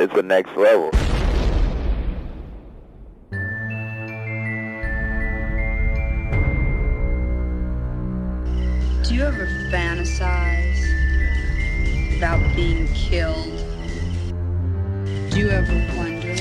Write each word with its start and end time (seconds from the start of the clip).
it's 0.00 0.14
the 0.14 0.22
next 0.22 0.56
level. 0.56 0.90
Do 9.04 9.14
you 9.14 9.24
ever 9.24 9.46
fantasize 9.70 10.86
about 12.16 12.40
being 12.56 12.88
killed? 12.94 13.58
Do 15.30 15.38
you 15.38 15.50
ever 15.50 15.98
wonder 15.98 16.32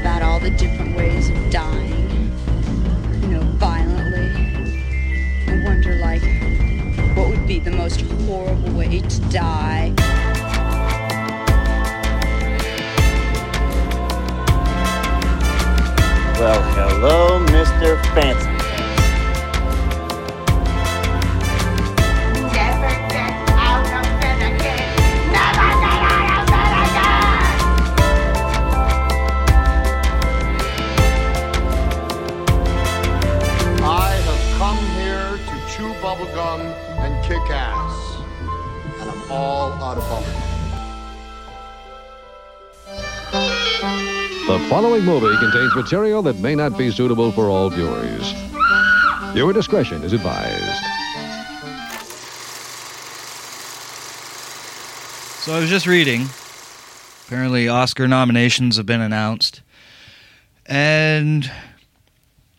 about 0.00 0.22
all 0.22 0.40
the 0.40 0.50
different 0.50 0.96
ways 0.96 1.30
of 1.30 1.50
dying? 1.50 2.32
You 3.20 3.28
know, 3.28 3.42
violently? 3.58 4.26
And 5.46 5.64
wonder, 5.64 5.94
like, 5.98 6.22
what 7.16 7.28
would 7.28 7.46
be 7.46 7.60
the 7.60 7.70
most 7.70 8.00
horrible 8.00 8.72
way 8.72 8.98
to 8.98 9.20
die? 9.30 9.94
Come 34.58 34.78
here 34.96 35.36
to 35.36 35.54
chew 35.70 35.92
bubblegum 36.00 36.60
and 36.98 37.24
kick 37.24 37.50
ass. 37.50 38.20
And 39.00 39.10
I'm 39.10 39.30
all 39.30 39.72
out 39.72 39.96
of 39.96 40.04
bubblegum. 40.08 40.35
The 44.46 44.60
following 44.70 45.04
movie 45.04 45.36
contains 45.38 45.74
material 45.74 46.22
that 46.22 46.38
may 46.38 46.54
not 46.54 46.78
be 46.78 46.92
suitable 46.92 47.32
for 47.32 47.50
all 47.50 47.68
viewers. 47.68 48.32
Your 49.34 49.52
discretion 49.52 50.04
is 50.04 50.12
advised. 50.12 50.62
So 55.42 55.52
I 55.52 55.58
was 55.58 55.68
just 55.68 55.88
reading. 55.88 56.26
Apparently, 57.26 57.66
Oscar 57.66 58.06
nominations 58.06 58.76
have 58.76 58.86
been 58.86 59.00
announced, 59.00 59.62
and 60.64 61.50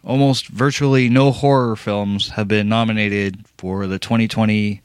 almost 0.03 0.49
virtually 0.49 1.07
no 1.07 1.31
horror 1.31 1.77
films 1.77 2.31
have 2.31 2.49
been 2.49 2.67
nominated 2.67 3.45
for 3.57 3.87
the 3.87 3.97
2020 3.97 4.81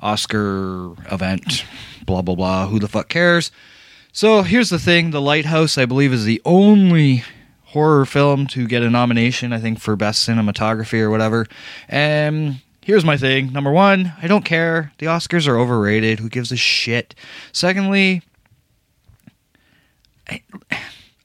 Oscar 0.00 0.92
event. 1.10 1.64
Blah 2.06 2.22
blah 2.22 2.36
blah. 2.36 2.68
Who 2.68 2.78
the 2.78 2.86
fuck 2.86 3.08
cares? 3.08 3.50
So 4.18 4.42
here's 4.42 4.68
the 4.68 4.80
thing: 4.80 5.12
The 5.12 5.20
Lighthouse, 5.20 5.78
I 5.78 5.86
believe, 5.86 6.12
is 6.12 6.24
the 6.24 6.42
only 6.44 7.22
horror 7.66 8.04
film 8.04 8.48
to 8.48 8.66
get 8.66 8.82
a 8.82 8.90
nomination. 8.90 9.52
I 9.52 9.60
think 9.60 9.78
for 9.78 9.94
best 9.94 10.28
cinematography 10.28 10.98
or 10.98 11.08
whatever. 11.08 11.46
And 11.88 12.60
here's 12.82 13.04
my 13.04 13.16
thing: 13.16 13.52
number 13.52 13.70
one, 13.70 14.14
I 14.20 14.26
don't 14.26 14.44
care. 14.44 14.92
The 14.98 15.06
Oscars 15.06 15.46
are 15.46 15.56
overrated. 15.56 16.18
Who 16.18 16.28
gives 16.28 16.50
a 16.50 16.56
shit? 16.56 17.14
Secondly, 17.52 18.22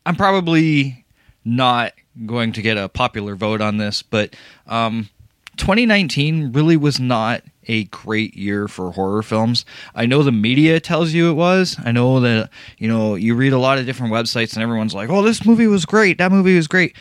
I'm 0.06 0.16
probably 0.16 1.04
not 1.44 1.94
going 2.28 2.54
to 2.54 2.62
get 2.62 2.78
a 2.78 2.90
popular 2.90 3.36
vote 3.36 3.60
on 3.60 3.78
this, 3.78 4.04
but 4.04 4.36
um, 4.68 5.10
2019 5.58 6.52
really 6.52 6.78
was 6.78 7.00
not 7.00 7.44
a 7.68 7.86
great 7.86 8.36
year 8.36 8.68
for 8.68 8.92
horror 8.92 9.24
films. 9.24 9.66
I 9.96 10.06
know 10.06 10.24
the 10.24 10.32
media 10.32 10.80
tells 10.80 11.14
you 11.14 11.30
it 11.30 11.34
was. 11.34 11.78
I 11.84 11.92
know 11.92 12.20
that 12.20 12.50
you 12.78 12.88
know 12.88 13.16
you 13.16 13.36
read 13.36 13.54
a 13.54 13.60
lot 13.60 13.78
of 13.78 13.86
different 13.86 14.14
websites 14.14 14.54
and 14.54 14.64
everyone's 14.64 14.94
like, 14.94 15.10
"Oh, 15.10 15.22
this 15.22 15.46
movie 15.46 15.68
was 15.68 15.86
great. 15.86 16.18
That 16.18 16.32
movie 16.32 16.56
was 16.56 16.68
great." 16.68 16.96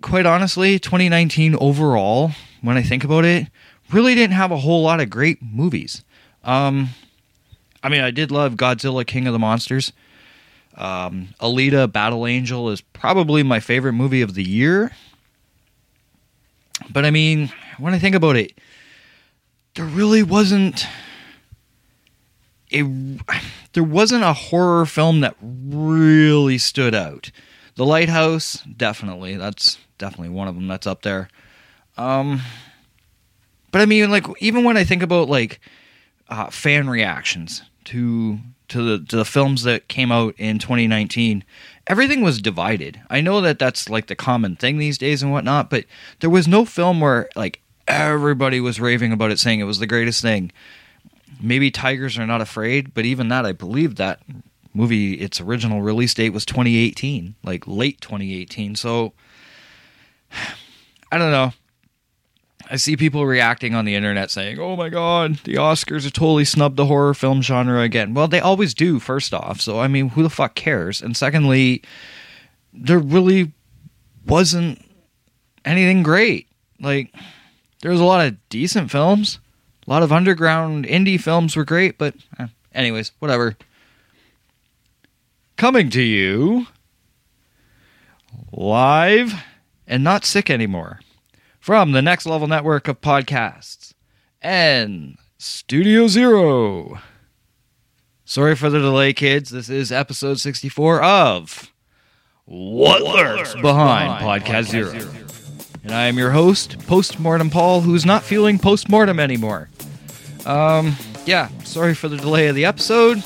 Quite 0.00 0.26
honestly, 0.26 0.78
2019 0.78 1.56
overall, 1.56 2.32
when 2.60 2.76
I 2.76 2.82
think 2.82 3.04
about 3.04 3.24
it, 3.24 3.48
really 3.90 4.14
didn't 4.14 4.36
have 4.36 4.50
a 4.50 4.58
whole 4.58 4.82
lot 4.82 5.00
of 5.00 5.10
great 5.10 5.42
movies. 5.42 6.02
Um, 6.44 6.90
I 7.82 7.88
mean, 7.88 8.00
I 8.00 8.10
did 8.10 8.30
love 8.30 8.54
Godzilla 8.54 9.06
King 9.06 9.26
of 9.26 9.32
the 9.32 9.38
Monsters. 9.38 9.92
Um, 10.76 11.28
Alita 11.40 11.90
Battle 11.90 12.26
Angel 12.26 12.70
is 12.70 12.80
probably 12.80 13.42
my 13.42 13.60
favorite 13.60 13.92
movie 13.92 14.22
of 14.22 14.34
the 14.34 14.44
year. 14.44 14.92
But 16.90 17.04
I 17.04 17.10
mean, 17.10 17.52
when 17.82 17.94
I 17.94 17.98
think 17.98 18.14
about 18.14 18.36
it, 18.36 18.52
there 19.74 19.84
really 19.84 20.22
wasn't 20.22 20.86
a 22.72 22.82
there 23.72 23.82
wasn't 23.82 24.22
a 24.22 24.32
horror 24.32 24.86
film 24.86 25.20
that 25.20 25.36
really 25.42 26.58
stood 26.58 26.94
out. 26.94 27.30
The 27.74 27.84
Lighthouse, 27.84 28.62
definitely. 28.76 29.36
That's 29.36 29.78
definitely 29.98 30.28
one 30.28 30.48
of 30.48 30.54
them 30.54 30.68
that's 30.68 30.86
up 30.86 31.02
there. 31.02 31.28
Um 31.96 32.40
but 33.70 33.80
I 33.80 33.86
mean 33.86 34.10
like 34.10 34.26
even 34.40 34.64
when 34.64 34.76
I 34.76 34.84
think 34.84 35.02
about 35.02 35.28
like 35.28 35.60
uh, 36.28 36.50
fan 36.50 36.88
reactions 36.88 37.62
to 37.84 38.38
to 38.68 38.98
the 38.98 39.06
to 39.06 39.16
the 39.16 39.24
films 39.24 39.64
that 39.64 39.88
came 39.88 40.10
out 40.10 40.34
in 40.38 40.58
2019 40.58 41.44
everything 41.86 42.22
was 42.22 42.40
divided 42.40 43.00
i 43.10 43.20
know 43.20 43.40
that 43.40 43.58
that's 43.58 43.90
like 43.90 44.06
the 44.06 44.14
common 44.14 44.56
thing 44.56 44.78
these 44.78 44.96
days 44.96 45.22
and 45.22 45.30
whatnot 45.30 45.68
but 45.68 45.84
there 46.20 46.30
was 46.30 46.48
no 46.48 46.64
film 46.64 47.00
where 47.00 47.28
like 47.36 47.61
everybody 47.88 48.60
was 48.60 48.80
raving 48.80 49.12
about 49.12 49.30
it 49.30 49.38
saying 49.38 49.60
it 49.60 49.64
was 49.64 49.78
the 49.78 49.86
greatest 49.86 50.22
thing 50.22 50.52
maybe 51.40 51.70
tigers 51.70 52.18
are 52.18 52.26
not 52.26 52.40
afraid 52.40 52.94
but 52.94 53.04
even 53.04 53.28
that 53.28 53.44
i 53.44 53.52
believe 53.52 53.96
that 53.96 54.20
movie 54.74 55.14
its 55.14 55.40
original 55.40 55.82
release 55.82 56.14
date 56.14 56.30
was 56.30 56.46
2018 56.46 57.34
like 57.42 57.66
late 57.66 58.00
2018 58.00 58.76
so 58.76 59.12
i 61.12 61.18
don't 61.18 61.30
know 61.30 61.52
I 62.72 62.76
see 62.76 62.96
people 62.96 63.26
reacting 63.26 63.74
on 63.74 63.84
the 63.84 63.94
internet 63.94 64.30
saying, 64.30 64.58
"Oh 64.58 64.76
my 64.76 64.88
god, 64.88 65.36
the 65.44 65.56
Oscars 65.56 66.04
have 66.04 66.14
totally 66.14 66.46
snubbed 66.46 66.78
the 66.78 66.86
horror 66.86 67.12
film 67.12 67.42
genre 67.42 67.82
again." 67.82 68.14
Well, 68.14 68.28
they 68.28 68.40
always 68.40 68.72
do. 68.72 68.98
First 68.98 69.34
off, 69.34 69.60
so 69.60 69.78
I 69.78 69.88
mean, 69.88 70.08
who 70.08 70.22
the 70.22 70.30
fuck 70.30 70.54
cares? 70.54 71.02
And 71.02 71.14
secondly, 71.14 71.82
there 72.72 72.98
really 72.98 73.52
wasn't 74.26 74.82
anything 75.66 76.02
great. 76.02 76.48
Like, 76.80 77.14
there 77.82 77.90
was 77.90 78.00
a 78.00 78.04
lot 78.04 78.26
of 78.26 78.36
decent 78.48 78.90
films, 78.90 79.38
a 79.86 79.90
lot 79.90 80.02
of 80.02 80.12
underground 80.12 80.86
indie 80.86 81.20
films 81.20 81.54
were 81.54 81.64
great, 81.64 81.98
but 81.98 82.14
eh, 82.38 82.46
anyways, 82.72 83.12
whatever. 83.18 83.56
Coming 85.56 85.90
to 85.90 86.02
you 86.02 86.66
live 88.52 89.34
and 89.86 90.02
not 90.02 90.24
sick 90.24 90.48
anymore 90.48 91.00
from 91.60 91.92
the 91.92 92.02
Next 92.02 92.24
Level 92.24 92.48
Network 92.48 92.88
of 92.88 93.00
podcasts 93.00 93.92
and 94.40 95.16
Studio 95.38 96.06
Zero. 96.06 97.00
Sorry 98.24 98.54
for 98.54 98.70
the 98.70 98.78
delay, 98.78 99.12
kids. 99.12 99.50
This 99.50 99.68
is 99.68 99.92
episode 99.92 100.40
64 100.40 101.02
of 101.02 101.72
What 102.44 103.02
Lurks 103.02 103.54
Behind, 103.54 104.22
Podcast, 104.22 104.70
Zero. 104.70 105.21
And 105.84 105.92
I 105.92 106.06
am 106.06 106.18
your 106.18 106.30
host, 106.30 106.78
Postmortem 106.86 107.50
Paul, 107.50 107.80
who's 107.80 108.06
not 108.06 108.22
feeling 108.22 108.58
postmortem 108.58 109.18
anymore. 109.18 109.68
Um, 110.46 110.96
yeah, 111.26 111.48
sorry 111.64 111.94
for 111.94 112.08
the 112.08 112.16
delay 112.16 112.48
of 112.48 112.54
the 112.54 112.64
episode. 112.64 113.22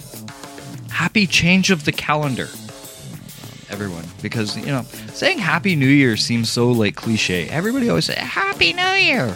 Happy 0.91 1.27
change 1.27 1.71
of 1.71 1.85
the 1.85 1.93
calendar 1.93 2.49
everyone. 3.71 4.05
Because 4.23 4.57
you 4.57 4.67
know 4.67 4.83
saying 5.13 5.39
happy 5.39 5.77
new 5.77 5.87
year 5.87 6.17
seems 6.17 6.51
so 6.51 6.71
like 6.71 6.97
cliche. 6.97 7.49
Everybody 7.49 7.89
always 7.89 8.07
say 8.07 8.15
happy 8.15 8.73
new 8.73 8.83
year. 8.83 9.35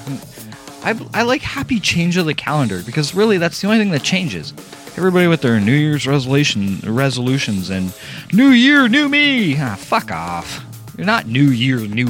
I, 0.82 0.98
I 1.12 1.22
like 1.22 1.42
happy 1.42 1.78
change 1.78 2.16
of 2.16 2.25
the 2.25 2.34
calendar 2.34 2.82
because 2.84 3.14
really 3.14 3.36
that's 3.36 3.60
the 3.60 3.66
only 3.66 3.78
thing 3.78 3.91
that 3.91 4.03
changes. 4.03 4.54
Everybody 4.97 5.27
with 5.27 5.42
their 5.42 5.60
new 5.60 5.74
year's 5.74 6.06
resolution 6.06 6.80
resolutions 6.84 7.71
and 7.71 7.95
new 8.33 8.48
year 8.48 8.89
new 8.89 9.09
me. 9.09 9.56
Ah, 9.59 9.77
fuck 9.78 10.10
off. 10.10 10.65
You're 10.97 11.06
not 11.06 11.27
new 11.27 11.50
year 11.50 11.80
new 11.80 12.09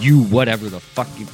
you 0.00 0.24
whatever 0.24 0.68
the 0.68 0.80
fuck 0.80 1.08
you 1.18 1.26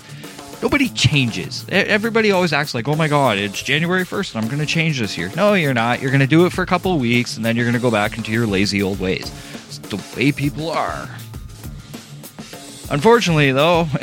nobody 0.62 0.88
changes. 0.88 1.66
Everybody 1.68 2.30
always 2.30 2.52
acts 2.52 2.74
like 2.74 2.88
oh 2.88 2.96
my 2.96 3.08
god 3.08 3.38
it's 3.38 3.62
january 3.62 4.04
1st 4.04 4.34
and 4.34 4.44
i'm 4.44 4.50
going 4.50 4.60
to 4.60 4.66
change 4.66 4.98
this 4.98 5.16
year. 5.16 5.30
No 5.36 5.54
you're 5.54 5.74
not. 5.74 6.00
You're 6.00 6.10
going 6.10 6.20
to 6.20 6.26
do 6.26 6.46
it 6.46 6.52
for 6.52 6.62
a 6.62 6.66
couple 6.66 6.98
weeks 6.98 7.36
and 7.36 7.44
then 7.44 7.56
you're 7.56 7.64
going 7.64 7.74
to 7.74 7.80
go 7.80 7.90
back 7.90 8.16
into 8.16 8.32
your 8.32 8.46
lazy 8.46 8.82
old 8.82 9.00
ways. 9.00 9.30
It's 9.66 9.78
the 9.78 10.02
way 10.16 10.32
people 10.32 10.70
are. 10.70 11.08
Unfortunately 12.90 13.52
though 13.52 13.84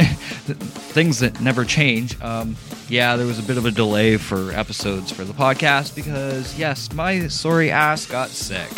things 0.93 1.19
that 1.19 1.39
never 1.41 1.65
change 1.65 2.19
um, 2.21 2.55
yeah 2.89 3.15
there 3.15 3.25
was 3.25 3.39
a 3.39 3.43
bit 3.43 3.57
of 3.57 3.65
a 3.65 3.71
delay 3.71 4.17
for 4.17 4.51
episodes 4.51 5.11
for 5.11 5.23
the 5.23 5.33
podcast 5.33 5.95
because 5.95 6.57
yes 6.59 6.91
my 6.93 7.27
sorry 7.27 7.71
ass 7.71 8.05
got 8.05 8.29
sick 8.29 8.69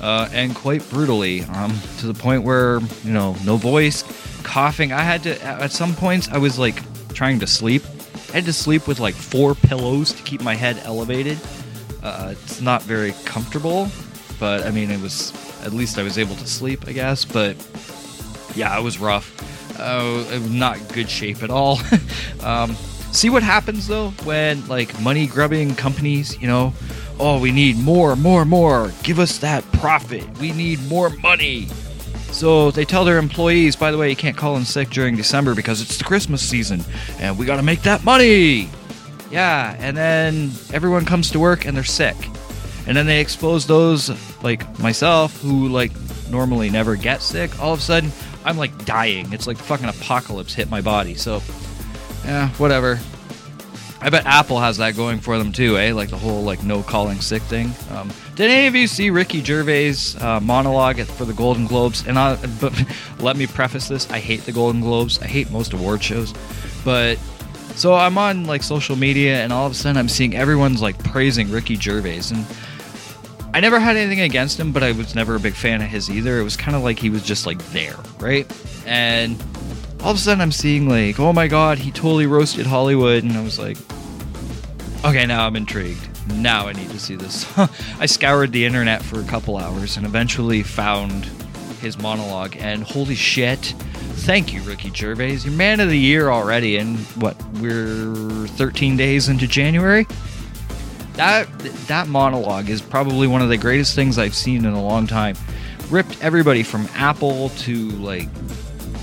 uh, 0.00 0.28
and 0.32 0.54
quite 0.54 0.88
brutally 0.90 1.42
um, 1.42 1.76
to 1.98 2.06
the 2.06 2.14
point 2.14 2.42
where 2.42 2.80
you 3.04 3.12
know 3.12 3.36
no 3.44 3.56
voice 3.56 4.02
coughing 4.42 4.92
i 4.92 5.02
had 5.02 5.22
to 5.22 5.40
at 5.42 5.72
some 5.72 5.94
points 5.94 6.28
i 6.28 6.38
was 6.38 6.58
like 6.58 6.82
trying 7.14 7.38
to 7.38 7.46
sleep 7.46 7.82
i 8.30 8.32
had 8.32 8.44
to 8.44 8.52
sleep 8.52 8.86
with 8.86 9.00
like 9.00 9.14
four 9.14 9.54
pillows 9.54 10.12
to 10.12 10.22
keep 10.22 10.42
my 10.42 10.54
head 10.54 10.80
elevated 10.84 11.38
uh, 12.02 12.28
it's 12.32 12.60
not 12.60 12.82
very 12.82 13.12
comfortable 13.24 13.88
but 14.38 14.64
i 14.66 14.70
mean 14.70 14.90
it 14.90 15.00
was 15.00 15.32
at 15.62 15.72
least 15.72 15.98
I 15.98 16.02
was 16.02 16.18
able 16.18 16.34
to 16.36 16.46
sleep, 16.46 16.86
I 16.86 16.92
guess. 16.92 17.24
But 17.24 17.56
yeah, 18.54 18.76
it 18.78 18.82
was 18.82 18.98
rough. 18.98 19.78
Uh, 19.78 20.40
not 20.50 20.78
good 20.92 21.08
shape 21.08 21.42
at 21.42 21.50
all. 21.50 21.78
um, 22.42 22.74
see 23.12 23.30
what 23.30 23.42
happens 23.42 23.86
though 23.86 24.10
when 24.24 24.66
like 24.68 24.98
money 25.00 25.26
grubbing 25.26 25.74
companies, 25.74 26.40
you 26.40 26.46
know, 26.46 26.74
oh, 27.18 27.40
we 27.40 27.52
need 27.52 27.78
more, 27.78 28.16
more, 28.16 28.44
more. 28.44 28.92
Give 29.02 29.18
us 29.18 29.38
that 29.38 29.64
profit. 29.72 30.26
We 30.38 30.52
need 30.52 30.82
more 30.88 31.10
money. 31.10 31.68
So 32.32 32.70
they 32.70 32.84
tell 32.84 33.04
their 33.04 33.18
employees, 33.18 33.76
by 33.76 33.90
the 33.92 33.98
way, 33.98 34.10
you 34.10 34.16
can't 34.16 34.36
call 34.36 34.56
in 34.56 34.64
sick 34.64 34.90
during 34.90 35.16
December 35.16 35.54
because 35.54 35.80
it's 35.80 35.98
the 35.98 36.04
Christmas 36.04 36.42
season 36.42 36.82
and 37.18 37.38
we 37.38 37.46
got 37.46 37.56
to 37.56 37.62
make 37.62 37.82
that 37.82 38.04
money. 38.04 38.68
Yeah, 39.30 39.76
and 39.78 39.96
then 39.96 40.50
everyone 40.72 41.04
comes 41.04 41.30
to 41.30 41.38
work 41.38 41.66
and 41.66 41.76
they're 41.76 41.84
sick. 41.84 42.16
And 42.86 42.96
then 42.96 43.06
they 43.06 43.20
expose 43.20 43.66
those 43.66 44.10
like 44.42 44.78
myself 44.78 45.40
who 45.40 45.68
like 45.68 45.92
normally 46.30 46.68
never 46.70 46.96
get 46.96 47.22
sick. 47.22 47.60
All 47.60 47.72
of 47.72 47.78
a 47.78 47.82
sudden, 47.82 48.10
I'm 48.44 48.56
like 48.56 48.84
dying. 48.84 49.32
It's 49.32 49.46
like 49.46 49.58
the 49.58 49.62
fucking 49.64 49.88
apocalypse 49.88 50.54
hit 50.54 50.68
my 50.68 50.80
body. 50.80 51.14
So, 51.14 51.42
yeah, 52.24 52.48
whatever. 52.50 52.98
I 54.02 54.10
bet 54.10 54.26
Apple 54.26 54.58
has 54.58 54.78
that 54.78 54.96
going 54.96 55.20
for 55.20 55.38
them 55.38 55.52
too, 55.52 55.78
eh? 55.78 55.92
Like 55.92 56.10
the 56.10 56.18
whole 56.18 56.42
like 56.42 56.64
no 56.64 56.82
calling 56.82 57.20
sick 57.20 57.40
thing. 57.42 57.70
Um, 57.92 58.10
did 58.34 58.50
any 58.50 58.66
of 58.66 58.74
you 58.74 58.88
see 58.88 59.10
Ricky 59.10 59.42
Gervais' 59.44 60.18
uh, 60.20 60.40
monologue 60.40 61.00
for 61.02 61.24
the 61.24 61.32
Golden 61.32 61.68
Globes? 61.68 62.04
And 62.06 62.18
I, 62.18 62.34
but 62.60 62.74
let 63.20 63.36
me 63.36 63.46
preface 63.46 63.86
this: 63.86 64.10
I 64.10 64.18
hate 64.18 64.40
the 64.40 64.50
Golden 64.50 64.80
Globes. 64.80 65.22
I 65.22 65.26
hate 65.26 65.52
most 65.52 65.72
award 65.72 66.02
shows, 66.02 66.34
but 66.84 67.16
so 67.76 67.94
I'm 67.94 68.18
on 68.18 68.44
like 68.44 68.64
social 68.64 68.96
media, 68.96 69.36
and 69.36 69.52
all 69.52 69.66
of 69.66 69.72
a 69.72 69.74
sudden 69.76 69.96
I'm 69.96 70.08
seeing 70.08 70.34
everyone's 70.34 70.82
like 70.82 71.02
praising 71.04 71.48
Ricky 71.52 71.76
Gervais, 71.76 72.22
and 72.32 72.44
I 73.54 73.60
never 73.60 73.78
had 73.78 73.96
anything 73.96 74.22
against 74.22 74.58
him, 74.58 74.72
but 74.72 74.82
I 74.82 74.90
was 74.90 75.14
never 75.14 75.36
a 75.36 75.40
big 75.40 75.54
fan 75.54 75.80
of 75.80 75.88
his 75.88 76.10
either. 76.10 76.40
It 76.40 76.42
was 76.42 76.56
kind 76.56 76.76
of 76.76 76.82
like 76.82 76.98
he 76.98 77.08
was 77.08 77.22
just 77.22 77.46
like 77.46 77.62
there, 77.66 77.96
right? 78.18 78.50
And 78.84 79.40
all 80.00 80.10
of 80.10 80.16
a 80.16 80.18
sudden 80.18 80.40
I'm 80.40 80.50
seeing 80.50 80.88
like, 80.88 81.20
oh 81.20 81.32
my 81.32 81.46
god, 81.46 81.78
he 81.78 81.92
totally 81.92 82.26
roasted 82.26 82.66
Hollywood, 82.66 83.22
and 83.22 83.34
I 83.34 83.42
was 83.42 83.60
like, 83.60 83.76
okay, 85.04 85.26
now 85.26 85.46
I'm 85.46 85.56
intrigued. 85.56 86.08
Now 86.34 86.68
I 86.68 86.72
need 86.72 86.90
to 86.90 86.98
see 86.98 87.16
this. 87.16 87.46
I 87.98 88.06
scoured 88.06 88.52
the 88.52 88.64
internet 88.64 89.02
for 89.02 89.20
a 89.20 89.24
couple 89.24 89.56
hours 89.56 89.96
and 89.96 90.06
eventually 90.06 90.62
found 90.62 91.24
his 91.80 91.98
monologue, 91.98 92.56
and 92.58 92.84
holy 92.84 93.16
shit. 93.16 93.74
Thank 94.24 94.52
you, 94.52 94.62
Ricky 94.62 94.90
Gervais. 94.90 95.38
You're 95.38 95.52
man 95.52 95.80
of 95.80 95.88
the 95.88 95.98
year 95.98 96.30
already, 96.30 96.76
and 96.76 96.98
what, 97.20 97.36
we're 97.54 98.46
13 98.46 98.96
days 98.96 99.28
into 99.28 99.48
January? 99.48 100.06
That 101.14 101.46
that 101.88 102.08
monologue 102.08 102.70
is 102.70 102.80
probably 102.80 103.26
one 103.26 103.42
of 103.42 103.50
the 103.50 103.58
greatest 103.58 103.94
things 103.94 104.16
I've 104.16 104.34
seen 104.34 104.64
in 104.64 104.72
a 104.72 104.82
long 104.82 105.06
time. 105.06 105.36
Ripped 105.90 106.22
everybody 106.22 106.62
from 106.62 106.88
Apple 106.94 107.50
to 107.50 107.90
like 107.90 108.32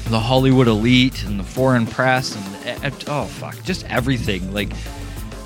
the 0.05 0.19
Hollywood 0.19 0.67
elite 0.67 1.23
and 1.25 1.39
the 1.39 1.43
foreign 1.43 1.85
press 1.85 2.35
and 2.35 2.83
eh, 2.83 2.91
oh 3.07 3.25
fuck, 3.25 3.61
just 3.63 3.85
everything. 3.91 4.51
Like 4.51 4.73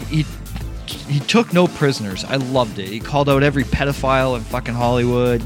he 0.08 0.26
he 0.94 1.20
took 1.20 1.54
no 1.54 1.68
prisoners. 1.68 2.24
I 2.26 2.38
loved 2.38 2.80
it. 2.80 2.88
He 2.88 3.00
called 3.00 3.30
out 3.30 3.44
every 3.44 3.64
pedophile 3.64 4.38
in 4.38 4.44
fucking 4.44 4.74
Hollywood. 4.74 5.44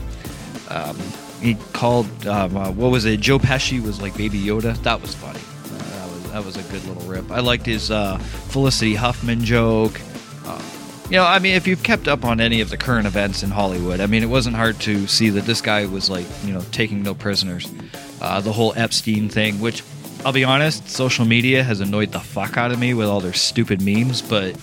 Um, 0.69 0.97
he 1.41 1.55
called 1.73 2.07
um, 2.27 2.57
uh, 2.57 2.71
what 2.71 2.91
was 2.91 3.05
it? 3.05 3.19
Joe 3.19 3.39
Pesci 3.39 3.81
was 3.81 4.01
like 4.01 4.17
Baby 4.17 4.39
Yoda. 4.39 4.75
That 4.83 5.01
was 5.01 5.13
funny. 5.15 5.39
Uh, 5.39 5.99
that 5.99 6.13
was 6.13 6.31
that 6.31 6.45
was 6.45 6.57
a 6.57 6.71
good 6.71 6.85
little 6.85 7.03
rip. 7.03 7.31
I 7.31 7.39
liked 7.39 7.65
his 7.65 7.91
uh, 7.91 8.17
Felicity 8.17 8.95
Huffman 8.95 9.43
joke. 9.43 9.99
Uh, 10.45 10.61
you 11.09 11.17
know, 11.17 11.25
I 11.25 11.39
mean, 11.39 11.55
if 11.55 11.67
you've 11.67 11.83
kept 11.83 12.07
up 12.07 12.25
on 12.25 12.41
any 12.41 12.61
of 12.61 12.69
the 12.69 12.77
current 12.77 13.07
events 13.07 13.43
in 13.43 13.49
Hollywood, 13.49 13.99
I 14.01 14.07
mean, 14.07 14.23
it 14.23 14.29
wasn't 14.29 14.55
hard 14.55 14.79
to 14.81 15.07
see 15.07 15.29
that 15.29 15.45
this 15.45 15.61
guy 15.61 15.85
was 15.85 16.09
like, 16.09 16.25
you 16.43 16.53
know, 16.53 16.61
taking 16.71 17.03
no 17.03 17.13
prisoners. 17.13 17.71
Uh, 18.19 18.41
the 18.41 18.51
whole 18.51 18.73
Epstein 18.75 19.29
thing, 19.29 19.59
which 19.59 19.83
I'll 20.25 20.33
be 20.33 20.43
honest, 20.43 20.89
social 20.89 21.25
media 21.25 21.63
has 21.63 21.79
annoyed 21.79 22.11
the 22.11 22.19
fuck 22.19 22.57
out 22.57 22.71
of 22.71 22.79
me 22.79 22.93
with 22.93 23.07
all 23.07 23.21
their 23.21 23.33
stupid 23.33 23.81
memes, 23.81 24.21
but 24.21 24.55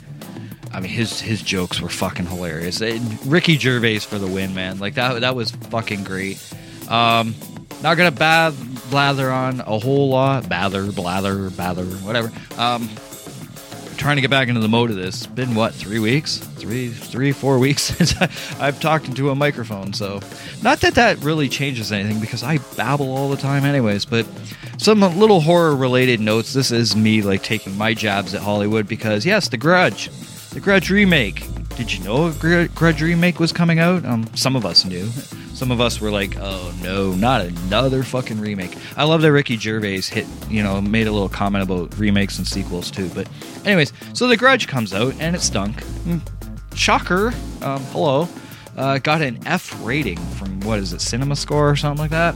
I 0.74 0.80
mean, 0.80 0.90
his 0.90 1.20
his 1.20 1.40
jokes 1.40 1.80
were 1.80 1.88
fucking 1.88 2.26
hilarious. 2.26 2.80
And 2.80 3.24
Ricky 3.26 3.56
Gervais 3.56 4.00
for 4.00 4.18
the 4.18 4.26
win, 4.26 4.54
man. 4.54 4.78
Like 4.78 4.94
that 4.94 5.20
that 5.20 5.36
was 5.36 5.52
fucking 5.52 6.04
great. 6.04 6.42
Um, 6.88 7.34
not 7.82 7.96
gonna 7.96 8.10
bath, 8.10 8.90
blather 8.90 9.30
on 9.30 9.60
a 9.60 9.78
whole 9.78 10.08
lot. 10.08 10.48
Bather, 10.48 10.90
blather, 10.90 11.50
bather, 11.50 11.84
whatever. 11.84 12.32
Um, 12.58 12.88
trying 13.96 14.16
to 14.16 14.20
get 14.20 14.30
back 14.30 14.48
into 14.48 14.60
the 14.60 14.68
mode 14.68 14.90
of 14.90 14.96
this. 14.96 15.22
It's 15.22 15.26
been 15.26 15.54
what 15.54 15.72
three 15.74 15.98
weeks, 15.98 16.38
three, 16.38 16.88
three, 16.88 17.32
four 17.32 17.58
weeks 17.58 17.82
since 17.96 18.14
I've 18.60 18.80
talked 18.80 19.06
into 19.06 19.30
a 19.30 19.34
microphone. 19.34 19.92
So, 19.92 20.20
not 20.62 20.80
that 20.80 20.94
that 20.96 21.18
really 21.18 21.48
changes 21.48 21.92
anything 21.92 22.20
because 22.20 22.42
I 22.42 22.58
babble 22.76 23.16
all 23.16 23.30
the 23.30 23.36
time, 23.36 23.64
anyways. 23.64 24.04
But 24.04 24.26
some 24.78 25.00
little 25.00 25.40
horror 25.40 25.76
related 25.76 26.20
notes. 26.20 26.52
This 26.52 26.70
is 26.70 26.96
me 26.96 27.22
like 27.22 27.42
taking 27.42 27.78
my 27.78 27.94
jabs 27.94 28.34
at 28.34 28.42
Hollywood 28.42 28.88
because 28.88 29.24
yes, 29.24 29.48
The 29.48 29.56
Grudge, 29.56 30.10
The 30.54 30.60
Grudge 30.60 30.88
remake. 30.90 31.46
Did 31.76 31.92
you 31.92 32.04
know 32.04 32.26
a 32.28 32.68
Grudge 32.68 33.02
remake 33.02 33.40
was 33.40 33.52
coming 33.52 33.80
out? 33.80 34.04
Um, 34.04 34.24
some 34.36 34.54
of 34.54 34.64
us 34.64 34.84
knew. 34.84 35.08
Some 35.52 35.72
of 35.72 35.80
us 35.80 36.00
were 36.00 36.12
like, 36.12 36.36
"Oh 36.38 36.72
no, 36.80 37.12
not 37.12 37.40
another 37.40 38.04
fucking 38.04 38.40
remake." 38.40 38.76
I 38.96 39.02
love 39.02 39.22
that 39.22 39.32
Ricky 39.32 39.56
Gervais 39.56 40.02
hit, 40.02 40.26
you 40.48 40.62
know, 40.62 40.80
made 40.80 41.08
a 41.08 41.12
little 41.12 41.28
comment 41.28 41.64
about 41.64 41.98
remakes 41.98 42.38
and 42.38 42.46
sequels 42.46 42.90
too. 42.92 43.10
But, 43.14 43.28
anyways, 43.64 43.92
so 44.12 44.28
The 44.28 44.36
Grudge 44.36 44.68
comes 44.68 44.94
out 44.94 45.14
and 45.18 45.34
it 45.34 45.42
stunk. 45.42 45.82
Mm, 46.04 46.20
Shocker. 46.76 47.28
Um, 47.62 47.82
hello. 47.86 48.28
Uh, 48.76 48.98
got 48.98 49.22
an 49.22 49.40
F 49.46 49.76
rating 49.84 50.18
from 50.18 50.60
what 50.60 50.78
is 50.78 50.92
it, 50.92 51.00
Cinema 51.00 51.36
Score 51.36 51.70
or 51.70 51.76
something 51.76 52.00
like 52.00 52.10
that, 52.10 52.34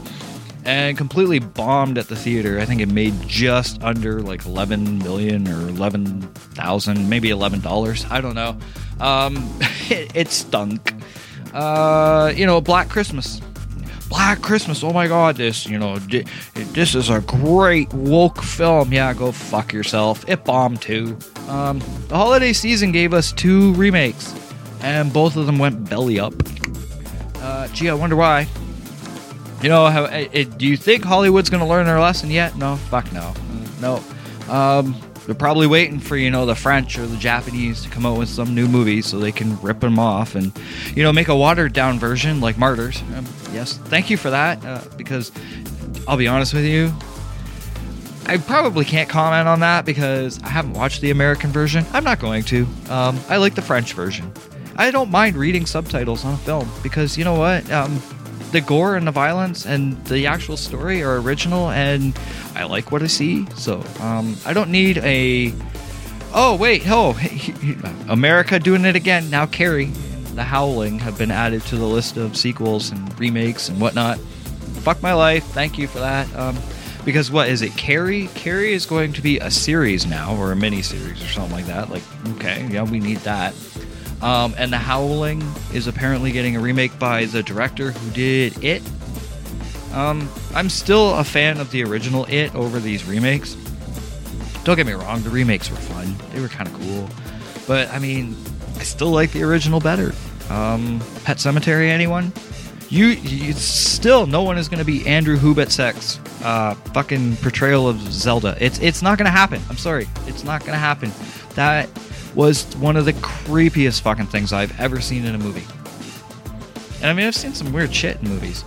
and 0.69 0.99
completely 0.99 1.39
bombed 1.39 1.97
at 1.97 2.09
the 2.09 2.15
theater. 2.15 2.61
I 2.61 2.67
think 2.67 2.83
it 2.83 2.91
made 2.91 3.15
just 3.27 3.83
under 3.83 4.21
like 4.21 4.45
11 4.45 4.99
million 4.99 5.49
or 5.49 5.67
11,000, 5.67 7.09
maybe 7.09 7.31
11 7.31 7.63
dollars. 7.63 8.05
I 8.11 8.21
don't 8.21 8.35
know. 8.35 8.59
Um, 9.01 9.37
it, 9.89 10.15
it 10.15 10.29
stunk. 10.29 10.93
Uh, 11.55 12.35
you 12.37 12.45
know, 12.45 12.61
Black 12.61 12.91
Christmas. 12.91 13.41
Black 14.11 14.43
Christmas. 14.43 14.85
Oh 14.85 14.93
my 14.93 15.09
God, 15.09 15.37
this 15.37 15.67
you 15.67 15.79
know, 15.79 15.97
this 15.99 16.95
is 16.95 17.09
a 17.09 17.21
great 17.23 17.91
woke 17.95 18.43
film. 18.43 18.93
Yeah, 18.93 19.15
go 19.15 19.33
fuck 19.33 19.73
yourself. 19.73 20.29
It 20.29 20.45
bombed 20.45 20.83
too. 20.83 21.17
Um, 21.49 21.79
the 22.09 22.17
holiday 22.17 22.53
season 22.53 22.93
gave 22.93 23.15
us 23.15 23.33
two 23.33 23.73
remakes, 23.75 24.35
and 24.83 25.13
both 25.15 25.37
of 25.37 25.47
them 25.47 25.59
went 25.59 25.89
belly 25.89 26.21
up. 26.21 26.35
Uh, 27.37 27.69
gee, 27.69 27.89
I 27.89 27.95
wonder 27.95 28.17
why. 28.17 28.47
You 29.63 29.69
know, 29.69 29.87
how, 29.87 30.05
eh, 30.05 30.29
eh, 30.33 30.45
do 30.45 30.67
you 30.67 30.77
think 30.77 31.05
Hollywood's 31.05 31.51
going 31.51 31.63
to 31.63 31.69
learn 31.69 31.87
their 31.87 31.99
lesson 31.99 32.31
yet? 32.31 32.57
No, 32.57 32.77
fuck 32.77 33.13
no, 33.13 33.35
no. 33.81 34.03
Um, 34.49 34.95
they're 35.27 35.35
probably 35.35 35.67
waiting 35.67 36.01
for 36.01 36.17
you 36.17 36.31
know 36.31 36.47
the 36.47 36.55
French 36.55 36.99
or 36.99 37.07
the 37.07 37.17
Japanese 37.19 37.83
to 37.83 37.91
come 37.91 38.07
out 38.07 38.17
with 38.17 38.31
some 38.31 38.55
new 38.55 38.67
movie 38.67 39.03
so 39.03 39.19
they 39.19 39.31
can 39.31 39.61
rip 39.61 39.81
them 39.81 39.99
off 39.99 40.35
and 40.35 40.59
you 40.95 41.03
know 41.03 41.13
make 41.13 41.29
a 41.29 41.37
watered 41.37 41.75
down 41.75 41.99
version 41.99 42.41
like 42.41 42.57
Martyrs. 42.57 43.03
Um, 43.15 43.27
yes, 43.53 43.77
thank 43.77 44.09
you 44.09 44.17
for 44.17 44.31
that 44.31 44.65
uh, 44.65 44.83
because 44.97 45.31
I'll 46.07 46.17
be 46.17 46.29
honest 46.29 46.55
with 46.55 46.65
you. 46.65 46.93
I 48.25 48.39
probably 48.39 48.87
can't 48.87 49.09
comment 49.09 49.49
on 49.49 49.61
that 49.61 49.85
because 49.85 50.43
I 50.43 50.49
haven't 50.49 50.73
watched 50.73 51.03
the 51.03 51.11
American 51.11 51.51
version. 51.51 51.85
I'm 51.93 52.05
not 52.05 52.21
going 52.21 52.43
to. 52.45 52.67
Um, 52.89 53.19
I 53.29 53.37
like 53.37 53.55
the 53.55 53.63
French 53.63 53.93
version. 53.93 54.33
I 54.77 54.91
don't 54.91 55.11
mind 55.11 55.37
reading 55.37 55.67
subtitles 55.67 56.25
on 56.25 56.35
a 56.35 56.39
film 56.39 56.71
because 56.83 57.19
you 57.19 57.25
know 57.25 57.35
what? 57.35 57.71
Um, 57.71 58.01
the 58.53 58.61
gore 58.61 58.97
and 58.97 59.07
the 59.07 59.13
violence 59.13 59.67
and 59.67 60.03
the 60.07 60.27
actual 60.27 60.57
story 60.57 61.03
are 61.03 61.17
original, 61.19 61.71
and 61.71 62.19
I 62.55 62.65
like 62.65 62.91
what 62.91 63.03
I 63.03 63.07
see. 63.07 63.47
So 63.57 63.85
um, 64.01 64.37
I 64.45 64.53
don't 64.53 64.71
need 64.71 64.99
a. 64.99 65.53
Oh 66.35 66.57
wait, 66.57 66.83
oh, 66.87 67.19
America 68.09 68.59
doing 68.59 68.85
it 68.85 68.97
again. 68.97 69.31
Now 69.31 69.47
Carrie, 69.47 69.87
The 70.35 70.45
Howling 70.45 70.99
have 71.01 71.17
been 71.17 71.31
added 71.31 71.63
to 71.63 71.77
the 71.77 71.87
list 71.87 72.17
of 72.17 72.37
sequels 72.37 72.91
and 72.91 73.19
remakes 73.19 73.69
and 73.69 73.81
whatnot. 73.81 74.19
Fuck 74.83 75.03
my 75.03 75.15
life. 75.15 75.45
Thank 75.45 75.79
you 75.79 75.89
for 75.89 75.99
that. 76.01 76.33
Um, 76.37 76.57
because 77.05 77.31
what 77.31 77.49
is 77.49 77.63
it? 77.63 77.75
Carrie? 77.77 78.29
Carrie 78.35 78.75
is 78.75 78.85
going 78.85 79.15
to 79.15 79.23
be 79.23 79.39
a 79.39 79.51
series 79.51 80.05
now, 80.07 80.37
or 80.37 80.53
a 80.53 80.57
mini 80.57 80.83
series, 80.83 81.23
or 81.23 81.29
something 81.29 81.53
like 81.53 81.67
that. 81.67 81.89
Like, 81.91 82.03
okay, 82.37 82.69
yeah, 82.71 82.83
we 82.83 83.01
need 83.01 83.19
that. 83.19 83.55
Um, 84.23 84.55
and 84.59 84.73
The 84.73 84.79
Howling 84.79 85.43
is 85.73 85.87
apparently 85.87 86.33
getting 86.33 86.57
a 86.57 86.61
remake 86.61 86.99
by 86.99 87.27
the 87.27 87.43
director 87.43 87.93
who 87.93 88.11
did 88.11 88.63
It. 88.65 88.83
Um, 89.93 90.29
I'm 90.55 90.69
still 90.69 91.15
a 91.15 91.25
fan 91.25 91.59
of 91.59 91.71
the 91.71 91.85
original 91.85 92.25
It 92.27 92.55
over 92.55 92.81
these 92.81 93.05
remakes. 93.05 93.57
Don't 94.65 94.77
get 94.77 94.87
me 94.87 94.93
wrong, 94.93 95.23
the 95.23 95.31
remakes 95.31 95.71
were 95.71 95.77
fun. 95.77 96.15
They 96.33 96.41
were 96.41 96.49
kind 96.49 96.69
of 96.69 96.75
cool. 96.81 97.09
But, 97.67 97.89
I 97.91 97.99
mean, 97.99 98.37
I 98.77 98.83
still 98.83 99.11
like 99.11 99.33
the 99.33 99.43
original 99.43 99.81
better. 99.81 100.13
Um, 100.51 101.01
Pet 101.25 101.39
Sematary, 101.39 101.89
anyone? 101.89 102.33
You, 102.91 103.07
you 103.07 103.53
still, 103.53 104.27
no 104.27 104.43
one 104.43 104.57
is 104.57 104.69
going 104.69 104.79
to 104.79 104.85
be 104.85 105.07
Andrew 105.07 105.37
Hubatsek's 105.37 106.19
uh, 106.43 106.75
fucking 106.95 107.37
portrayal 107.37 107.89
of 107.89 108.01
Zelda. 108.13 108.57
It's 108.61 108.79
it's 108.79 109.03
not 109.03 109.19
going 109.19 109.27
to 109.27 109.31
happen. 109.31 109.61
I'm 109.69 109.77
sorry, 109.77 110.09
it's 110.27 110.45
not 110.45 110.61
going 110.61 110.73
to 110.73 110.79
happen. 110.79 111.13
That 111.55 111.89
was 112.39 112.65
one 112.77 112.97
of 112.97 113.05
the 113.05 113.15
creepiest 113.15 114.01
fucking 114.03 114.27
things 114.27 114.53
I've 114.53 114.79
ever 114.79 115.01
seen 115.01 115.25
in 115.25 115.35
a 115.35 115.39
movie. 115.39 115.67
And 116.99 117.07
I 117.07 117.13
mean, 117.13 117.27
I've 117.27 117.35
seen 117.35 117.53
some 117.53 117.73
weird 117.73 117.93
shit 117.93 118.17
in 118.23 118.29
movies. 118.29 118.65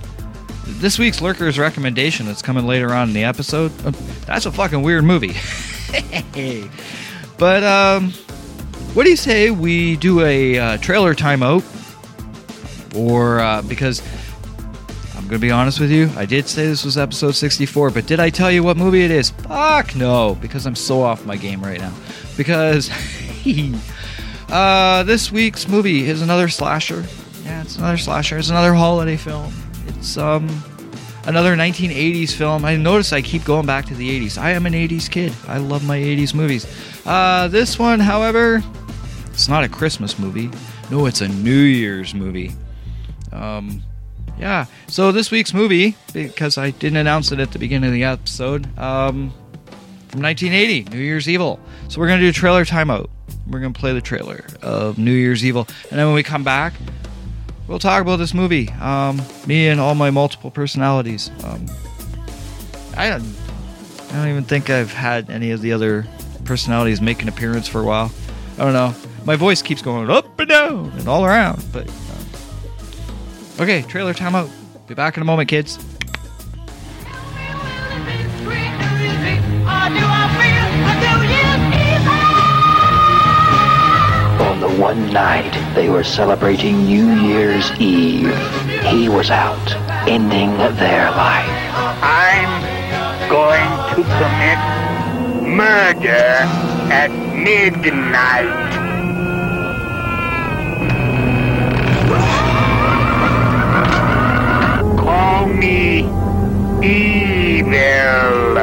This 0.66 1.00
week's 1.00 1.22
Lurker's 1.22 1.58
recommendation 1.58 2.26
that's 2.26 2.42
coming 2.42 2.68
later 2.68 2.94
on 2.94 3.08
in 3.08 3.14
the 3.14 3.24
episode, 3.24 3.72
uh, 3.86 3.92
that's 4.26 4.46
a 4.46 4.52
fucking 4.52 4.82
weird 4.82 5.06
movie. 5.06 5.38
but, 7.38 7.64
um, 7.64 8.12
what 8.94 9.06
do 9.06 9.10
you 9.10 9.16
say 9.16 9.52
we 9.52 9.96
do 9.96 10.20
a 10.20 10.60
uh, 10.60 10.78
trailer 10.78 11.16
timeout? 11.16 11.64
Or, 12.94 13.40
uh, 13.40 13.62
because 13.62 14.02
I'm 15.16 15.22
going 15.30 15.40
to 15.40 15.40
be 15.40 15.52
honest 15.52 15.80
with 15.80 15.92
you, 15.92 16.10
I 16.18 16.26
did 16.26 16.50
say 16.50 16.68
this 16.68 16.84
was 16.84 16.98
episode 16.98 17.36
64, 17.36 17.92
but 17.92 18.06
did 18.06 18.20
I 18.20 18.32
tell 18.32 18.52
you 18.52 18.64
what 18.64 18.76
movie 18.76 19.04
it 19.04 19.12
is? 19.12 19.30
Fuck 19.30 19.96
no, 19.96 20.36
because 20.42 20.66
I'm 20.66 20.76
so 20.76 21.02
off 21.02 21.26
my 21.26 21.38
game 21.38 21.64
right 21.64 21.80
now. 21.80 21.94
Because 22.36 22.90
uh, 24.50 25.04
this 25.04 25.32
week's 25.32 25.68
movie 25.68 26.08
is 26.08 26.22
another 26.22 26.48
slasher. 26.50 27.06
Yeah, 27.44 27.62
it's 27.62 27.78
another 27.78 27.98
slasher. 27.98 28.38
It's 28.38 28.50
another 28.50 28.74
holiday 28.74 29.18
film. 29.18 29.54
It's 29.88 30.18
um 30.18 30.48
another 31.26 31.56
1980s 31.56 32.34
film. 32.34 32.66
I 32.66 32.76
notice 32.76 33.14
I 33.14 33.22
keep 33.22 33.44
going 33.44 33.66
back 33.66 33.86
to 33.86 33.96
the 33.96 34.20
80s. 34.20 34.38
I 34.38 34.52
am 34.52 34.66
an 34.66 34.74
80s 34.74 35.10
kid. 35.10 35.34
I 35.48 35.58
love 35.58 35.86
my 35.86 35.98
80s 35.98 36.34
movies. 36.34 36.66
Uh, 37.06 37.48
this 37.48 37.78
one, 37.78 38.00
however, 38.00 38.64
it's 39.28 39.48
not 39.48 39.64
a 39.64 39.70
Christmas 39.70 40.20
movie. 40.20 40.50
No, 40.90 41.06
it's 41.06 41.22
a 41.22 41.28
New 41.28 41.62
Year's 41.62 42.14
movie. 42.14 42.52
Um, 43.32 43.82
yeah. 44.38 44.66
So 44.88 45.12
this 45.12 45.32
week's 45.32 45.54
movie, 45.54 45.96
because 46.14 46.58
I 46.58 46.72
didn't 46.72 46.98
announce 46.98 47.32
it 47.32 47.40
at 47.40 47.52
the 47.52 47.60
beginning 47.60 47.90
of 47.90 47.94
the 47.94 48.04
episode, 48.04 48.78
um, 48.78 49.34
from 50.12 50.22
1980, 50.22 50.96
New 50.96 51.02
Year's 51.02 51.30
Evil. 51.30 51.58
So 51.88 52.02
we're 52.02 52.08
gonna 52.08 52.20
do 52.20 52.30
a 52.30 52.34
trailer 52.34 52.66
timeout. 52.66 53.10
We're 53.48 53.62
gonna 53.62 53.74
play 53.74 53.94
the 53.94 54.02
trailer 54.02 54.44
of 54.62 54.98
New 54.98 55.14
Year's 55.14 55.46
Evil, 55.46 55.68
and 55.90 55.98
then 55.98 56.06
when 56.06 56.16
we 56.16 56.22
come 56.22 56.44
back, 56.44 56.74
we'll 57.68 57.80
talk 57.80 58.02
about 58.02 58.18
this 58.18 58.34
movie. 58.34 58.70
Um, 58.82 59.22
me 59.48 59.70
and 59.70 59.80
all 59.80 59.96
my 59.96 60.12
multiple 60.12 60.52
personalities. 60.52 61.32
Um, 61.46 61.66
I 62.98 63.10
don't, 63.10 63.24
I 64.10 64.16
don't 64.16 64.28
even 64.28 64.44
think 64.44 64.70
I've 64.70 64.92
had 64.92 65.30
any 65.30 65.52
of 65.52 65.62
the 65.62 65.72
other 65.72 66.06
personalities 66.44 67.00
make 67.00 67.22
an 67.22 67.30
appearance 67.30 67.70
for 67.70 67.80
a 67.80 67.86
while. 67.86 68.12
I 68.58 68.64
don't 68.66 68.74
know. 68.74 68.94
My 69.24 69.38
voice 69.38 69.62
keeps 69.62 69.82
going 69.82 70.10
up 70.10 70.38
and 70.40 70.50
down 70.50 70.92
and 70.98 71.08
all 71.08 71.26
around, 71.26 71.64
but. 71.72 71.88
Um, 71.88 72.26
okay, 73.62 73.84
trailer 73.84 74.14
timeout. 74.14 74.50
Be 74.88 74.94
back 74.94 75.16
in 75.16 75.24
a 75.24 75.26
moment, 75.26 75.48
kids. 75.48 75.80
One 84.80 85.12
night 85.12 85.52
they 85.76 85.90
were 85.90 86.04
celebrating 86.04 86.86
New 86.86 87.10
Year's 87.22 87.72
Eve, 87.80 88.36
he 88.86 89.10
was 89.10 89.30
out, 89.30 89.72
ending 90.08 90.58
their 90.58 91.12
life. 91.12 91.50
I'm 92.02 92.62
going 93.30 93.70
to 93.96 94.04
commit 94.20 94.60
murder 95.48 96.38
at 96.92 97.12
midnight. 97.36 98.72
Call 105.00 105.48
me 105.48 106.00
evil. 106.84 108.58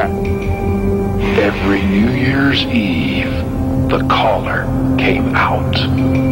Every 1.41 1.83
New 1.83 2.11
Year's 2.11 2.65
Eve, 2.65 3.33
the 3.88 4.07
caller 4.07 4.64
came 4.99 5.35
out. 5.35 6.27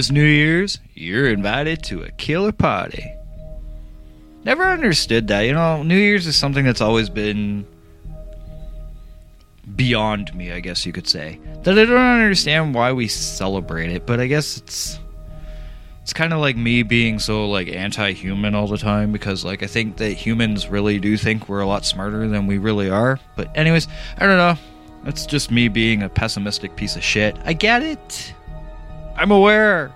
This 0.00 0.10
New 0.10 0.24
Year's, 0.24 0.80
you're 0.94 1.28
invited 1.28 1.82
to 1.82 2.04
a 2.04 2.10
killer 2.12 2.52
party. 2.52 3.04
Never 4.44 4.64
understood 4.64 5.28
that. 5.28 5.42
You 5.42 5.52
know, 5.52 5.82
New 5.82 5.98
Year's 5.98 6.26
is 6.26 6.36
something 6.36 6.64
that's 6.64 6.80
always 6.80 7.10
been 7.10 7.66
beyond 9.76 10.34
me, 10.34 10.52
I 10.52 10.60
guess 10.60 10.86
you 10.86 10.92
could 10.94 11.06
say. 11.06 11.38
That 11.64 11.78
I 11.78 11.84
don't 11.84 11.98
understand 11.98 12.74
why 12.74 12.92
we 12.92 13.08
celebrate 13.08 13.92
it, 13.92 14.06
but 14.06 14.20
I 14.20 14.26
guess 14.26 14.56
it's 14.56 14.98
it's 16.00 16.14
kind 16.14 16.32
of 16.32 16.40
like 16.40 16.56
me 16.56 16.82
being 16.82 17.18
so 17.18 17.50
like 17.50 17.68
anti-human 17.68 18.54
all 18.54 18.68
the 18.68 18.78
time 18.78 19.12
because 19.12 19.44
like 19.44 19.62
I 19.62 19.66
think 19.66 19.98
that 19.98 20.12
humans 20.12 20.68
really 20.68 20.98
do 20.98 21.18
think 21.18 21.46
we're 21.46 21.60
a 21.60 21.66
lot 21.66 21.84
smarter 21.84 22.26
than 22.26 22.46
we 22.46 22.56
really 22.56 22.88
are. 22.88 23.20
But 23.36 23.54
anyways, 23.54 23.86
I 24.16 24.24
don't 24.24 24.38
know. 24.38 24.56
That's 25.04 25.26
just 25.26 25.50
me 25.50 25.68
being 25.68 26.02
a 26.02 26.08
pessimistic 26.08 26.74
piece 26.74 26.96
of 26.96 27.04
shit. 27.04 27.36
I 27.44 27.52
get 27.52 27.82
it. 27.82 28.32
I'm 29.20 29.30
aware 29.30 29.92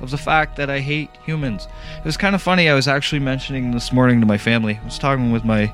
of 0.00 0.10
the 0.10 0.18
fact 0.18 0.56
that 0.56 0.68
I 0.68 0.80
hate 0.80 1.08
humans. 1.24 1.68
It 1.96 2.04
was 2.04 2.16
kind 2.16 2.34
of 2.34 2.42
funny. 2.42 2.68
I 2.68 2.74
was 2.74 2.88
actually 2.88 3.20
mentioning 3.20 3.70
this 3.70 3.92
morning 3.92 4.18
to 4.20 4.26
my 4.26 4.36
family. 4.36 4.80
I 4.82 4.84
was 4.84 4.98
talking 4.98 5.30
with 5.30 5.44
my 5.44 5.72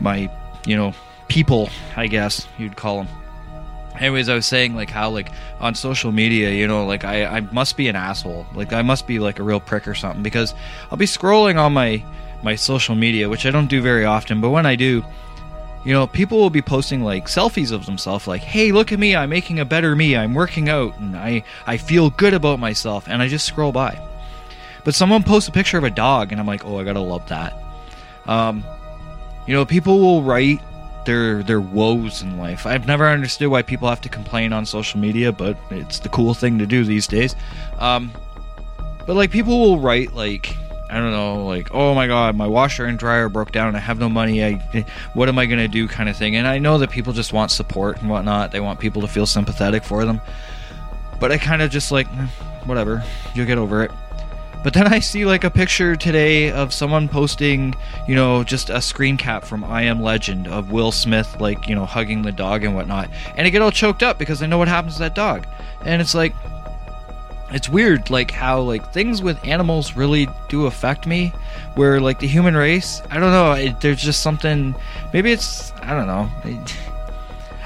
my, 0.00 0.28
you 0.66 0.74
know, 0.74 0.94
people, 1.28 1.70
I 1.96 2.08
guess 2.08 2.48
you'd 2.58 2.74
call 2.74 3.04
them. 3.04 3.08
Anyways, 4.00 4.28
I 4.28 4.34
was 4.34 4.46
saying 4.46 4.74
like 4.74 4.90
how 4.90 5.10
like 5.10 5.30
on 5.60 5.76
social 5.76 6.10
media, 6.10 6.50
you 6.50 6.66
know, 6.66 6.84
like 6.84 7.04
I 7.04 7.24
I 7.24 7.40
must 7.40 7.76
be 7.76 7.86
an 7.86 7.94
asshole. 7.94 8.46
Like 8.52 8.72
I 8.72 8.82
must 8.82 9.06
be 9.06 9.20
like 9.20 9.38
a 9.38 9.44
real 9.44 9.60
prick 9.60 9.86
or 9.86 9.94
something 9.94 10.24
because 10.24 10.54
I'll 10.90 10.98
be 10.98 11.06
scrolling 11.06 11.56
on 11.56 11.72
my 11.72 12.02
my 12.42 12.56
social 12.56 12.96
media, 12.96 13.28
which 13.28 13.46
I 13.46 13.52
don't 13.52 13.68
do 13.68 13.80
very 13.80 14.04
often, 14.04 14.40
but 14.40 14.50
when 14.50 14.66
I 14.66 14.74
do, 14.74 15.04
you 15.86 15.92
know, 15.92 16.08
people 16.08 16.38
will 16.38 16.50
be 16.50 16.62
posting 16.62 17.04
like 17.04 17.26
selfies 17.26 17.70
of 17.70 17.86
themselves, 17.86 18.26
like, 18.26 18.42
"Hey, 18.42 18.72
look 18.72 18.90
at 18.90 18.98
me! 18.98 19.14
I'm 19.14 19.30
making 19.30 19.60
a 19.60 19.64
better 19.64 19.94
me. 19.94 20.16
I'm 20.16 20.34
working 20.34 20.68
out, 20.68 20.98
and 20.98 21.16
I 21.16 21.44
I 21.64 21.76
feel 21.76 22.10
good 22.10 22.34
about 22.34 22.58
myself." 22.58 23.06
And 23.06 23.22
I 23.22 23.28
just 23.28 23.46
scroll 23.46 23.70
by. 23.70 23.96
But 24.82 24.96
someone 24.96 25.22
posts 25.22 25.48
a 25.48 25.52
picture 25.52 25.78
of 25.78 25.84
a 25.84 25.90
dog, 25.90 26.32
and 26.32 26.40
I'm 26.40 26.46
like, 26.46 26.66
"Oh, 26.66 26.80
I 26.80 26.82
gotta 26.82 26.98
love 26.98 27.28
that." 27.28 27.54
Um, 28.26 28.64
you 29.46 29.54
know, 29.54 29.64
people 29.64 30.00
will 30.00 30.24
write 30.24 30.60
their 31.04 31.44
their 31.44 31.60
woes 31.60 32.20
in 32.20 32.36
life. 32.36 32.66
I've 32.66 32.88
never 32.88 33.06
understood 33.06 33.46
why 33.46 33.62
people 33.62 33.88
have 33.88 34.00
to 34.00 34.08
complain 34.08 34.52
on 34.52 34.66
social 34.66 34.98
media, 34.98 35.30
but 35.30 35.56
it's 35.70 36.00
the 36.00 36.08
cool 36.08 36.34
thing 36.34 36.58
to 36.58 36.66
do 36.66 36.84
these 36.84 37.06
days. 37.06 37.36
Um, 37.78 38.10
but 39.06 39.14
like 39.14 39.30
people 39.30 39.60
will 39.60 39.78
write 39.78 40.14
like 40.14 40.56
I 40.88 40.98
don't 40.98 41.10
know, 41.10 41.44
like, 41.44 41.68
oh 41.72 41.94
my 41.94 42.06
god, 42.06 42.36
my 42.36 42.46
washer 42.46 42.84
and 42.84 42.98
dryer 42.98 43.28
broke 43.28 43.52
down. 43.52 43.68
and 43.68 43.76
I 43.76 43.80
have 43.80 43.98
no 43.98 44.08
money. 44.08 44.44
I, 44.44 44.86
what 45.14 45.28
am 45.28 45.38
I 45.38 45.46
gonna 45.46 45.68
do? 45.68 45.88
Kind 45.88 46.08
of 46.08 46.16
thing. 46.16 46.36
And 46.36 46.46
I 46.46 46.58
know 46.58 46.78
that 46.78 46.90
people 46.90 47.12
just 47.12 47.32
want 47.32 47.50
support 47.50 48.00
and 48.00 48.10
whatnot. 48.10 48.52
They 48.52 48.60
want 48.60 48.78
people 48.78 49.02
to 49.02 49.08
feel 49.08 49.26
sympathetic 49.26 49.84
for 49.84 50.04
them. 50.04 50.20
But 51.18 51.32
I 51.32 51.38
kind 51.38 51.62
of 51.62 51.70
just 51.70 51.90
like, 51.90 52.06
eh, 52.08 52.26
whatever. 52.66 53.02
You'll 53.34 53.46
get 53.46 53.58
over 53.58 53.82
it. 53.82 53.90
But 54.66 54.74
then 54.74 54.92
I 54.92 54.98
see 54.98 55.24
like 55.24 55.44
a 55.44 55.50
picture 55.50 55.94
today 55.94 56.50
of 56.50 56.72
someone 56.72 57.08
posting, 57.08 57.74
you 58.08 58.16
know, 58.16 58.42
just 58.42 58.68
a 58.68 58.80
screen 58.80 59.16
cap 59.16 59.44
from 59.44 59.62
I 59.62 59.82
Am 59.82 60.02
Legend 60.02 60.48
of 60.48 60.72
Will 60.72 60.90
Smith, 60.90 61.40
like, 61.40 61.68
you 61.68 61.74
know, 61.76 61.86
hugging 61.86 62.22
the 62.22 62.32
dog 62.32 62.64
and 62.64 62.74
whatnot. 62.74 63.08
And 63.36 63.46
I 63.46 63.50
get 63.50 63.62
all 63.62 63.70
choked 63.70 64.02
up 64.02 64.18
because 64.18 64.42
I 64.42 64.46
know 64.46 64.58
what 64.58 64.66
happens 64.66 64.94
to 64.94 65.00
that 65.00 65.14
dog. 65.14 65.46
And 65.82 66.02
it's 66.02 66.16
like, 66.16 66.34
it's 67.50 67.68
weird 67.68 68.10
like 68.10 68.30
how 68.30 68.60
like 68.60 68.92
things 68.92 69.22
with 69.22 69.42
animals 69.44 69.94
really 69.94 70.28
do 70.48 70.66
affect 70.66 71.06
me 71.06 71.32
where 71.74 72.00
like 72.00 72.18
the 72.18 72.26
human 72.26 72.56
race 72.56 73.02
i 73.10 73.20
don't 73.20 73.30
know 73.30 73.52
it, 73.52 73.80
there's 73.80 74.02
just 74.02 74.20
something 74.20 74.74
maybe 75.12 75.30
it's 75.30 75.72
i 75.82 75.94
don't 75.94 76.06
know 76.06 76.28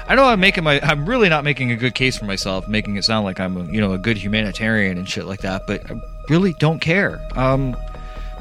I, 0.07 0.15
know 0.15 0.25
I'm 0.25 0.41
making 0.41 0.65
my 0.65 0.81
I'm 0.81 1.07
really 1.07 1.29
not 1.29 1.45
making 1.45 1.71
a 1.71 1.77
good 1.77 1.95
case 1.95 2.17
for 2.17 2.25
myself, 2.25 2.67
making 2.67 2.97
it 2.97 3.05
sound 3.05 3.23
like 3.23 3.39
I'm 3.39 3.55
a, 3.55 3.63
you 3.63 3.79
know 3.79 3.93
a 3.93 3.97
good 3.97 4.17
humanitarian 4.17 4.97
and 4.97 5.07
shit 5.07 5.23
like 5.23 5.39
that, 5.39 5.65
but 5.65 5.89
I 5.89 6.01
really 6.27 6.51
don't 6.51 6.79
care. 6.79 7.21
Um 7.37 7.77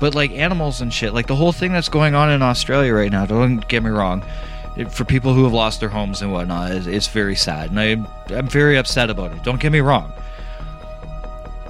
but 0.01 0.17
like 0.17 0.33
animals 0.33 0.81
and 0.81 0.93
shit, 0.93 1.15
like 1.15 1.29
the 1.29 1.37
whole 1.37 1.53
thing 1.53 1.71
that's 1.71 1.89
going 1.89 2.17
on 2.17 2.29
in 2.29 2.43
Australia 2.43 2.93
right 2.93 3.13
now, 3.13 3.25
don't 3.25 3.69
get 3.69 3.85
me 3.85 3.91
wrong. 3.91 4.25
For 4.89 5.05
people 5.05 5.33
who 5.33 5.45
have 5.45 5.53
lost 5.53 5.79
their 5.79 5.91
homes 5.91 6.23
and 6.23 6.33
whatnot, 6.33 6.73
it's 6.73 7.07
very 7.07 7.37
sad, 7.37 7.71
and 7.71 7.79
I, 7.79 8.37
I'm 8.37 8.49
very 8.49 8.77
upset 8.77 9.11
about 9.11 9.31
it. 9.31 9.45
Don't 9.45 9.61
get 9.61 9.71
me 9.71 9.81
wrong. 9.81 10.13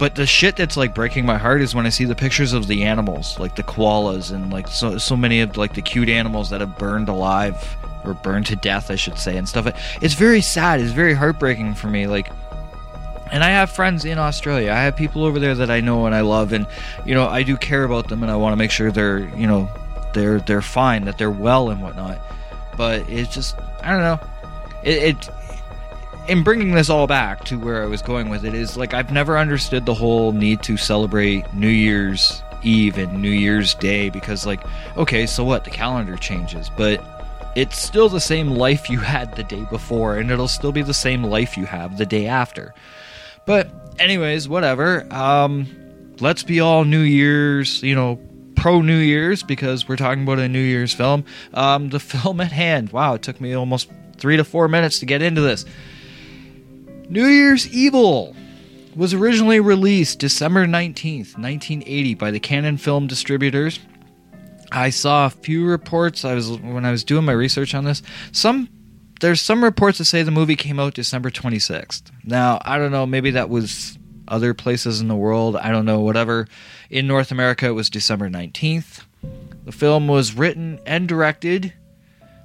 But 0.01 0.15
the 0.15 0.25
shit 0.25 0.57
that's 0.57 0.79
like 0.79 0.95
breaking 0.95 1.27
my 1.27 1.37
heart 1.37 1.61
is 1.61 1.75
when 1.75 1.85
I 1.85 1.91
see 1.91 2.07
the 2.07 2.15
pictures 2.15 2.55
of 2.55 2.67
the 2.67 2.85
animals, 2.85 3.39
like 3.39 3.55
the 3.55 3.63
koalas 3.63 4.33
and 4.33 4.51
like 4.51 4.67
so 4.67 4.97
so 4.97 5.15
many 5.15 5.43
of 5.43 5.59
like 5.59 5.75
the 5.75 5.83
cute 5.83 6.09
animals 6.09 6.49
that 6.49 6.63
have 6.63 6.79
burned 6.79 7.11
alive 7.11 7.77
or 8.03 8.15
burned 8.15 8.47
to 8.47 8.57
death, 8.57 8.91
I 8.91 8.95
should 8.97 9.19
say, 9.19 9.37
and 9.37 9.47
stuff. 9.47 9.67
It's 10.01 10.15
very 10.15 10.41
sad. 10.41 10.81
It's 10.81 10.93
very 10.93 11.13
heartbreaking 11.13 11.75
for 11.75 11.89
me. 11.89 12.07
Like, 12.07 12.33
and 13.31 13.45
I 13.45 13.51
have 13.51 13.71
friends 13.71 14.07
in 14.07 14.17
Australia. 14.17 14.73
I 14.73 14.77
have 14.77 14.97
people 14.97 15.23
over 15.23 15.39
there 15.39 15.55
that 15.57 15.71
I 15.71 15.83
know 15.83 16.07
and 16.07 16.15
I 16.15 16.23
love, 16.23 16.55
and 16.55 16.67
you 17.05 17.15
know 17.15 17.29
I 17.29 17.43
do 17.43 17.59
care 17.59 17.85
about 17.85 18.09
them, 18.09 18.23
and 18.23 18.33
I 18.33 18.37
want 18.37 18.55
to 18.55 18.57
make 18.57 18.71
sure 18.71 18.91
they're 18.91 19.29
you 19.37 19.47
know 19.47 19.69
they're 20.15 20.41
they're 20.41 20.63
fine, 20.63 21.05
that 21.05 21.19
they're 21.19 21.31
well 21.31 21.69
and 21.69 21.83
whatnot. 21.83 22.19
But 22.75 23.07
it's 23.11 23.35
just 23.35 23.55
I 23.83 23.91
don't 23.91 24.01
know. 24.01 24.21
It, 24.83 25.03
it 25.03 25.29
in 26.29 26.43
bringing 26.43 26.73
this 26.73 26.89
all 26.89 27.07
back 27.07 27.45
to 27.45 27.59
where 27.59 27.83
I 27.83 27.87
was 27.87 28.03
going 28.03 28.29
with 28.29 28.45
it 28.45 28.55
is 28.55 28.77
like 28.77 28.95
I've 28.95 29.13
never 29.13 29.39
understood 29.39 29.87
the 29.87 29.95
whole 29.95 30.33
need 30.33 30.63
to 30.65 30.77
celebrate 30.77 31.53
New 31.55 31.69
Year's 31.69 32.43
Eve 32.63 32.99
and 32.99 33.21
New 33.21 33.31
Year's 33.31 33.75
Day 33.75 34.11
because 34.11 34.47
like 34.47 34.63
okay, 34.97 35.27
so 35.27 35.45
what? 35.45 35.65
The 35.65 35.71
calendar 35.71 36.17
changes, 36.17 36.71
but 36.77 37.03
it's 37.57 37.79
still 37.79 38.09
the 38.09 38.21
same 38.21 38.51
life 38.51 38.89
you 38.89 39.01
had 39.01 39.35
the 39.35 39.43
day 39.43 39.65
before 39.71 40.19
and 40.19 40.31
it'll 40.31 40.49
still 40.49 40.73
be 40.73 40.83
the 40.83 40.95
same 40.95 41.25
life 41.25 41.57
you 41.57 41.67
have 41.67 41.99
the 41.99 42.07
day 42.07 42.27
after. 42.27 42.75
But 43.47 43.71
anyways, 43.99 44.49
whatever. 44.49 45.07
Um 45.13 45.67
let's 46.21 46.43
be 46.43 46.61
all 46.61 46.85
New 46.85 47.01
Year's, 47.01 47.83
you 47.83 47.95
know, 47.95 48.21
pro 48.55 48.83
New 48.83 48.99
Year's 48.99 49.43
because 49.43 49.89
we're 49.89 49.97
talking 49.97 50.23
about 50.23 50.39
a 50.39 50.49
New 50.49 50.61
Year's 50.61 50.95
film. 50.95 51.25
Um 51.55 51.89
the 51.89 52.01
film 52.01 52.41
at 52.41 52.53
hand. 52.53 52.93
Wow, 52.93 53.15
it 53.15 53.23
took 53.23 53.41
me 53.41 53.55
almost 53.55 53.91
3 54.19 54.37
to 54.37 54.45
4 54.45 54.69
minutes 54.69 55.01
to 55.01 55.07
get 55.07 55.23
into 55.23 55.41
this. 55.41 55.65
New 57.11 57.27
Year's 57.27 57.69
Evil 57.75 58.37
was 58.95 59.13
originally 59.15 59.59
released 59.59 60.21
December 60.21 60.65
19th, 60.65 61.37
1980 61.37 62.15
by 62.15 62.31
the 62.31 62.39
Cannon 62.39 62.77
Film 62.77 63.09
Distributors. 63.09 63.81
I 64.71 64.91
saw 64.91 65.27
a 65.27 65.31
few 65.31 65.67
reports 65.67 66.25
I 66.25 66.35
was 66.35 66.51
when 66.51 66.85
I 66.85 66.93
was 66.93 67.03
doing 67.03 67.25
my 67.25 67.33
research 67.33 67.75
on 67.75 67.83
this. 67.83 68.01
Some 68.31 68.69
there's 69.21 69.41
some 69.41 69.65
reports 69.65 69.99
that 69.99 70.05
say 70.05 70.23
the 70.23 70.31
movie 70.31 70.55
came 70.55 70.79
out 70.79 70.95
December 70.95 71.31
26th. 71.31 72.13
Now, 72.23 72.61
I 72.65 72.79
don't 72.79 72.93
know, 72.93 73.07
maybe 73.07 73.33
that 73.33 73.51
was 73.51 73.99
other 74.29 74.55
places 74.55 75.01
in 75.01 75.09
the 75.09 75.17
world, 75.17 75.57
I 75.57 75.73
don't 75.73 75.85
know, 75.85 75.99
whatever. 75.99 76.47
In 76.91 77.09
North 77.09 77.33
America 77.33 77.67
it 77.67 77.73
was 77.73 77.91
December 77.91 78.31
19th. 78.31 79.03
The 79.65 79.73
film 79.73 80.07
was 80.07 80.35
written 80.35 80.79
and 80.87 81.09
directed 81.09 81.73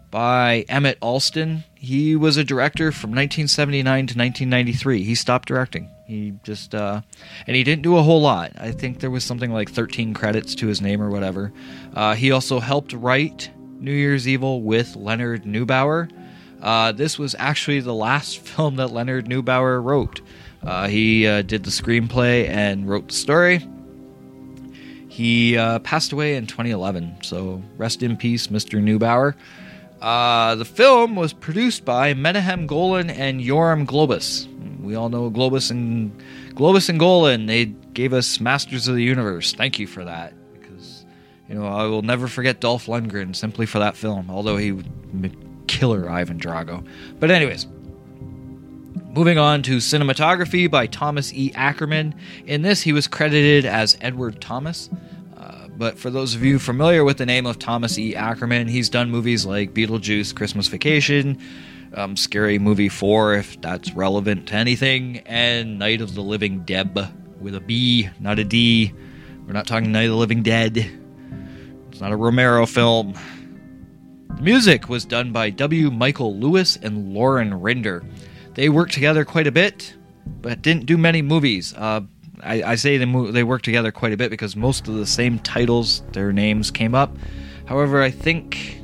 by 0.10 0.66
Emmett 0.70 0.98
Alston. 1.02 1.64
He 1.86 2.16
was 2.16 2.36
a 2.36 2.44
director 2.44 2.92
from 2.92 3.12
1979 3.12 3.84
to 3.84 4.18
1993. 4.18 5.04
He 5.04 5.14
stopped 5.14 5.48
directing. 5.48 5.92
He 6.08 6.34
just, 6.42 6.74
uh, 6.74 7.02
and 7.46 7.56
he 7.56 7.64
didn't 7.64 7.84
do 7.84 7.98
a 7.98 8.02
whole 8.02 8.22
lot. 8.22 8.54
I 8.58 8.72
think 8.72 9.02
there 9.02 9.12
was 9.12 9.24
something 9.24 9.52
like 9.52 9.70
13 9.70 10.16
credits 10.16 10.56
to 10.56 10.68
his 10.68 10.82
name 10.82 11.00
or 11.00 11.12
whatever. 11.12 11.54
Uh, 11.94 12.16
he 12.16 12.32
also 12.32 12.60
helped 12.60 12.94
write 12.94 13.52
New 13.80 13.92
Year's 13.92 14.28
Evil 14.28 14.64
with 14.64 14.96
Leonard 14.96 15.44
Neubauer. 15.44 16.10
Uh, 16.60 16.92
this 16.92 17.20
was 17.20 17.36
actually 17.38 17.82
the 17.82 17.94
last 17.94 18.40
film 18.48 18.78
that 18.78 18.88
Leonard 18.88 19.28
Neubauer 19.28 19.84
wrote. 19.84 20.22
Uh, 20.64 20.88
he 20.88 21.28
uh, 21.28 21.44
did 21.44 21.66
the 21.66 21.70
screenplay 21.70 22.50
and 22.50 22.90
wrote 22.90 23.10
the 23.10 23.14
story. 23.14 23.64
He 25.08 25.56
uh, 25.56 25.78
passed 25.80 26.14
away 26.14 26.36
in 26.36 26.48
2011, 26.48 27.18
so 27.22 27.62
rest 27.78 28.02
in 28.02 28.18
peace, 28.18 28.48
Mr. 28.48 28.82
Neubauer. 28.82 29.36
Uh, 30.06 30.54
the 30.54 30.66
film 30.66 31.16
was 31.16 31.34
produced 31.34 31.84
by 31.84 32.14
Menahem 32.14 32.68
Golan 32.68 33.10
and 33.10 33.42
Yoram 33.42 33.88
Globus. 33.88 34.46
We 34.80 34.94
all 34.94 35.10
know 35.10 35.32
Globus 35.32 35.72
and 35.72 36.16
Globus 36.50 36.90
and 36.90 37.00
Golan. 37.00 37.48
They 37.48 37.66
gave 37.66 38.14
us 38.14 38.40
Masters 38.40 38.88
of 38.88 38.94
the 38.94 39.02
Universe. 39.02 39.54
Thank 39.54 39.80
you 39.80 39.88
for 39.88 40.06
that, 40.06 40.36
because 40.54 41.08
you 41.50 41.56
know 41.56 41.66
I 41.66 41.88
will 41.88 42.04
never 42.04 42.28
forget 42.28 42.60
Dolph 42.60 42.86
Lundgren 42.86 43.36
simply 43.36 43.66
for 43.66 43.80
that 43.80 43.98
film. 43.98 44.30
Although 44.30 44.58
he 44.58 44.80
killer 45.66 46.08
Ivan 46.08 46.38
Drago. 46.38 46.88
But 47.20 47.32
anyways, 47.32 47.66
moving 49.10 49.40
on 49.40 49.64
to 49.64 49.78
cinematography 49.78 50.70
by 50.70 50.86
Thomas 50.86 51.34
E. 51.34 51.52
Ackerman. 51.56 52.14
In 52.46 52.62
this, 52.62 52.84
he 52.84 52.94
was 52.94 53.08
credited 53.08 53.66
as 53.66 53.98
Edward 54.02 54.40
Thomas. 54.40 54.88
But 55.78 55.98
for 55.98 56.10
those 56.10 56.36
of 56.36 56.44
you 56.44 56.58
familiar 56.58 57.04
with 57.04 57.18
the 57.18 57.26
name 57.26 57.46
of 57.46 57.60
Thomas 57.60 57.98
E. 57.98 58.16
Ackerman, 58.16 58.68
he's 58.68 58.88
done 58.88 59.12
movies 59.12 59.46
like 59.46 59.74
Beetlejuice, 59.74 60.34
Christmas 60.34 60.68
Vacation, 60.68 61.38
um, 61.94 62.16
Scary 62.16 62.60
Movie 62.60 62.88
4, 62.88 63.34
if 63.36 63.60
that's 63.62 63.92
relevant 63.94 64.48
to 64.48 64.56
anything, 64.56 65.18
and 65.26 65.78
Night 65.78 66.00
of 66.00 66.16
the 66.16 66.22
Living 66.22 66.60
Deb 66.60 66.98
with 67.42 67.56
a 67.56 67.60
B, 67.60 68.10
not 68.20 68.40
a 68.40 68.46
D. 68.46 68.94
We're 69.46 69.54
not 69.54 69.68
talking 69.68 69.92
Night 69.92 70.06
of 70.06 70.12
the 70.12 70.18
Living 70.18 70.44
Dead. 70.44 70.78
It's 71.92 72.00
not 72.00 72.14
a 72.14 72.18
Romero 72.18 72.66
film. 72.66 73.14
The 74.36 74.42
music 74.42 74.88
was 74.88 75.06
done 75.06 75.32
by 75.32 75.50
W. 75.50 75.92
Michael 75.92 76.38
Lewis 76.38 76.78
and 76.78 77.14
Laurin 77.14 77.52
Rinder. 77.52 78.06
They 78.54 78.70
worked 78.70 78.94
together 78.94 79.26
quite 79.26 79.48
a 79.48 79.52
bit, 79.52 79.94
but 80.42 80.62
didn't 80.62 80.86
do 80.86 80.98
many 80.98 81.22
movies. 81.22 81.74
Uh, 81.74 82.02
I, 82.46 82.72
I, 82.72 82.76
say 82.76 82.98
they, 82.98 83.06
mo- 83.06 83.32
they 83.32 83.44
worked 83.44 83.66
together 83.66 83.92
quite 83.92 84.14
a 84.14 84.18
bit 84.18 84.30
because 84.30 84.56
most 84.56 84.88
of 84.88 84.96
the 84.96 85.06
same 85.06 85.40
titles, 85.40 86.04
their 86.12 86.32
names 86.32 86.72
came 86.72 86.94
up. 86.94 87.16
However, 87.66 88.02
I 88.02 88.12
think 88.12 88.82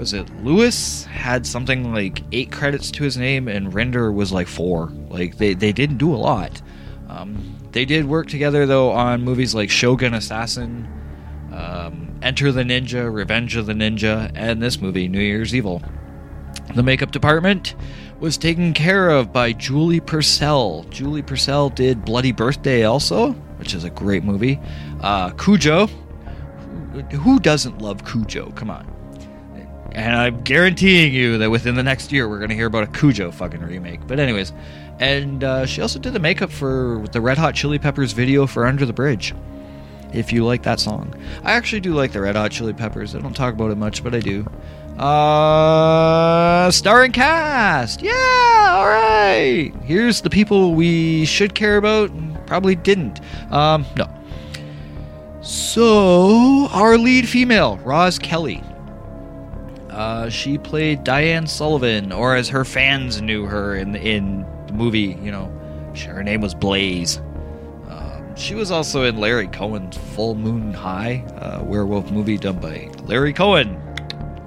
was 0.00 0.14
it 0.14 0.34
Lewis 0.42 1.04
had 1.04 1.46
something 1.46 1.92
like 1.92 2.22
eight 2.32 2.50
credits 2.50 2.90
to 2.92 3.04
his 3.04 3.18
name, 3.18 3.48
and 3.48 3.72
Rinder 3.72 4.12
was 4.12 4.32
like 4.32 4.48
four. 4.48 4.88
Like 5.10 5.36
they 5.36 5.52
they 5.52 5.72
didn't 5.72 5.98
do 5.98 6.14
a 6.14 6.16
lot. 6.16 6.62
Um, 7.08 7.58
they 7.72 7.84
did 7.84 8.06
work 8.06 8.28
together 8.28 8.64
though 8.64 8.92
on 8.92 9.22
movies 9.22 9.54
like 9.54 9.68
Shogun 9.68 10.14
Assassin, 10.14 10.88
um, 11.52 12.18
Enter 12.22 12.50
the 12.50 12.62
Ninja, 12.62 13.12
Revenge 13.12 13.56
of 13.56 13.66
the 13.66 13.74
Ninja, 13.74 14.30
and 14.34 14.62
this 14.62 14.80
movie, 14.80 15.06
New 15.06 15.20
Year's 15.20 15.54
Evil. 15.54 15.82
The 16.74 16.82
makeup 16.82 17.10
department 17.10 17.74
was 18.20 18.36
taken 18.36 18.74
care 18.74 19.08
of 19.08 19.32
by 19.32 19.52
Julie 19.52 20.00
Purcell. 20.00 20.84
Julie 20.90 21.22
Purcell 21.22 21.70
did 21.70 22.04
Bloody 22.04 22.32
Birthday 22.32 22.84
also, 22.84 23.32
which 23.58 23.74
is 23.74 23.84
a 23.84 23.90
great 23.90 24.22
movie. 24.24 24.60
Uh, 25.00 25.30
Cujo. 25.30 25.88
Who 27.12 27.40
doesn't 27.40 27.80
love 27.80 28.04
Cujo? 28.04 28.50
Come 28.52 28.70
on. 28.70 28.86
And 29.92 30.14
I'm 30.14 30.42
guaranteeing 30.42 31.12
you 31.12 31.38
that 31.38 31.50
within 31.50 31.74
the 31.74 31.82
next 31.82 32.12
year 32.12 32.28
we're 32.28 32.38
going 32.38 32.50
to 32.50 32.54
hear 32.54 32.66
about 32.66 32.84
a 32.84 32.86
Cujo 32.88 33.30
fucking 33.30 33.60
remake. 33.60 34.06
But, 34.06 34.20
anyways. 34.20 34.52
And 34.98 35.42
uh, 35.42 35.64
she 35.64 35.80
also 35.80 35.98
did 35.98 36.12
the 36.12 36.20
makeup 36.20 36.50
for 36.50 37.04
the 37.12 37.20
Red 37.20 37.38
Hot 37.38 37.54
Chili 37.54 37.78
Peppers 37.78 38.12
video 38.12 38.46
for 38.46 38.66
Under 38.66 38.84
the 38.84 38.92
Bridge 38.92 39.34
if 40.12 40.32
you 40.32 40.44
like 40.44 40.62
that 40.64 40.80
song. 40.80 41.14
I 41.42 41.52
actually 41.52 41.80
do 41.80 41.94
like 41.94 42.12
the 42.12 42.20
Red 42.20 42.36
Hot 42.36 42.50
Chili 42.50 42.72
Peppers. 42.72 43.14
I 43.14 43.20
don't 43.20 43.34
talk 43.34 43.54
about 43.54 43.70
it 43.70 43.78
much, 43.78 44.02
but 44.04 44.14
I 44.14 44.20
do. 44.20 44.46
Uh, 45.00 46.70
starring 46.70 47.10
cast. 47.10 48.02
Yeah, 48.02 48.74
all 48.76 48.86
right. 48.86 49.72
Here's 49.82 50.20
the 50.20 50.28
people 50.28 50.74
we 50.74 51.24
should 51.24 51.54
care 51.54 51.78
about 51.78 52.10
probably 52.46 52.74
didn't. 52.74 53.20
Um, 53.50 53.86
no. 53.96 54.06
So, 55.40 56.68
our 56.72 56.98
lead 56.98 57.26
female, 57.26 57.78
Roz 57.78 58.18
Kelly. 58.18 58.62
Uh, 59.88 60.28
she 60.28 60.58
played 60.58 61.02
Diane 61.02 61.46
Sullivan, 61.46 62.12
or 62.12 62.36
as 62.36 62.50
her 62.50 62.66
fans 62.66 63.22
knew 63.22 63.46
her 63.46 63.74
in 63.74 63.94
in 63.96 64.44
the 64.66 64.74
movie. 64.74 65.18
You 65.22 65.30
know, 65.30 65.94
her 66.06 66.22
name 66.22 66.42
was 66.42 66.54
Blaze. 66.54 67.22
She 68.40 68.54
was 68.54 68.70
also 68.70 69.04
in 69.04 69.18
Larry 69.18 69.48
Cohen's 69.48 69.98
Full 69.98 70.34
Moon 70.34 70.72
High, 70.72 71.24
uh, 71.36 71.62
werewolf 71.62 72.10
movie 72.10 72.38
done 72.38 72.58
by 72.58 72.88
Larry 73.04 73.34
Cohen. 73.34 73.76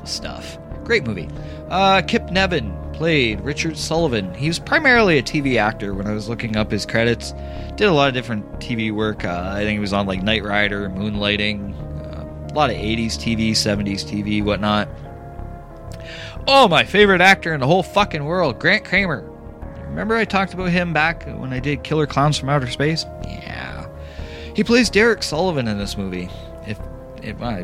Stuff. 0.03 0.57
Great 0.83 1.05
movie. 1.05 1.29
Uh, 1.69 2.01
Kip 2.01 2.29
Niven 2.29 2.77
played 2.93 3.41
Richard 3.41 3.77
Sullivan. 3.77 4.33
He 4.33 4.47
was 4.47 4.59
primarily 4.59 5.17
a 5.17 5.23
TV 5.23 5.57
actor 5.57 5.93
when 5.93 6.07
I 6.07 6.13
was 6.13 6.29
looking 6.29 6.55
up 6.55 6.71
his 6.71 6.85
credits. 6.85 7.33
Did 7.75 7.87
a 7.87 7.91
lot 7.91 8.07
of 8.07 8.13
different 8.13 8.45
TV 8.59 8.91
work. 8.91 9.25
Uh, 9.25 9.51
I 9.53 9.63
think 9.63 9.73
he 9.73 9.79
was 9.79 9.93
on 9.93 10.05
like 10.05 10.21
Knight 10.21 10.43
Rider, 10.43 10.89
Moonlighting, 10.89 11.73
uh, 12.05 12.51
a 12.51 12.53
lot 12.53 12.69
of 12.69 12.75
80s 12.75 13.17
TV, 13.17 13.51
70s 13.51 14.03
TV, 14.05 14.43
whatnot. 14.43 14.87
Oh, 16.47 16.67
my 16.67 16.83
favorite 16.83 17.21
actor 17.21 17.53
in 17.53 17.59
the 17.59 17.67
whole 17.67 17.83
fucking 17.83 18.23
world, 18.23 18.59
Grant 18.59 18.83
Kramer. 18.83 19.29
Remember 19.87 20.15
I 20.15 20.25
talked 20.25 20.53
about 20.53 20.69
him 20.69 20.91
back 20.91 21.25
when 21.25 21.53
I 21.53 21.59
did 21.59 21.83
Killer 21.83 22.07
Clowns 22.07 22.37
from 22.37 22.49
Outer 22.49 22.69
Space? 22.69 23.05
Yeah. 23.23 23.87
He 24.55 24.63
plays 24.63 24.89
Derek 24.89 25.23
Sullivan 25.23 25.67
in 25.67 25.77
this 25.77 25.97
movie. 25.97 26.29
If, 26.67 26.79
if 27.21 27.41
I 27.41 27.63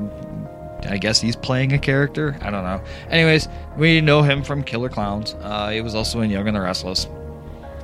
I 0.88 0.98
guess 0.98 1.20
he's 1.20 1.36
playing 1.36 1.74
a 1.74 1.78
character. 1.80 2.38
I 2.42 2.50
don't 2.50 2.64
know. 2.64 2.82
Anyways, 3.10 3.48
we 3.78 4.02
know 4.02 4.22
him 4.22 4.44
from 4.44 4.64
Killer 4.64 4.90
Clowns. 4.90 5.36
Uh, 5.42 5.70
he 5.70 5.82
was 5.82 5.96
also 5.96 6.22
in 6.22 6.30
Young 6.30 6.48
and 6.48 6.56
the 6.56 6.62
Restless. 6.62 7.08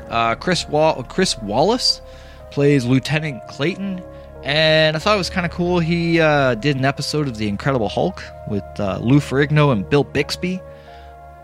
Uh, 0.10 0.36
Chris 0.36 0.68
Wall- 0.70 1.04
Chris 1.04 1.38
Wallace 1.40 2.02
plays 2.52 2.86
Lieutenant 2.86 3.46
Clayton, 3.48 4.02
and 4.44 4.96
I 4.96 5.00
thought 5.00 5.16
it 5.16 5.18
was 5.18 5.30
kind 5.30 5.46
of 5.46 5.52
cool. 5.52 5.80
He 5.80 6.20
uh, 6.20 6.56
did 6.56 6.78
an 6.78 6.86
episode 6.86 7.28
of 7.28 7.38
The 7.38 7.48
Incredible 7.48 7.90
Hulk 7.90 8.24
with 8.48 8.64
uh, 8.80 9.00
Lou 9.02 9.20
Ferrigno 9.20 9.72
and 9.72 9.90
Bill 9.90 10.04
Bixby. 10.04 10.62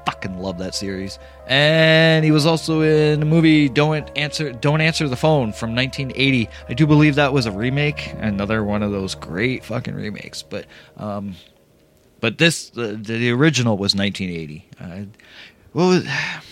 Fucking 0.06 0.40
love 0.40 0.58
that 0.60 0.74
series. 0.74 1.20
And 1.48 2.26
he 2.26 2.32
was 2.32 2.46
also 2.46 2.82
in 2.82 3.20
the 3.20 3.26
movie 3.26 3.70
Don't 3.70 4.10
Answer 4.18 4.52
Don't 4.52 4.82
Answer 4.82 5.08
the 5.08 5.16
Phone 5.16 5.54
from 5.54 5.76
1980. 5.76 6.50
I 6.70 6.74
do 6.74 6.88
believe 6.88 7.16
that 7.16 7.34
was 7.34 7.46
a 7.46 7.52
remake, 7.52 8.14
another 8.18 8.64
one 8.64 8.84
of 8.84 8.92
those 8.92 9.16
great 9.16 9.64
fucking 9.64 9.96
remakes. 9.96 10.42
But 10.42 10.66
um, 10.98 11.36
but 12.20 12.38
this 12.38 12.70
the, 12.70 12.94
the 12.94 13.32
original 13.32 13.78
was 13.78 13.96
1980. 13.96 14.68
Uh, 14.80 15.06
what 15.74 15.86
was 15.86 16.08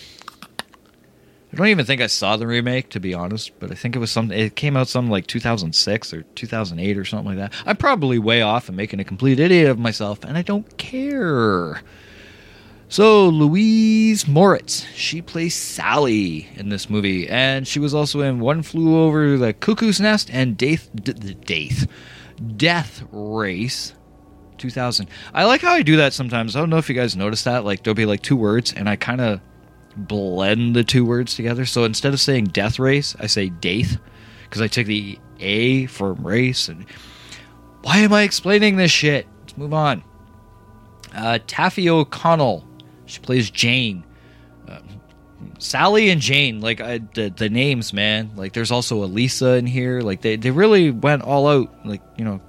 I 1.52 1.56
don't 1.56 1.66
even 1.66 1.84
think 1.84 2.00
I 2.00 2.06
saw 2.06 2.36
the 2.36 2.46
remake, 2.46 2.90
to 2.90 3.00
be 3.00 3.12
honest. 3.12 3.50
But 3.58 3.72
I 3.72 3.74
think 3.74 3.96
it 3.96 3.98
was 3.98 4.12
some. 4.12 4.30
It 4.30 4.54
came 4.54 4.76
out 4.76 4.88
something 4.88 5.10
like 5.10 5.26
2006 5.26 6.14
or 6.14 6.22
2008 6.22 6.96
or 6.96 7.04
something 7.04 7.36
like 7.36 7.38
that. 7.38 7.52
I'm 7.66 7.76
probably 7.76 8.18
way 8.18 8.40
off 8.40 8.68
and 8.68 8.76
making 8.76 9.00
a 9.00 9.04
complete 9.04 9.40
idiot 9.40 9.68
of 9.68 9.78
myself, 9.78 10.22
and 10.22 10.36
I 10.38 10.42
don't 10.42 10.76
care. 10.78 11.82
So 12.90 13.28
Louise 13.28 14.26
Moritz, 14.26 14.84
she 14.96 15.22
plays 15.22 15.54
Sally 15.54 16.48
in 16.56 16.70
this 16.70 16.90
movie, 16.90 17.28
and 17.28 17.66
she 17.66 17.78
was 17.78 17.94
also 17.94 18.20
in 18.20 18.40
One 18.40 18.64
Flew 18.64 19.00
Over 19.00 19.38
the 19.38 19.52
Cuckoo's 19.52 20.00
Nest 20.00 20.28
and 20.32 20.56
Death, 20.56 20.90
D- 20.96 21.12
Death, 21.12 21.86
Death 22.56 23.04
Race. 23.12 23.94
2000. 24.58 25.08
I 25.32 25.44
like 25.44 25.60
how 25.60 25.72
I 25.72 25.82
do 25.82 25.98
that 25.98 26.12
sometimes. 26.12 26.56
I 26.56 26.58
don't 26.58 26.68
know 26.68 26.78
if 26.78 26.88
you 26.88 26.96
guys 26.96 27.14
notice 27.14 27.44
that. 27.44 27.64
Like 27.64 27.84
there'll 27.84 27.94
be 27.94 28.06
like 28.06 28.22
two 28.22 28.34
words, 28.34 28.72
and 28.72 28.88
I 28.88 28.96
kind 28.96 29.20
of 29.20 29.40
blend 29.96 30.74
the 30.74 30.82
two 30.82 31.04
words 31.04 31.36
together. 31.36 31.66
So 31.66 31.84
instead 31.84 32.12
of 32.12 32.20
saying 32.20 32.46
death 32.46 32.80
race, 32.80 33.14
I 33.20 33.28
say 33.28 33.50
death 33.50 33.98
because 34.42 34.60
I 34.60 34.66
took 34.66 34.86
the 34.86 35.16
A 35.38 35.86
from 35.86 36.26
race. 36.26 36.68
And 36.68 36.84
why 37.82 37.98
am 37.98 38.12
I 38.12 38.22
explaining 38.22 38.76
this 38.76 38.90
shit? 38.90 39.28
Let's 39.42 39.56
move 39.56 39.72
on. 39.72 40.02
Uh, 41.14 41.38
Taffy 41.46 41.88
O'Connell, 41.88 42.64
she 43.10 43.20
plays 43.20 43.50
Jane. 43.50 44.04
Uh, 44.68 44.80
Sally 45.58 46.10
and 46.10 46.20
Jane, 46.20 46.60
like 46.60 46.80
I, 46.80 46.98
the 47.14 47.32
the 47.34 47.48
names, 47.48 47.92
man. 47.92 48.30
Like 48.36 48.52
there's 48.52 48.70
also 48.70 49.04
Elisa 49.04 49.54
in 49.54 49.66
here. 49.66 50.00
Like 50.00 50.20
they 50.20 50.36
they 50.36 50.50
really 50.50 50.90
went 50.90 51.22
all 51.22 51.48
out. 51.48 51.86
Like 51.86 52.02
you 52.16 52.24
know, 52.24 52.40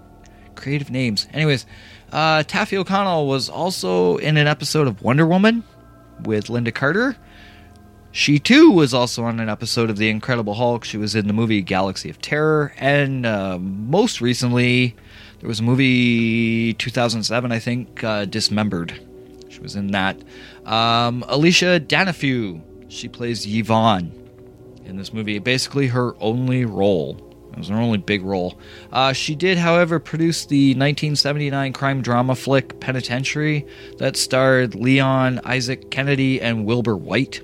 creative 0.56 0.90
names. 0.90 1.28
Anyways, 1.34 1.66
uh, 2.12 2.44
Taffy 2.44 2.78
O'Connell 2.78 3.28
was 3.28 3.50
also 3.50 4.18
in 4.18 4.38
an 4.38 4.48
episode 4.48 4.88
of 4.88 5.02
Wonder 5.02 5.26
Woman 5.26 5.64
with 6.24 6.48
Lynda 6.48 6.74
Carter. 6.74 7.16
She 8.14 8.40
too 8.40 8.72
was 8.72 8.94
also 8.94 9.24
on 9.24 9.40
an 9.40 9.48
episode 9.48 9.90
of 9.90 9.98
The 9.98 10.10
Incredible 10.10 10.54
Hulk. 10.54 10.84
She 10.84 10.98
was 10.98 11.16
in 11.16 11.28
the 11.28 11.34
movie 11.34 11.62
Galaxy 11.62 12.10
of 12.10 12.20
Terror, 12.22 12.74
and 12.78 13.26
uh, 13.26 13.58
most 13.58 14.20
recently, 14.20 14.96
there 15.40 15.48
was 15.48 15.62
a 15.62 15.64
movie 15.64 16.74
2007, 16.74 17.52
I 17.52 17.60
think, 17.60 18.04
uh, 18.04 18.26
Dismembered. 18.26 19.00
She 19.48 19.60
was 19.60 19.78
in 19.78 19.88
that. 19.92 20.22
Um, 20.66 21.24
Alicia 21.28 21.80
Dhanifu, 21.80 22.62
she 22.88 23.08
plays 23.08 23.46
Yvonne 23.46 24.12
in 24.86 24.98
this 24.98 25.14
movie. 25.14 25.40
Basically, 25.40 25.88
her 25.88 26.16
only 26.20 26.66
role. 26.66 27.28
It 27.52 27.58
was 27.58 27.68
her 27.68 27.76
only 27.76 27.98
big 27.98 28.24
role. 28.24 28.58
Uh, 28.92 29.12
she 29.12 29.36
did, 29.36 29.58
however, 29.58 30.00
produce 30.00 30.46
the 30.46 30.70
1979 30.70 31.74
crime 31.74 32.02
drama 32.02 32.36
flick 32.36 32.80
Penitentiary 32.80 33.66
that 33.98 34.16
starred 34.16 34.74
Leon 34.76 35.42
Isaac 35.44 35.92
Kennedy 35.92 36.42
and 36.42 36.66
Wilbur 36.66 36.96
White. 36.96 37.42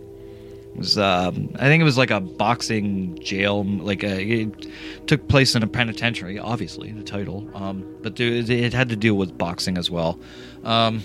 It 0.77 0.77
was 0.77 0.97
um, 0.97 1.49
I 1.55 1.65
think 1.65 1.81
it 1.81 1.85
was 1.85 1.97
like 1.97 2.11
a 2.11 2.21
boxing 2.21 3.19
jail, 3.19 3.65
like 3.65 4.03
a, 4.03 4.21
it 4.21 4.67
took 5.07 5.27
place 5.27 5.55
in 5.55 5.63
a 5.63 5.67
penitentiary. 5.67 6.39
Obviously, 6.39 6.91
the 6.91 7.03
title, 7.03 7.49
um, 7.55 7.97
but 8.01 8.19
it 8.19 8.73
had 8.73 8.89
to 8.89 8.95
deal 8.95 9.15
with 9.15 9.37
boxing 9.37 9.77
as 9.77 9.89
well. 9.89 10.19
Um, 10.63 11.03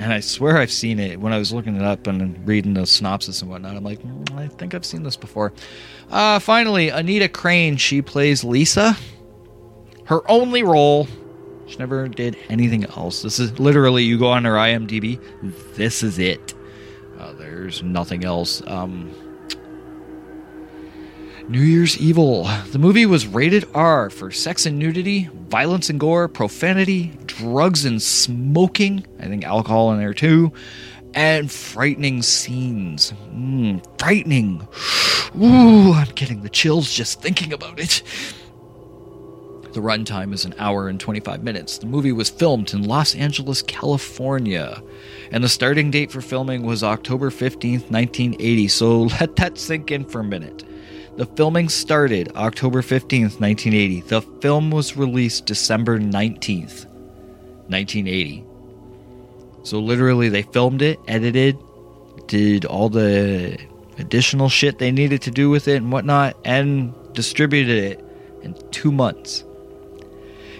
and 0.00 0.14
I 0.14 0.20
swear 0.20 0.56
I've 0.56 0.72
seen 0.72 0.98
it 0.98 1.20
when 1.20 1.34
I 1.34 1.38
was 1.38 1.52
looking 1.52 1.76
it 1.76 1.82
up 1.82 2.06
and 2.06 2.48
reading 2.48 2.72
the 2.72 2.86
synopsis 2.86 3.42
and 3.42 3.50
whatnot. 3.50 3.76
I'm 3.76 3.84
like, 3.84 4.02
"Mm, 4.02 4.34
I 4.34 4.48
think 4.48 4.74
I've 4.74 4.84
seen 4.86 5.02
this 5.02 5.16
before. 5.16 5.52
Uh, 6.10 6.38
finally, 6.38 6.88
Anita 6.88 7.28
Crane. 7.28 7.76
She 7.76 8.00
plays 8.00 8.42
Lisa. 8.42 8.96
Her 10.06 10.28
only 10.28 10.62
role. 10.62 11.06
She 11.66 11.76
never 11.76 12.08
did 12.08 12.36
anything 12.48 12.84
else. 12.86 13.20
This 13.20 13.38
is 13.38 13.60
literally 13.60 14.02
you 14.02 14.18
go 14.18 14.28
on 14.28 14.44
her 14.46 14.54
IMDb. 14.54 15.20
This 15.74 16.02
is 16.02 16.18
it. 16.18 16.54
Uh, 17.18 17.34
there's 17.34 17.82
nothing 17.82 18.24
else. 18.24 18.62
Um, 18.66 19.10
New 21.50 21.62
Year's 21.62 21.98
Evil. 21.98 22.44
The 22.70 22.78
movie 22.78 23.06
was 23.06 23.26
rated 23.26 23.68
R 23.74 24.08
for 24.08 24.30
sex 24.30 24.66
and 24.66 24.78
nudity, 24.78 25.28
violence 25.48 25.90
and 25.90 25.98
gore, 25.98 26.28
profanity, 26.28 27.12
drugs 27.26 27.84
and 27.84 28.00
smoking. 28.00 29.04
I 29.18 29.24
think 29.24 29.44
alcohol 29.44 29.90
in 29.90 29.98
there 29.98 30.14
too, 30.14 30.52
and 31.12 31.50
frightening 31.50 32.22
scenes. 32.22 33.12
Mm, 33.34 33.84
frightening. 33.98 34.68
Ooh, 35.42 35.92
I'm 35.92 36.14
getting 36.14 36.42
the 36.42 36.48
chills 36.48 36.92
just 36.92 37.20
thinking 37.20 37.52
about 37.52 37.80
it. 37.80 38.04
The 39.72 39.80
runtime 39.80 40.32
is 40.32 40.44
an 40.44 40.54
hour 40.56 40.86
and 40.88 41.00
25 41.00 41.42
minutes. 41.42 41.78
The 41.78 41.86
movie 41.86 42.12
was 42.12 42.30
filmed 42.30 42.72
in 42.72 42.84
Los 42.84 43.16
Angeles, 43.16 43.60
California, 43.62 44.80
and 45.32 45.42
the 45.42 45.48
starting 45.48 45.90
date 45.90 46.12
for 46.12 46.20
filming 46.20 46.62
was 46.62 46.84
October 46.84 47.28
15th, 47.28 47.90
1980. 47.90 48.68
So 48.68 49.02
let 49.20 49.34
that 49.34 49.58
sink 49.58 49.90
in 49.90 50.04
for 50.04 50.20
a 50.20 50.24
minute. 50.24 50.62
The 51.20 51.26
filming 51.26 51.68
started 51.68 52.34
October 52.34 52.80
15th, 52.80 53.40
1980. 53.40 54.00
The 54.00 54.22
film 54.40 54.70
was 54.70 54.96
released 54.96 55.44
December 55.44 55.98
19th, 56.00 56.86
1980. 57.68 58.42
So 59.62 59.80
literally, 59.80 60.30
they 60.30 60.40
filmed 60.40 60.80
it, 60.80 60.98
edited, 61.06 61.58
did 62.26 62.64
all 62.64 62.88
the 62.88 63.58
additional 63.98 64.48
shit 64.48 64.78
they 64.78 64.90
needed 64.90 65.20
to 65.20 65.30
do 65.30 65.50
with 65.50 65.68
it 65.68 65.76
and 65.76 65.92
whatnot, 65.92 66.38
and 66.46 66.94
distributed 67.12 67.76
it 67.76 68.04
in 68.40 68.54
two 68.70 68.90
months. 68.90 69.44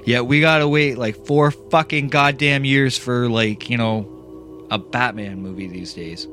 Yet 0.05 0.27
we 0.27 0.43
gotta 0.43 0.69
wait 0.69 0.99
like 0.99 1.25
four 1.25 1.53
fucking 1.53 2.09
goddamn 2.09 2.67
years 2.67 2.99
for 2.99 3.31
like, 3.31 3.71
you 3.71 3.79
know, 3.79 4.67
a 4.71 4.77
Batman 4.77 5.41
movie 5.41 5.69
these 5.69 5.95
days. 5.95 6.29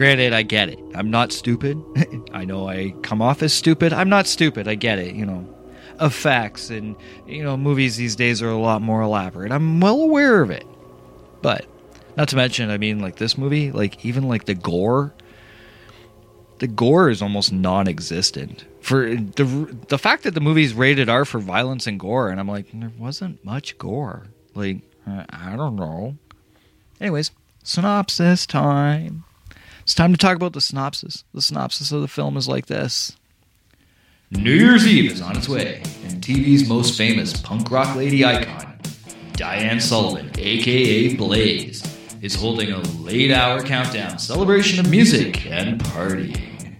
Granted, 0.00 0.32
I 0.32 0.44
get 0.44 0.70
it. 0.70 0.78
I'm 0.94 1.10
not 1.10 1.30
stupid. 1.30 1.78
I 2.32 2.46
know 2.46 2.66
I 2.66 2.94
come 3.02 3.20
off 3.20 3.42
as 3.42 3.52
stupid. 3.52 3.92
I'm 3.92 4.08
not 4.08 4.26
stupid. 4.26 4.66
I 4.66 4.74
get 4.74 4.98
it, 4.98 5.14
you 5.14 5.26
know. 5.26 5.46
Effects 6.00 6.70
and, 6.70 6.96
you 7.26 7.44
know, 7.44 7.54
movies 7.58 7.98
these 7.98 8.16
days 8.16 8.40
are 8.40 8.48
a 8.48 8.56
lot 8.56 8.80
more 8.80 9.02
elaborate. 9.02 9.52
I'm 9.52 9.78
well 9.78 10.00
aware 10.00 10.40
of 10.40 10.50
it. 10.50 10.64
But, 11.42 11.66
not 12.16 12.30
to 12.30 12.36
mention, 12.36 12.70
I 12.70 12.78
mean, 12.78 13.00
like 13.00 13.16
this 13.16 13.36
movie, 13.36 13.72
like 13.72 14.02
even 14.02 14.26
like 14.26 14.46
the 14.46 14.54
gore, 14.54 15.12
the 16.60 16.66
gore 16.66 17.10
is 17.10 17.20
almost 17.20 17.52
non-existent. 17.52 18.64
For 18.80 19.14
the 19.14 19.44
the 19.88 19.98
fact 19.98 20.22
that 20.22 20.32
the 20.32 20.40
movie's 20.40 20.72
rated 20.72 21.10
R 21.10 21.26
for 21.26 21.40
violence 21.40 21.86
and 21.86 22.00
gore, 22.00 22.30
and 22.30 22.40
I'm 22.40 22.48
like, 22.48 22.68
there 22.72 22.90
wasn't 22.98 23.44
much 23.44 23.76
gore. 23.76 24.28
Like, 24.54 24.78
I 25.06 25.56
don't 25.56 25.76
know. 25.76 26.16
Anyways, 27.02 27.32
synopsis 27.62 28.46
time. 28.46 29.24
It's 29.82 29.94
time 29.94 30.12
to 30.12 30.18
talk 30.18 30.36
about 30.36 30.52
the 30.52 30.60
synopsis. 30.60 31.24
The 31.34 31.42
synopsis 31.42 31.92
of 31.92 32.00
the 32.00 32.08
film 32.08 32.36
is 32.36 32.48
like 32.48 32.66
this. 32.66 33.16
New 34.30 34.52
Year's 34.52 34.86
Eve 34.86 35.12
is 35.12 35.20
on 35.20 35.36
its 35.36 35.48
way, 35.48 35.82
and 36.04 36.22
TV's 36.22 36.68
most 36.68 36.96
famous 36.96 37.38
punk 37.40 37.70
rock 37.70 37.96
lady 37.96 38.24
icon, 38.24 38.78
Diane 39.32 39.80
Sullivan, 39.80 40.30
aka 40.38 41.16
Blaze, 41.16 41.82
is 42.22 42.34
holding 42.34 42.70
a 42.70 42.78
late 43.00 43.32
hour 43.32 43.62
countdown 43.62 44.18
celebration 44.18 44.78
of 44.78 44.88
music 44.90 45.46
and 45.46 45.80
partying. 45.80 46.76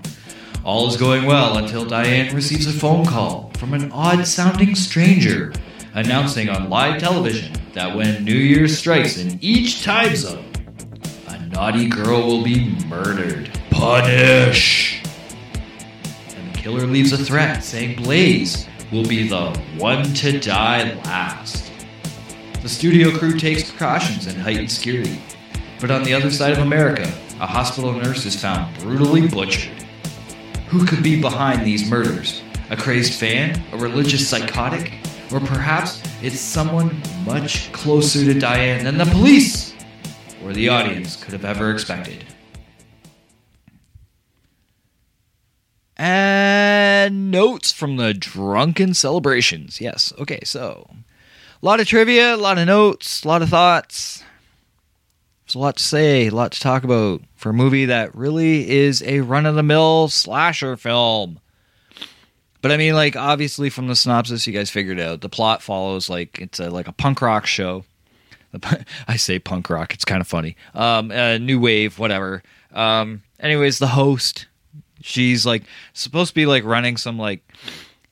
All 0.64 0.86
is 0.88 0.96
going 0.96 1.24
well 1.24 1.56
until 1.56 1.84
Diane 1.84 2.34
receives 2.34 2.66
a 2.66 2.72
phone 2.72 3.06
call 3.06 3.50
from 3.56 3.74
an 3.74 3.90
odd 3.90 4.26
sounding 4.26 4.74
stranger 4.74 5.52
announcing 5.94 6.48
on 6.48 6.70
live 6.70 7.00
television 7.00 7.52
that 7.72 7.96
when 7.96 8.24
New 8.24 8.32
Year 8.32 8.68
strikes 8.68 9.16
in 9.16 9.38
each 9.40 9.82
time 9.82 10.14
zone, 10.14 10.49
naughty 11.60 11.86
girl 11.86 12.26
will 12.26 12.42
be 12.42 12.74
murdered. 12.86 13.50
Punish! 13.68 15.02
And 16.34 16.54
the 16.54 16.58
killer 16.58 16.86
leaves 16.86 17.12
a 17.12 17.18
threat 17.18 17.62
saying 17.62 17.96
Blaze 17.96 18.66
will 18.90 19.06
be 19.06 19.28
the 19.28 19.50
one 19.76 20.04
to 20.14 20.40
die 20.40 20.94
last. 21.04 21.70
The 22.62 22.68
studio 22.68 23.14
crew 23.14 23.38
takes 23.38 23.70
precautions 23.70 24.26
and 24.26 24.38
heightened 24.38 24.70
security. 24.70 25.20
But 25.82 25.90
on 25.90 26.02
the 26.02 26.14
other 26.14 26.30
side 26.30 26.52
of 26.52 26.60
America, 26.60 27.12
a 27.40 27.46
hospital 27.46 27.92
nurse 27.92 28.24
is 28.24 28.40
found 28.40 28.74
brutally 28.78 29.28
butchered. 29.28 29.82
Who 30.68 30.86
could 30.86 31.02
be 31.02 31.20
behind 31.20 31.66
these 31.66 31.90
murders? 31.90 32.42
A 32.70 32.76
crazed 32.76 33.20
fan? 33.20 33.62
A 33.72 33.76
religious 33.76 34.26
psychotic? 34.26 34.94
Or 35.30 35.40
perhaps 35.40 36.02
it's 36.22 36.40
someone 36.40 37.02
much 37.26 37.70
closer 37.72 38.24
to 38.24 38.40
Diane 38.40 38.82
than 38.82 38.96
the 38.96 39.04
police 39.04 39.69
or 40.50 40.52
the 40.52 40.68
audience 40.68 41.16
could 41.22 41.32
have 41.32 41.44
ever 41.44 41.70
expected. 41.70 42.24
And 45.96 47.30
notes 47.30 47.70
from 47.70 47.96
the 47.96 48.12
drunken 48.14 48.94
celebrations. 48.94 49.80
Yes, 49.80 50.12
okay, 50.18 50.40
so 50.44 50.90
a 51.62 51.66
lot 51.66 51.78
of 51.78 51.86
trivia, 51.86 52.34
a 52.34 52.36
lot 52.36 52.58
of 52.58 52.66
notes, 52.66 53.22
a 53.22 53.28
lot 53.28 53.42
of 53.42 53.48
thoughts. 53.48 54.24
There's 55.46 55.54
a 55.54 55.58
lot 55.60 55.76
to 55.76 55.82
say, 55.82 56.26
a 56.26 56.34
lot 56.34 56.52
to 56.52 56.60
talk 56.60 56.82
about 56.82 57.22
for 57.36 57.50
a 57.50 57.54
movie 57.54 57.84
that 57.84 58.14
really 58.14 58.68
is 58.68 59.02
a 59.02 59.20
run 59.20 59.46
of 59.46 59.54
the 59.54 59.62
mill 59.62 60.08
slasher 60.08 60.76
film. 60.76 61.38
But 62.60 62.72
I 62.72 62.76
mean, 62.76 62.94
like 62.94 63.14
obviously 63.14 63.70
from 63.70 63.86
the 63.86 63.94
synopsis, 63.94 64.46
you 64.46 64.52
guys 64.52 64.70
figured 64.70 64.98
out 64.98 65.20
the 65.20 65.28
plot 65.28 65.62
follows 65.62 66.10
like 66.10 66.40
it's 66.40 66.58
a 66.58 66.70
like 66.70 66.88
a 66.88 66.92
punk 66.92 67.22
rock 67.22 67.46
show. 67.46 67.84
I 69.08 69.16
say 69.16 69.38
punk 69.38 69.70
rock; 69.70 69.94
it's 69.94 70.04
kind 70.04 70.20
of 70.20 70.26
funny. 70.26 70.56
Um, 70.74 71.10
uh, 71.10 71.38
new 71.38 71.60
wave, 71.60 71.98
whatever. 71.98 72.42
Um, 72.72 73.22
anyways, 73.38 73.78
the 73.78 73.88
host, 73.88 74.46
she's 75.00 75.46
like 75.46 75.64
supposed 75.92 76.30
to 76.30 76.34
be 76.34 76.46
like 76.46 76.64
running 76.64 76.96
some 76.96 77.18
like. 77.18 77.42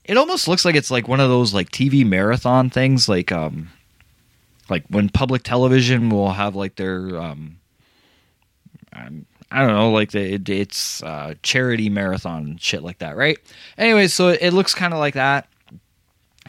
It 0.05 0.17
almost 0.17 0.49
looks 0.49 0.65
like 0.65 0.75
it's 0.75 0.91
like 0.91 1.07
one 1.07 1.21
of 1.21 1.29
those 1.29 1.53
like 1.53 1.71
TV 1.71 2.07
marathon 2.07 2.71
things, 2.71 3.09
like 3.09 3.31
um, 3.31 3.71
like 4.71 4.85
when 4.89 5.09
public 5.09 5.43
television 5.43 6.09
will 6.09 6.33
have 6.33 6.55
like 6.55 6.77
their 6.77 7.21
um, 7.21 7.59
um 8.93 9.27
I 9.51 9.61
don't 9.61 9.75
know, 9.75 9.91
like 9.93 10.11
the, 10.11 10.35
it, 10.35 10.49
it's 10.49 11.03
uh, 11.03 11.35
charity 11.43 11.89
marathon 11.89 12.59
shit 12.59 12.83
like 12.83 12.99
that, 12.99 13.17
right? 13.17 13.39
Anyway, 13.79 14.09
so 14.09 14.29
it, 14.29 14.41
it 14.43 14.53
looks 14.53 14.75
kind 14.75 14.93
of 14.93 14.99
like 14.99 15.15
that, 15.15 15.49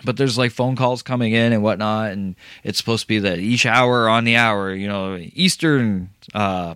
but 0.03 0.17
there's 0.17 0.38
like 0.38 0.51
phone 0.51 0.75
calls 0.75 1.01
coming 1.01 1.33
in 1.33 1.53
and 1.53 1.63
whatnot, 1.63 2.12
and 2.12 2.35
it's 2.63 2.77
supposed 2.77 3.03
to 3.03 3.07
be 3.07 3.19
that 3.19 3.39
each 3.39 3.65
hour 3.65 4.09
on 4.09 4.23
the 4.23 4.35
hour, 4.35 4.73
you 4.73 4.88
know, 4.88 5.17
Eastern 5.17 6.09
uh, 6.33 6.75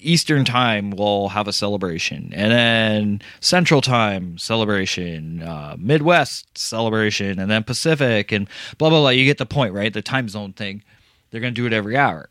Eastern 0.00 0.44
time 0.44 0.90
will 0.90 1.30
have 1.30 1.48
a 1.48 1.52
celebration, 1.52 2.32
and 2.34 2.52
then 2.52 3.22
Central 3.40 3.80
time 3.80 4.36
celebration, 4.38 5.42
uh, 5.42 5.76
Midwest 5.78 6.58
celebration, 6.58 7.38
and 7.38 7.50
then 7.50 7.64
Pacific, 7.64 8.32
and 8.32 8.48
blah 8.78 8.90
blah 8.90 9.00
blah. 9.00 9.10
You 9.10 9.24
get 9.24 9.38
the 9.38 9.46
point, 9.46 9.74
right? 9.74 9.92
The 9.92 10.02
time 10.02 10.28
zone 10.28 10.52
thing. 10.52 10.82
They're 11.30 11.40
gonna 11.40 11.52
do 11.52 11.66
it 11.66 11.72
every 11.72 11.96
hour 11.96 12.28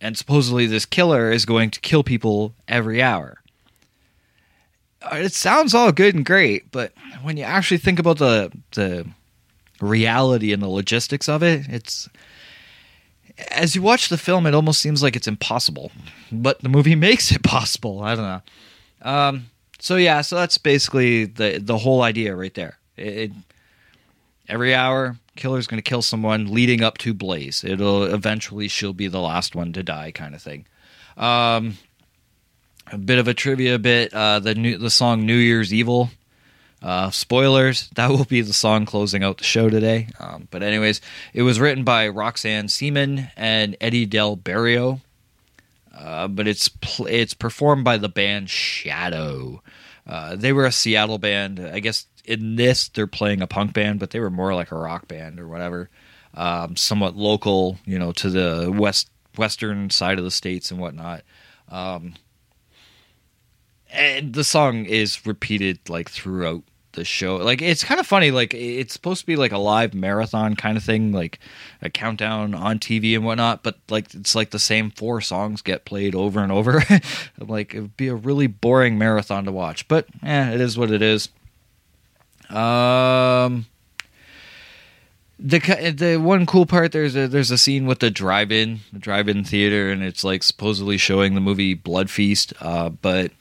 and 0.00 0.16
supposedly 0.16 0.66
this 0.66 0.86
killer 0.86 1.30
is 1.30 1.44
going 1.44 1.70
to 1.70 1.80
kill 1.80 2.02
people 2.02 2.54
every 2.66 3.02
hour. 3.02 3.39
Uh, 5.02 5.16
It 5.16 5.32
sounds 5.32 5.74
all 5.74 5.92
good 5.92 6.14
and 6.14 6.24
great, 6.24 6.70
but 6.70 6.92
when 7.22 7.36
you 7.36 7.44
actually 7.44 7.78
think 7.78 7.98
about 7.98 8.18
the 8.18 8.50
the 8.72 9.06
reality 9.80 10.52
and 10.52 10.62
the 10.62 10.68
logistics 10.68 11.28
of 11.28 11.42
it, 11.42 11.66
it's 11.68 12.08
as 13.50 13.74
you 13.74 13.82
watch 13.82 14.08
the 14.08 14.18
film, 14.18 14.46
it 14.46 14.54
almost 14.54 14.80
seems 14.80 15.02
like 15.02 15.16
it's 15.16 15.28
impossible, 15.28 15.90
but 16.30 16.60
the 16.60 16.68
movie 16.68 16.94
makes 17.08 17.30
it 17.32 17.42
possible. 17.42 18.02
I 18.02 18.14
don't 18.14 18.24
know. 18.24 18.42
Um, 19.10 19.46
so 19.78 19.96
yeah, 19.96 20.20
so 20.20 20.36
that's 20.36 20.58
basically 20.58 21.24
the 21.24 21.58
the 21.58 21.78
whole 21.78 22.02
idea 22.02 22.36
right 22.36 22.54
there. 22.54 22.78
It, 22.96 23.06
it, 23.16 23.32
every 24.48 24.74
hour, 24.74 25.16
killer's 25.36 25.66
going 25.66 25.82
to 25.82 25.88
kill 25.88 26.02
someone, 26.02 26.52
leading 26.52 26.82
up 26.82 26.98
to 26.98 27.14
Blaze. 27.14 27.64
It'll 27.64 28.02
eventually 28.04 28.68
she'll 28.68 28.92
be 28.92 29.08
the 29.08 29.20
last 29.20 29.54
one 29.54 29.72
to 29.72 29.82
die, 29.82 30.10
kind 30.10 30.34
of 30.34 30.42
thing. 30.42 30.66
Um, 31.16 31.78
a 32.90 32.98
bit 32.98 33.18
of 33.18 33.28
a 33.28 33.34
trivia 33.34 33.78
bit: 33.78 34.12
uh, 34.12 34.40
the 34.40 34.54
new 34.54 34.78
the 34.78 34.90
song 34.90 35.26
"New 35.26 35.36
Year's 35.36 35.72
Evil." 35.72 36.10
Uh, 36.82 37.10
spoilers, 37.10 37.90
that 37.90 38.08
will 38.08 38.24
be 38.24 38.40
the 38.40 38.54
song 38.54 38.86
closing 38.86 39.22
out 39.22 39.36
the 39.36 39.44
show 39.44 39.68
today. 39.68 40.08
Um, 40.18 40.48
but, 40.50 40.62
anyways, 40.62 41.02
it 41.34 41.42
was 41.42 41.60
written 41.60 41.84
by 41.84 42.08
Roxanne 42.08 42.68
Seeman 42.68 43.30
and 43.36 43.76
Eddie 43.82 44.06
Del 44.06 44.34
Barrio. 44.34 45.02
Uh, 45.94 46.26
but 46.28 46.48
it's 46.48 46.68
pl- 46.68 47.06
it's 47.06 47.34
performed 47.34 47.84
by 47.84 47.98
the 47.98 48.08
band 48.08 48.48
Shadow. 48.48 49.62
Uh, 50.06 50.36
they 50.36 50.52
were 50.52 50.64
a 50.64 50.72
Seattle 50.72 51.18
band. 51.18 51.60
I 51.60 51.80
guess 51.80 52.06
in 52.24 52.56
this 52.56 52.88
they're 52.88 53.06
playing 53.06 53.42
a 53.42 53.46
punk 53.46 53.74
band, 53.74 54.00
but 54.00 54.10
they 54.10 54.20
were 54.20 54.30
more 54.30 54.54
like 54.54 54.72
a 54.72 54.76
rock 54.76 55.06
band 55.06 55.38
or 55.38 55.46
whatever. 55.46 55.90
Um, 56.32 56.76
somewhat 56.76 57.16
local, 57.16 57.78
you 57.84 57.98
know, 57.98 58.12
to 58.12 58.30
the 58.30 58.72
west 58.74 59.10
western 59.36 59.90
side 59.90 60.18
of 60.18 60.24
the 60.24 60.30
states 60.30 60.70
and 60.70 60.80
whatnot. 60.80 61.22
Um, 61.68 62.14
and 63.92 64.34
the 64.34 64.44
song 64.44 64.84
is 64.84 65.24
repeated 65.26 65.78
like 65.88 66.08
throughout 66.08 66.62
the 66.92 67.04
show. 67.04 67.36
Like 67.36 67.62
it's 67.62 67.84
kind 67.84 68.00
of 68.00 68.06
funny. 68.06 68.30
Like 68.30 68.54
it's 68.54 68.92
supposed 68.92 69.20
to 69.20 69.26
be 69.26 69.36
like 69.36 69.52
a 69.52 69.58
live 69.58 69.94
marathon 69.94 70.56
kind 70.56 70.76
of 70.76 70.84
thing, 70.84 71.12
like 71.12 71.38
a 71.82 71.90
countdown 71.90 72.54
on 72.54 72.78
TV 72.78 73.14
and 73.14 73.24
whatnot. 73.24 73.62
But 73.62 73.78
like 73.88 74.14
it's 74.14 74.34
like 74.34 74.50
the 74.50 74.58
same 74.58 74.90
four 74.90 75.20
songs 75.20 75.62
get 75.62 75.84
played 75.84 76.14
over 76.14 76.40
and 76.40 76.52
over. 76.52 76.82
like 77.38 77.74
it 77.74 77.80
would 77.80 77.96
be 77.96 78.08
a 78.08 78.14
really 78.14 78.46
boring 78.46 78.98
marathon 78.98 79.44
to 79.44 79.52
watch. 79.52 79.86
But 79.88 80.06
yeah, 80.22 80.50
it 80.50 80.60
is 80.60 80.78
what 80.78 80.90
it 80.90 81.02
is. 81.02 81.28
Um. 82.48 83.66
The 85.42 85.58
the 85.96 86.18
one 86.18 86.44
cool 86.44 86.66
part 86.66 86.92
there's 86.92 87.16
a 87.16 87.26
there's 87.26 87.50
a 87.50 87.56
scene 87.56 87.86
with 87.86 88.00
the 88.00 88.10
drive-in 88.10 88.80
the 88.92 88.98
drive-in 88.98 89.42
theater 89.44 89.88
and 89.90 90.02
it's 90.02 90.22
like 90.22 90.42
supposedly 90.42 90.98
showing 90.98 91.34
the 91.34 91.40
movie 91.40 91.72
Blood 91.72 92.10
Feast, 92.10 92.52
uh, 92.60 92.90
but 92.90 93.32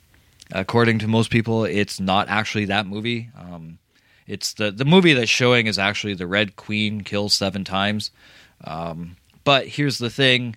according 0.52 1.00
to 1.00 1.08
most 1.08 1.30
people, 1.30 1.66
it's 1.66 2.00
not 2.00 2.28
actually 2.30 2.66
that 2.66 2.88
movie. 2.88 3.30
Um, 3.38 3.80
it's 4.28 4.54
the 4.54 4.72
the 4.72 4.86
movie 4.86 5.14
that's 5.14 5.30
showing 5.30 5.68
is 5.68 5.80
actually 5.80 6.14
the 6.14 6.28
Red 6.28 6.56
Queen 6.56 7.02
kills 7.02 7.34
seven 7.34 7.64
times. 7.64 8.12
Um, 8.64 9.18
but 9.44 9.68
here's 9.68 9.98
the 9.98 10.10
thing: 10.10 10.56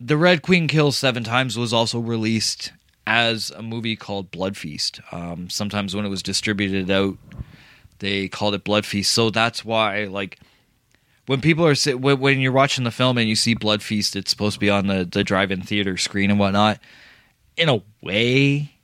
the 0.00 0.16
Red 0.16 0.42
Queen 0.42 0.68
kills 0.68 0.96
seven 0.96 1.24
times 1.24 1.56
was 1.56 1.72
also 1.72 1.98
released 1.98 2.72
as 3.06 3.50
a 3.50 3.62
movie 3.62 3.96
called 3.96 4.30
Blood 4.30 4.56
Feast. 4.56 5.00
Um, 5.12 5.48
sometimes 5.48 5.94
when 5.94 6.04
it 6.04 6.08
was 6.08 6.22
distributed 6.22 6.90
out, 6.90 7.18
they 8.00 8.28
called 8.28 8.54
it 8.54 8.64
Blood 8.64 8.84
Feast. 8.84 9.12
So 9.12 9.30
that's 9.30 9.64
why, 9.64 10.04
like. 10.04 10.38
When 11.26 11.40
people 11.40 11.66
are 11.66 11.74
sit- 11.74 12.00
when, 12.00 12.20
when 12.20 12.38
you're 12.38 12.52
watching 12.52 12.84
the 12.84 12.92
film 12.92 13.18
and 13.18 13.28
you 13.28 13.34
see 13.34 13.54
Blood 13.54 13.82
Feast, 13.82 14.14
it's 14.14 14.30
supposed 14.30 14.54
to 14.54 14.60
be 14.60 14.70
on 14.70 14.86
the, 14.86 15.04
the 15.04 15.24
drive-in 15.24 15.62
theater 15.62 15.96
screen 15.96 16.30
and 16.30 16.38
whatnot. 16.38 16.78
In 17.56 17.68
a 17.68 17.82
way, 18.00 18.75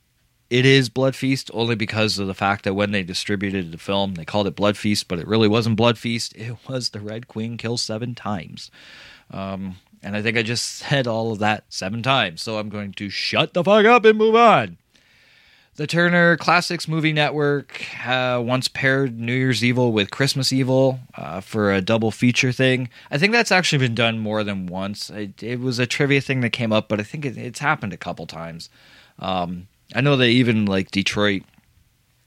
it 0.53 0.67
is 0.67 0.87
Blood 0.87 1.15
Feast 1.15 1.49
only 1.51 1.73
because 1.73 2.19
of 2.19 2.27
the 2.27 2.35
fact 2.35 2.63
that 2.63 2.75
when 2.75 2.91
they 2.91 3.01
distributed 3.01 3.71
the 3.71 3.79
film, 3.79 4.13
they 4.13 4.23
called 4.23 4.45
it 4.45 4.55
Blood 4.55 4.77
Feast, 4.77 5.07
but 5.07 5.17
it 5.17 5.27
really 5.27 5.47
wasn't 5.47 5.77
Blood 5.77 5.97
Feast. 5.97 6.35
It 6.43 6.55
was 6.69 6.89
the 6.89 6.99
Red 6.99 7.27
Queen 7.27 7.57
kills 7.57 7.81
seven 7.81 8.13
times. 8.13 8.69
Um, 9.31 9.77
and 10.03 10.15
I 10.15 10.21
think 10.21 10.37
I 10.37 10.43
just 10.43 10.67
said 10.77 11.07
all 11.07 11.31
of 11.31 11.39
that 11.39 11.63
seven 11.69 12.03
times, 12.03 12.43
so 12.43 12.59
I'm 12.59 12.69
going 12.69 12.91
to 12.93 13.09
shut 13.09 13.55
the 13.55 13.63
fuck 13.63 13.85
up 13.87 14.05
and 14.05 14.15
move 14.15 14.35
on. 14.35 14.77
The 15.75 15.87
Turner 15.87 16.37
Classics 16.37 16.87
Movie 16.87 17.13
Network 17.13 17.83
uh, 18.05 18.39
once 18.45 18.67
paired 18.67 19.19
New 19.19 19.33
Year's 19.33 19.63
Evil 19.63 19.91
with 19.91 20.11
Christmas 20.11 20.53
Evil 20.53 20.99
uh, 21.15 21.41
for 21.41 21.73
a 21.73 21.81
double 21.81 22.11
feature 22.11 22.51
thing. 22.51 22.89
I 23.09 23.17
think 23.17 23.31
that's 23.31 23.51
actually 23.51 23.79
been 23.79 23.95
done 23.95 24.19
more 24.19 24.43
than 24.43 24.67
once. 24.67 25.09
It, 25.09 25.41
it 25.41 25.59
was 25.59 25.79
a 25.79 25.87
trivia 25.87 26.21
thing 26.21 26.41
that 26.41 26.51
came 26.51 26.71
up, 26.71 26.89
but 26.89 26.99
I 26.99 27.03
think 27.03 27.25
it, 27.25 27.39
it's 27.39 27.57
happened 27.57 27.91
a 27.91 27.97
couple 27.97 28.27
times. 28.27 28.69
Um, 29.17 29.67
I 29.93 30.01
know 30.01 30.17
that 30.17 30.27
even 30.27 30.65
like 30.65 30.91
Detroit, 30.91 31.43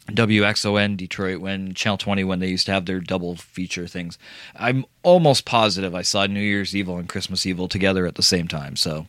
WXON 0.08 0.96
Detroit, 0.96 1.40
when 1.40 1.74
Channel 1.74 1.98
20, 1.98 2.24
when 2.24 2.38
they 2.38 2.48
used 2.48 2.66
to 2.66 2.72
have 2.72 2.86
their 2.86 3.00
double 3.00 3.36
feature 3.36 3.86
things, 3.86 4.18
I'm 4.54 4.84
almost 5.02 5.44
positive 5.44 5.94
I 5.94 6.02
saw 6.02 6.26
New 6.26 6.40
Year's 6.40 6.76
Evil 6.76 6.98
and 6.98 7.08
Christmas 7.08 7.44
Evil 7.44 7.68
together 7.68 8.06
at 8.06 8.14
the 8.14 8.22
same 8.22 8.46
time. 8.48 8.76
So, 8.76 9.06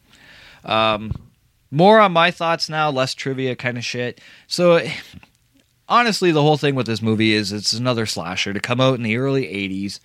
um, 0.63 1.11
more 1.69 1.99
on 1.99 2.13
my 2.13 2.31
thoughts 2.31 2.69
now, 2.69 2.89
less 2.89 3.13
trivia 3.13 3.55
kind 3.55 3.77
of 3.77 3.85
shit. 3.85 4.21
So, 4.47 4.81
honestly, 5.87 6.31
the 6.31 6.41
whole 6.41 6.57
thing 6.57 6.75
with 6.75 6.87
this 6.87 7.01
movie 7.01 7.33
is 7.33 7.51
it's 7.51 7.73
another 7.73 8.05
slasher 8.05 8.53
to 8.53 8.59
come 8.59 8.81
out 8.81 8.95
in 8.95 9.03
the 9.03 9.17
early 9.17 9.43
80s 9.43 9.99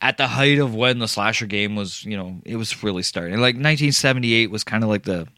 at 0.00 0.16
the 0.16 0.28
height 0.28 0.58
of 0.58 0.74
when 0.74 0.98
the 0.98 1.08
slasher 1.08 1.46
game 1.46 1.76
was, 1.76 2.04
you 2.04 2.16
know, 2.16 2.40
it 2.44 2.56
was 2.56 2.82
really 2.82 3.02
starting. 3.02 3.34
Like 3.34 3.54
1978 3.54 4.50
was 4.50 4.64
kind 4.64 4.82
of 4.82 4.90
like 4.90 5.04
the 5.04 5.28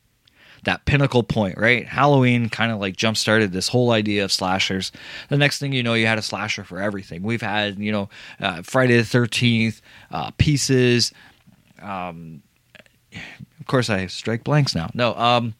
that 0.65 0.85
pinnacle 0.85 1.23
point, 1.23 1.59
right? 1.59 1.87
Halloween 1.87 2.49
kind 2.49 2.73
of 2.73 2.79
like 2.79 2.97
jump 2.97 3.17
started 3.17 3.53
this 3.53 3.69
whole 3.69 3.91
idea 3.91 4.25
of 4.25 4.33
slashers. 4.33 4.93
The 5.29 5.37
next 5.37 5.59
thing 5.59 5.73
you 5.73 5.83
know, 5.83 5.95
you 5.95 6.07
had 6.07 6.19
a 6.19 6.23
slasher 6.23 6.65
for 6.65 6.81
everything. 6.81 7.23
We've 7.23 7.43
had, 7.43 7.79
you 7.79 7.93
know, 7.93 8.09
uh, 8.41 8.63
Friday 8.63 8.97
the 8.97 9.03
13th, 9.03 9.81
uh, 10.11 10.31
Pieces. 10.39 11.13
Um, 11.81 12.43
of 13.61 13.67
course, 13.67 13.91
I 13.91 14.07
strike 14.07 14.45
blanks 14.45 14.75
now. 14.75 14.91
No, 14.95 15.15
um, 15.15 15.55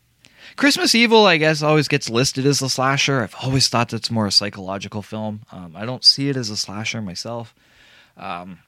Christmas 0.57 0.95
Evil, 0.95 1.27
I 1.27 1.37
guess, 1.37 1.63
always 1.63 1.89
gets 1.89 2.09
listed 2.09 2.47
as 2.47 2.63
a 2.63 2.69
slasher. 2.69 3.23
I've 3.23 3.35
always 3.43 3.69
thought 3.69 3.89
that's 3.89 4.11
more 4.11 4.27
a 4.27 4.33
psychological 4.33 5.03
film. 5.03 5.43
Um, 5.51 5.75
I 5.77 5.85
don't 5.85 6.05
see 6.05 6.29
it 6.29 6.37
as 6.37 6.51
a 6.51 6.57
slasher 6.57 7.03
myself. 7.03 7.55
Um, 8.17 8.61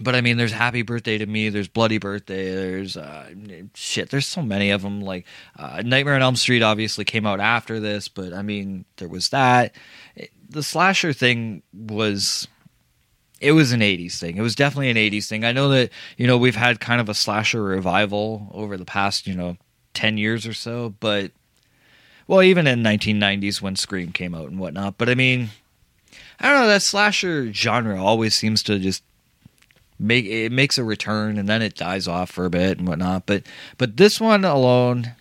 but 0.00 0.14
I 0.14 0.20
mean, 0.20 0.36
there's 0.36 0.52
Happy 0.52 0.82
Birthday 0.82 1.18
to 1.18 1.26
Me, 1.26 1.48
there's 1.48 1.68
Bloody 1.68 1.98
Birthday, 1.98 2.54
there's 2.54 2.96
uh, 2.96 3.30
shit, 3.74 4.10
there's 4.10 4.26
so 4.26 4.42
many 4.42 4.70
of 4.70 4.82
them. 4.82 5.00
Like 5.00 5.26
uh, 5.58 5.82
Nightmare 5.84 6.14
on 6.14 6.22
Elm 6.22 6.36
Street 6.36 6.62
obviously 6.62 7.04
came 7.04 7.26
out 7.26 7.40
after 7.40 7.80
this, 7.80 8.08
but 8.08 8.32
I 8.32 8.42
mean, 8.42 8.84
there 8.96 9.08
was 9.08 9.28
that. 9.30 9.74
It- 10.14 10.30
the 10.48 10.62
slasher 10.62 11.12
thing 11.12 11.62
was 11.74 12.46
it 13.40 13.52
was 13.52 13.72
an 13.72 13.80
80s 13.80 14.18
thing. 14.18 14.36
It 14.36 14.42
was 14.42 14.54
definitely 14.54 14.90
an 14.90 14.96
80s 14.96 15.26
thing. 15.28 15.44
I 15.44 15.50
know 15.52 15.68
that, 15.70 15.90
you 16.16 16.26
know, 16.26 16.38
we've 16.38 16.54
had 16.56 16.78
kind 16.80 17.00
of 17.00 17.08
a 17.08 17.14
slasher 17.14 17.62
revival 17.62 18.48
over 18.52 18.76
the 18.76 18.84
past, 18.84 19.26
you 19.26 19.34
know, 19.34 19.56
10 19.94 20.18
years 20.18 20.46
or 20.46 20.52
so, 20.54 20.94
but 21.00 21.32
well, 22.28 22.42
even 22.42 22.66
in 22.66 22.82
1990s 22.82 23.60
when 23.60 23.76
Scream 23.76 24.12
came 24.12 24.34
out 24.34 24.48
and 24.48 24.58
whatnot. 24.58 24.98
But 24.98 25.08
I 25.08 25.14
mean, 25.14 25.50
I 26.40 26.48
don't 26.48 26.60
know, 26.62 26.68
that 26.68 26.82
slasher 26.82 27.52
genre 27.52 28.02
always 28.02 28.34
seems 28.34 28.62
to 28.64 28.78
just 28.78 29.02
make 29.98 30.26
it 30.26 30.52
makes 30.52 30.78
a 30.78 30.84
return 30.84 31.38
and 31.38 31.48
then 31.48 31.62
it 31.62 31.74
dies 31.74 32.06
off 32.06 32.30
for 32.30 32.44
a 32.44 32.50
bit 32.50 32.78
and 32.78 32.88
whatnot. 32.88 33.26
But 33.26 33.44
but 33.78 33.96
this 33.96 34.20
one 34.20 34.44
alone 34.44 35.12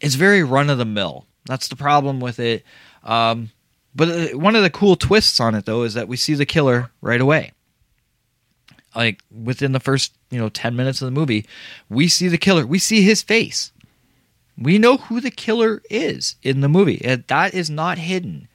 is 0.00 0.16
very 0.16 0.42
run 0.42 0.70
of 0.70 0.78
the 0.78 0.84
mill. 0.84 1.26
That's 1.46 1.68
the 1.68 1.76
problem 1.76 2.20
with 2.20 2.38
it. 2.38 2.64
Um, 3.04 3.50
but 3.94 4.08
uh, 4.08 4.38
one 4.38 4.56
of 4.56 4.62
the 4.62 4.70
cool 4.70 4.96
twists 4.96 5.40
on 5.40 5.54
it 5.54 5.66
though 5.66 5.82
is 5.82 5.94
that 5.94 6.08
we 6.08 6.16
see 6.16 6.34
the 6.34 6.46
killer 6.46 6.90
right 7.00 7.20
away. 7.20 7.52
Like 8.94 9.22
within 9.30 9.72
the 9.72 9.80
first, 9.80 10.14
you 10.30 10.38
know, 10.38 10.48
10 10.48 10.76
minutes 10.76 11.00
of 11.00 11.06
the 11.06 11.18
movie, 11.18 11.46
we 11.88 12.08
see 12.08 12.28
the 12.28 12.38
killer. 12.38 12.66
We 12.66 12.78
see 12.78 13.02
his 13.02 13.22
face. 13.22 13.72
We 14.58 14.78
know 14.78 14.98
who 14.98 15.20
the 15.20 15.30
killer 15.30 15.82
is 15.88 16.36
in 16.42 16.60
the 16.60 16.68
movie. 16.68 17.02
And 17.04 17.24
that 17.28 17.54
is 17.54 17.70
not 17.70 17.98
hidden. 17.98 18.48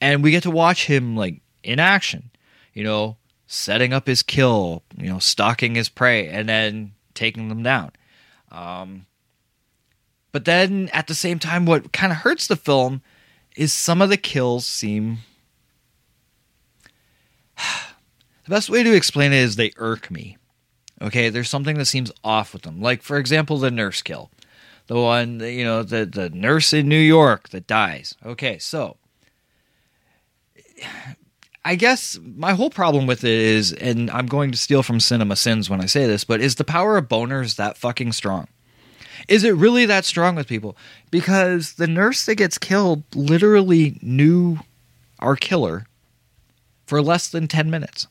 And 0.00 0.22
we 0.22 0.30
get 0.30 0.42
to 0.42 0.50
watch 0.50 0.86
him 0.86 1.16
like 1.16 1.40
in 1.62 1.78
action, 1.78 2.30
you 2.74 2.84
know, 2.84 3.16
setting 3.52 3.92
up 3.92 4.06
his 4.06 4.22
kill, 4.22 4.84
you 4.96 5.08
know, 5.08 5.18
stalking 5.18 5.74
his 5.74 5.88
prey 5.88 6.28
and 6.28 6.48
then 6.48 6.92
taking 7.14 7.48
them 7.48 7.64
down. 7.64 7.90
Um, 8.52 9.06
but 10.30 10.44
then 10.44 10.88
at 10.92 11.08
the 11.08 11.16
same 11.16 11.40
time, 11.40 11.66
what 11.66 11.92
kind 11.92 12.12
of 12.12 12.18
hurts 12.18 12.46
the 12.46 12.54
film 12.54 13.02
is 13.56 13.72
some 13.72 14.00
of 14.00 14.08
the 14.08 14.16
kills 14.16 14.66
seem. 14.66 15.18
the 17.56 18.50
best 18.50 18.70
way 18.70 18.84
to 18.84 18.94
explain 18.94 19.32
it 19.32 19.38
is 19.38 19.56
they 19.56 19.72
irk 19.78 20.12
me. 20.12 20.38
Okay, 21.02 21.28
there's 21.28 21.50
something 21.50 21.76
that 21.76 21.86
seems 21.86 22.12
off 22.22 22.52
with 22.52 22.62
them. 22.62 22.80
Like, 22.80 23.02
for 23.02 23.18
example, 23.18 23.58
the 23.58 23.72
nurse 23.72 24.00
kill. 24.00 24.30
The 24.86 24.94
one, 24.94 25.40
you 25.40 25.64
know, 25.64 25.82
the, 25.82 26.06
the 26.06 26.30
nurse 26.30 26.72
in 26.72 26.88
New 26.88 27.00
York 27.00 27.48
that 27.48 27.66
dies. 27.66 28.14
Okay, 28.24 28.58
so. 28.58 28.96
I 31.64 31.74
guess 31.74 32.18
my 32.22 32.52
whole 32.52 32.70
problem 32.70 33.06
with 33.06 33.22
it 33.22 33.30
is, 33.30 33.72
and 33.72 34.10
I'm 34.10 34.26
going 34.26 34.50
to 34.50 34.56
steal 34.56 34.82
from 34.82 34.98
Cinema 34.98 35.36
Sins 35.36 35.68
when 35.68 35.80
I 35.80 35.86
say 35.86 36.06
this, 36.06 36.24
but 36.24 36.40
is 36.40 36.54
the 36.54 36.64
power 36.64 36.96
of 36.96 37.08
boners 37.08 37.56
that 37.56 37.76
fucking 37.76 38.12
strong? 38.12 38.48
Is 39.28 39.44
it 39.44 39.54
really 39.54 39.84
that 39.84 40.06
strong 40.06 40.34
with 40.34 40.48
people? 40.48 40.76
Because 41.10 41.74
the 41.74 41.86
nurse 41.86 42.24
that 42.24 42.36
gets 42.36 42.56
killed 42.56 43.02
literally 43.14 43.98
knew 44.00 44.60
our 45.18 45.36
killer 45.36 45.86
for 46.86 47.02
less 47.02 47.28
than 47.28 47.46
10 47.46 47.70
minutes. 47.70 48.06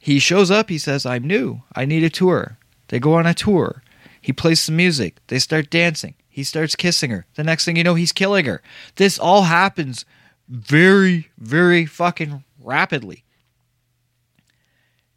He 0.00 0.18
shows 0.18 0.50
up, 0.50 0.70
he 0.70 0.78
says, 0.78 1.06
I'm 1.06 1.26
new. 1.26 1.62
I 1.74 1.84
need 1.84 2.02
a 2.02 2.10
tour. 2.10 2.58
They 2.88 2.98
go 2.98 3.14
on 3.14 3.26
a 3.26 3.34
tour. 3.34 3.82
He 4.20 4.32
plays 4.32 4.60
some 4.60 4.76
music. 4.76 5.16
They 5.28 5.38
start 5.38 5.70
dancing. 5.70 6.14
He 6.28 6.42
starts 6.42 6.74
kissing 6.74 7.10
her. 7.10 7.26
The 7.34 7.44
next 7.44 7.64
thing 7.64 7.76
you 7.76 7.84
know, 7.84 7.94
he's 7.94 8.12
killing 8.12 8.46
her. 8.46 8.62
This 8.96 9.18
all 9.18 9.42
happens 9.42 10.04
very, 10.50 11.30
very 11.38 11.86
fucking 11.86 12.44
rapidly. 12.62 13.24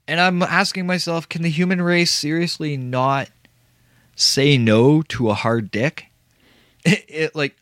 And 0.08 0.20
I'm 0.20 0.44
asking 0.44 0.86
myself, 0.86 1.28
can 1.28 1.42
the 1.42 1.50
human 1.50 1.82
race 1.82 2.12
seriously 2.12 2.78
not 2.78 3.30
say 4.16 4.58
no 4.58 5.02
to 5.04 5.30
a 5.30 5.34
hard 5.34 5.72
dick? 5.72 6.08
It, 6.86 7.06
it, 7.08 7.34
like 7.34 7.56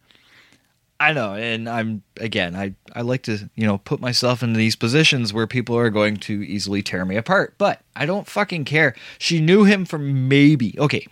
I 1.00 1.14
know, 1.14 1.36
and 1.36 1.70
I'm 1.70 2.02
again, 2.18 2.56
I 2.56 2.74
I 2.96 3.02
like 3.02 3.22
to, 3.24 3.52
you 3.54 3.68
know, 3.68 3.78
put 3.78 4.02
myself 4.02 4.42
in 4.42 4.54
these 4.54 4.76
positions 4.76 5.32
where 5.32 5.46
people 5.46 5.78
are 5.78 5.92
going 5.92 6.18
to 6.18 6.42
easily 6.42 6.82
tear 6.82 7.06
me 7.06 7.18
apart, 7.18 7.54
but 7.60 7.82
I 7.96 8.08
don't 8.08 8.28
fucking 8.28 8.66
care. 8.66 8.96
She 9.20 9.40
knew 9.40 9.64
him 9.64 9.86
for 9.86 10.00
maybe. 10.00 10.74
Okay. 10.80 11.06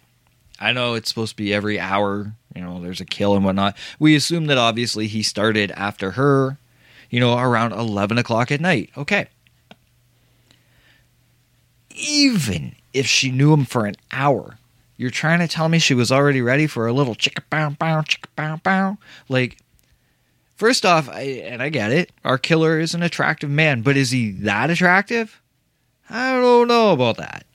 I 0.60 0.74
know 0.74 0.94
it's 0.94 1.10
supposed 1.10 1.32
to 1.32 1.36
be 1.38 1.54
every 1.54 1.80
hour, 1.80 2.34
you 2.54 2.62
know, 2.62 2.82
there's 2.82 3.00
a 3.00 3.06
kill 3.06 3.36
and 3.36 3.46
whatnot. 3.46 3.78
We 3.98 4.16
assume 4.16 4.48
that 4.48 4.58
obviously 4.58 5.08
he 5.08 5.24
started 5.24 5.72
after 5.72 6.12
her, 6.12 6.58
you 7.10 7.20
know, 7.20 7.38
around 7.38 7.72
11 7.72 8.18
o'clock 8.18 8.52
at 8.52 8.60
night. 8.60 8.90
Okay. 8.98 9.28
Even 11.96 12.76
if 12.94 13.06
she 13.06 13.32
knew 13.32 13.54
him 13.54 13.64
for 13.64 13.86
an 13.86 13.96
hour, 14.12 14.58
you're 14.98 15.10
trying 15.10 15.40
to 15.40 15.48
tell 15.48 15.70
me 15.70 15.80
she 15.80 15.94
was 15.94 16.12
already 16.12 16.42
ready 16.42 16.68
for 16.68 16.86
a 16.88 16.94
little 16.94 17.16
chicka 17.16 17.42
bow 17.50 17.70
bow 17.70 18.02
chicka 18.02 18.28
bow 18.36 18.60
bow? 18.62 18.98
Like, 19.30 19.58
first 20.58 20.86
off, 20.86 21.08
I, 21.08 21.22
and 21.22 21.64
I 21.64 21.70
get 21.70 21.94
it, 21.94 22.12
our 22.26 22.38
killer 22.38 22.80
is 22.80 22.94
an 22.94 23.02
attractive 23.02 23.50
man, 23.50 23.82
but 23.82 23.96
is 23.96 24.12
he 24.12 24.32
that 24.32 24.70
attractive? 24.70 25.42
I 26.10 26.34
don't 26.34 26.68
know 26.68 26.92
about 26.92 27.16
that. 27.18 27.46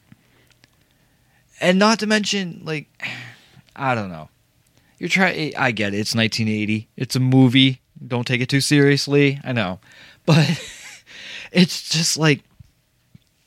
And 1.60 1.78
not 1.78 2.00
to 2.00 2.06
mention, 2.06 2.62
like, 2.64 2.88
I 3.76 3.94
don't 3.94 4.10
know. 4.10 4.28
You're 4.98 5.08
trying. 5.08 5.56
I 5.56 5.70
get 5.70 5.94
it. 5.94 5.98
It's 5.98 6.14
1980. 6.14 6.88
It's 6.96 7.16
a 7.16 7.20
movie. 7.20 7.80
Don't 8.06 8.26
take 8.26 8.40
it 8.40 8.48
too 8.48 8.60
seriously. 8.60 9.40
I 9.44 9.52
know, 9.52 9.80
but 10.26 10.62
it's 11.52 11.88
just 11.88 12.16
like 12.16 12.42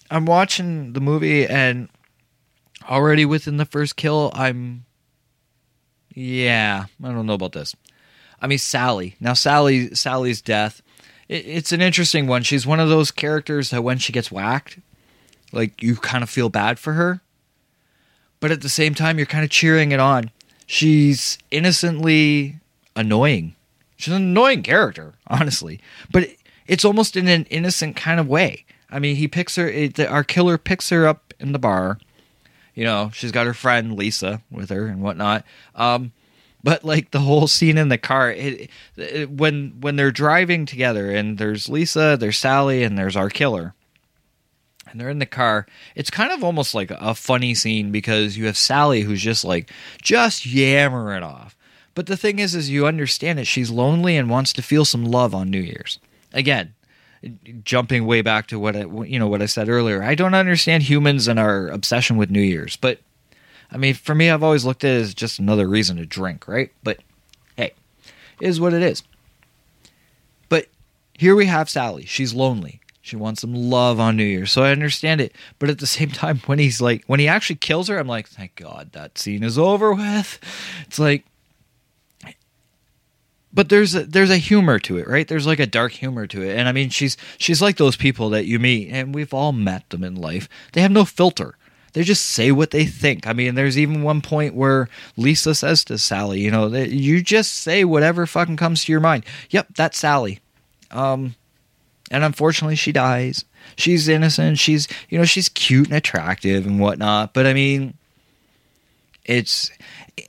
I'm 0.09 0.25
watching 0.25 0.93
the 0.93 1.01
movie 1.01 1.45
and 1.45 1.89
already 2.89 3.25
within 3.25 3.57
the 3.57 3.65
first 3.65 3.95
kill, 3.95 4.31
I'm. 4.33 4.85
Yeah, 6.13 6.85
I 7.03 7.07
don't 7.11 7.27
know 7.27 7.33
about 7.33 7.51
this. 7.51 7.75
I 8.41 8.47
mean, 8.47 8.57
Sally. 8.57 9.15
Now, 9.19 9.33
Sally. 9.33 9.93
Sally's 9.93 10.41
death. 10.41 10.81
It, 11.27 11.45
it's 11.45 11.71
an 11.71 11.81
interesting 11.81 12.27
one. 12.27 12.43
She's 12.43 12.65
one 12.65 12.79
of 12.79 12.89
those 12.89 13.11
characters 13.11 13.69
that 13.69 13.83
when 13.83 13.99
she 13.99 14.13
gets 14.13 14.31
whacked, 14.31 14.79
like 15.51 15.81
you 15.83 15.95
kind 15.95 16.23
of 16.23 16.29
feel 16.29 16.49
bad 16.49 16.79
for 16.79 16.93
her, 16.93 17.21
but 18.39 18.51
at 18.51 18.61
the 18.61 18.69
same 18.69 18.93
time, 18.93 19.17
you're 19.17 19.25
kind 19.25 19.43
of 19.43 19.49
cheering 19.49 19.91
it 19.91 19.99
on. 19.99 20.31
She's 20.65 21.37
innocently 21.51 22.59
annoying. 22.95 23.55
She's 23.95 24.13
an 24.13 24.21
annoying 24.21 24.63
character, 24.63 25.13
honestly, 25.27 25.79
but 26.11 26.29
it's 26.67 26.85
almost 26.85 27.15
in 27.15 27.27
an 27.27 27.45
innocent 27.45 27.95
kind 27.95 28.19
of 28.19 28.27
way. 28.27 28.65
I 28.89 28.99
mean, 28.99 29.15
he 29.15 29.27
picks 29.27 29.55
her. 29.55 29.67
It, 29.67 29.99
our 29.99 30.23
killer 30.23 30.57
picks 30.57 30.89
her 30.89 31.07
up 31.07 31.33
in 31.39 31.51
the 31.51 31.59
bar 31.59 31.99
you 32.77 32.83
know, 32.83 33.09
she's 33.11 33.31
got 33.31 33.47
her 33.47 33.55
friend 33.55 33.97
Lisa 33.97 34.39
with 34.51 34.69
her 34.69 34.85
and 34.85 35.01
whatnot. 35.01 35.43
Um, 35.73 36.11
but 36.63 36.83
like 36.83 37.09
the 37.09 37.21
whole 37.21 37.47
scene 37.47 37.75
in 37.75 37.89
the 37.89 37.97
car, 37.97 38.29
it, 38.29 38.69
it, 38.95 39.31
when 39.31 39.77
when 39.81 39.95
they're 39.95 40.11
driving 40.11 40.67
together, 40.67 41.09
and 41.09 41.39
there's 41.39 41.69
Lisa, 41.69 42.17
there's 42.19 42.37
Sally, 42.37 42.83
and 42.83 42.95
there's 42.95 43.15
our 43.15 43.31
killer, 43.31 43.73
and 44.89 44.99
they're 44.99 45.09
in 45.09 45.19
the 45.19 45.25
car. 45.25 45.65
It's 45.95 46.09
kind 46.09 46.31
of 46.31 46.43
almost 46.43 46.73
like 46.73 46.91
a 46.91 47.15
funny 47.15 47.53
scene 47.55 47.91
because 47.91 48.37
you 48.37 48.45
have 48.45 48.57
Sally 48.57 49.01
who's 49.01 49.21
just 49.21 49.43
like 49.43 49.71
just 50.01 50.45
yammering 50.45 51.23
off. 51.23 51.55
But 51.93 52.05
the 52.05 52.17
thing 52.17 52.39
is, 52.39 52.53
is 52.53 52.69
you 52.69 52.85
understand 52.85 53.39
that 53.39 53.45
she's 53.45 53.71
lonely 53.71 54.17
and 54.17 54.29
wants 54.29 54.53
to 54.53 54.61
feel 54.61 54.85
some 54.85 55.03
love 55.05 55.33
on 55.33 55.49
New 55.49 55.59
Year's. 55.59 55.99
Again, 56.31 56.75
jumping 57.63 58.05
way 58.05 58.21
back 58.21 58.47
to 58.47 58.59
what 58.59 58.75
I, 58.75 58.81
you 58.81 59.19
know 59.19 59.27
what 59.27 59.41
I 59.41 59.47
said 59.47 59.69
earlier. 59.69 60.03
I 60.03 60.15
don't 60.15 60.33
understand 60.33 60.83
humans 60.83 61.27
and 61.27 61.39
our 61.39 61.67
obsession 61.67 62.17
with 62.17 62.29
New 62.29 62.41
Year's, 62.41 62.75
but 62.75 62.99
I 63.71 63.77
mean, 63.77 63.95
for 63.95 64.15
me, 64.15 64.29
I've 64.29 64.43
always 64.43 64.65
looked 64.65 64.83
at 64.83 64.91
it 64.91 65.01
as 65.01 65.13
just 65.13 65.39
another 65.39 65.67
reason 65.67 65.97
to 65.97 66.05
drink, 66.05 66.47
right? 66.47 66.71
But 66.83 66.99
hey, 67.55 67.73
is 68.39 68.61
what 68.61 68.73
it 68.73 68.81
is. 68.81 69.03
But 70.49 70.67
here 71.13 71.35
we 71.35 71.47
have 71.47 71.69
Sally. 71.69 72.05
She's 72.05 72.33
lonely. 72.33 72.79
She 73.07 73.15
wants 73.15 73.41
some 73.41 73.53
love 73.53 73.99
on 73.99 74.17
New 74.17 74.23
Year's, 74.23 74.51
so 74.51 74.63
I 74.63 74.71
understand 74.71 75.21
it. 75.21 75.33
But 75.59 75.69
at 75.69 75.79
the 75.79 75.87
same 75.87 76.09
time, 76.09 76.39
when 76.45 76.59
he's 76.59 76.81
like, 76.81 77.03
when 77.05 77.19
he 77.19 77.27
actually 77.27 77.55
kills 77.55 77.87
her, 77.87 77.97
I'm 77.97 78.07
like, 78.07 78.27
thank 78.27 78.55
God 78.55 78.91
that 78.91 79.17
scene 79.17 79.43
is 79.43 79.57
over 79.57 79.93
with. 79.93 80.39
It's 80.85 80.99
like, 80.99 81.25
but 83.53 83.69
there's 83.69 83.95
a, 83.95 84.03
there's 84.03 84.29
a 84.29 84.37
humor 84.37 84.77
to 84.79 84.97
it, 84.97 85.07
right? 85.07 85.27
There's 85.27 85.47
like 85.47 85.59
a 85.59 85.65
dark 85.65 85.93
humor 85.93 86.27
to 86.27 86.43
it, 86.43 86.57
and 86.57 86.67
I 86.67 86.71
mean, 86.73 86.89
she's 86.89 87.17
she's 87.37 87.61
like 87.61 87.77
those 87.77 87.95
people 87.95 88.29
that 88.31 88.45
you 88.45 88.59
meet, 88.59 88.89
and 88.91 89.15
we've 89.15 89.33
all 89.33 89.51
met 89.51 89.89
them 89.89 90.03
in 90.03 90.15
life. 90.15 90.47
They 90.73 90.81
have 90.81 90.91
no 90.91 91.05
filter. 91.05 91.55
They 91.93 92.03
just 92.03 92.27
say 92.27 92.51
what 92.51 92.69
they 92.69 92.85
think. 92.85 93.25
I 93.25 93.33
mean, 93.33 93.55
there's 93.55 93.79
even 93.79 94.03
one 94.03 94.21
point 94.21 94.53
where 94.53 94.89
Lisa 95.15 95.55
says 95.55 95.83
to 95.85 95.97
Sally, 95.97 96.41
you 96.41 96.51
know, 96.51 96.67
you 96.67 97.23
just 97.23 97.53
say 97.53 97.83
whatever 97.83 98.27
fucking 98.27 98.57
comes 98.57 98.83
to 98.85 98.91
your 98.91 99.01
mind. 99.01 99.25
Yep, 99.49 99.69
that's 99.75 99.97
Sally. 99.97 100.39
Um, 100.91 101.35
and 102.09 102.23
unfortunately, 102.23 102.75
she 102.75 102.91
dies. 102.91 103.45
She's 103.75 104.07
innocent. 104.07 104.59
She's 104.59 104.87
you 105.09 105.17
know 105.17 105.25
she's 105.25 105.49
cute 105.49 105.87
and 105.87 105.97
attractive 105.97 106.65
and 106.65 106.79
whatnot. 106.79 107.33
But 107.33 107.45
I 107.45 107.53
mean, 107.53 107.95
it's 109.25 109.71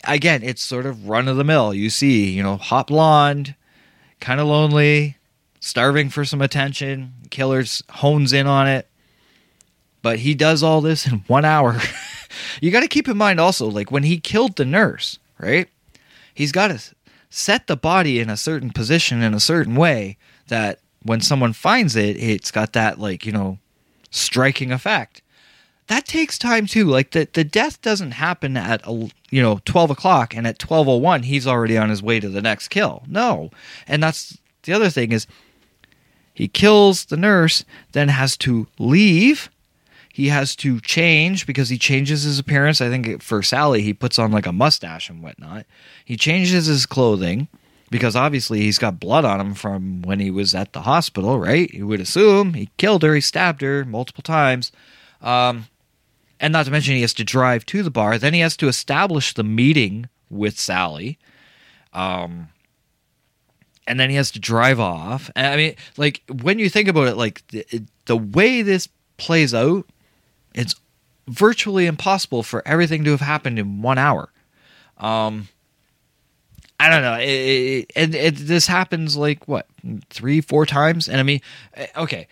again, 0.04 0.42
it's 0.42 0.62
sort 0.62 0.86
of 0.86 1.08
run 1.08 1.28
of 1.28 1.36
the 1.36 1.44
mill. 1.44 1.72
You 1.72 1.90
see, 1.90 2.30
you 2.30 2.42
know, 2.42 2.56
hot 2.56 2.88
blonde, 2.88 3.54
kind 4.20 4.40
of 4.40 4.46
lonely, 4.46 5.16
starving 5.60 6.10
for 6.10 6.24
some 6.24 6.42
attention. 6.42 7.14
Killers 7.30 7.82
hones 7.90 8.32
in 8.32 8.46
on 8.46 8.66
it. 8.66 8.88
But 10.02 10.20
he 10.20 10.34
does 10.34 10.62
all 10.62 10.80
this 10.80 11.06
in 11.06 11.24
one 11.26 11.44
hour. 11.44 11.80
you 12.60 12.70
got 12.70 12.80
to 12.80 12.88
keep 12.88 13.08
in 13.08 13.16
mind 13.16 13.40
also, 13.40 13.66
like 13.66 13.90
when 13.90 14.04
he 14.04 14.20
killed 14.20 14.56
the 14.56 14.64
nurse, 14.64 15.18
right? 15.38 15.68
He's 16.34 16.52
got 16.52 16.68
to 16.68 16.80
set 17.30 17.66
the 17.66 17.76
body 17.76 18.20
in 18.20 18.30
a 18.30 18.36
certain 18.36 18.70
position 18.70 19.22
in 19.22 19.34
a 19.34 19.40
certain 19.40 19.74
way 19.74 20.16
that 20.46 20.80
when 21.03 21.20
someone 21.20 21.53
finds 21.53 21.96
it, 21.96 22.16
it's 22.16 22.51
got 22.51 22.72
that 22.72 22.99
like 22.99 23.24
you 23.24 23.32
know 23.32 23.59
striking 24.11 24.72
effect. 24.72 25.22
That 25.86 26.05
takes 26.05 26.38
time 26.38 26.66
too. 26.66 26.84
Like 26.84 27.12
the 27.12 27.28
the 27.32 27.44
death 27.44 27.80
doesn't 27.82 28.12
happen 28.12 28.57
at 28.57 28.86
you 28.86 29.42
know 29.42 29.61
twelve 29.64 29.90
o'clock, 29.90 30.34
and 30.36 30.46
at 30.46 30.59
twelve 30.59 30.88
oh 30.88 30.96
one 30.96 31.22
he's 31.22 31.46
already 31.46 31.78
on 31.78 31.90
his 31.90 32.03
way 32.03 32.20
to 32.20 32.28
the 32.28 32.42
next 32.42 32.68
kill. 32.68 33.03
No, 33.07 33.51
and 33.86 34.03
that's 34.03 34.38
the 34.64 34.72
other 34.72 34.90
thing 34.90 35.12
is 35.12 35.26
he 36.34 36.46
kills 36.46 37.07
the 37.07 37.16
nurse, 37.16 37.64
then 37.92 38.09
has 38.09 38.36
to 38.38 38.68
leave. 38.78 39.51
He 40.12 40.28
has 40.28 40.57
to 40.57 40.80
change 40.80 41.46
because 41.46 41.68
he 41.68 41.78
changes 41.78 42.24
his 42.24 42.38
appearance. 42.38 42.80
I 42.80 42.88
think 42.88 43.22
for 43.22 43.42
Sally, 43.42 43.82
he 43.82 43.94
puts 43.94 44.18
on 44.18 44.32
like 44.32 44.46
a 44.46 44.53
mustache 44.53 45.09
and 45.09 45.22
whatnot. 45.22 45.64
He 46.05 46.16
changes 46.16 46.66
his 46.66 46.86
clothing 46.86 47.49
because 47.91 48.16
obviously 48.16 48.61
he's 48.61 48.78
got 48.78 49.01
blood 49.01 49.24
on 49.24 49.41
him 49.41 49.55
from 49.55 50.03
when 50.03 50.20
he 50.20 50.30
was 50.30 50.55
at 50.55 50.72
the 50.72 50.82
hospital, 50.82 51.39
right? 51.39 51.72
You 51.72 51.86
would 51.86 52.01
assume 52.01 52.55
he 52.55 52.70
killed 52.76 53.03
her, 53.03 53.14
he 53.14 53.20
stabbed 53.20 53.62
her 53.62 53.84
multiple 53.84 54.22
times. 54.22 54.72
Um, 55.20 55.66
and 56.41 56.53
not 56.53 56.66
to 56.66 56.70
mention 56.70 56.95
he 56.95 57.01
has 57.01 57.14
to 57.14 57.24
drive 57.24 57.66
to 57.66 57.82
the 57.82 57.91
bar. 57.91 58.18
Then 58.18 58.34
he 58.34 58.41
has 58.41 58.57
to 58.59 58.68
establish 58.68 59.34
the 59.34 59.45
meeting 59.45 60.09
with 60.30 60.59
Sally. 60.59 61.18
Um, 61.93 62.49
and 63.86 63.99
then 63.99 64.11
he 64.11 64.16
has 64.16 64.30
to 64.32 64.39
drive 64.39 64.78
off. 64.78 65.30
And 65.34 65.47
I 65.47 65.57
mean, 65.57 65.74
like 65.97 66.22
when 66.43 66.59
you 66.59 66.68
think 66.68 66.89
about 66.89 67.09
it, 67.09 67.16
like 67.16 67.47
the, 67.49 67.64
the 68.05 68.16
way 68.16 68.62
this 68.62 68.89
plays 69.16 69.55
out, 69.55 69.86
it's 70.55 70.76
virtually 71.26 71.86
impossible 71.86 72.43
for 72.43 72.66
everything 72.66 73.05
to 73.05 73.11
have 73.11 73.20
happened 73.20 73.59
in 73.59 73.82
one 73.82 73.99
hour. 73.99 74.30
Um, 74.99 75.49
I 76.80 76.90
don't 76.90 77.02
know. 77.02 77.14
It, 77.14 77.28
it, 77.28 77.90
it, 77.96 78.14
it, 78.14 78.36
this 78.36 78.66
happens 78.66 79.16
like 79.16 79.46
what 79.48 79.66
three, 80.10 80.40
four 80.40 80.64
times, 80.64 81.08
and 81.08 81.18
I 81.18 81.22
mean, 81.22 81.40
eh, 81.74 81.86
okay. 81.96 82.28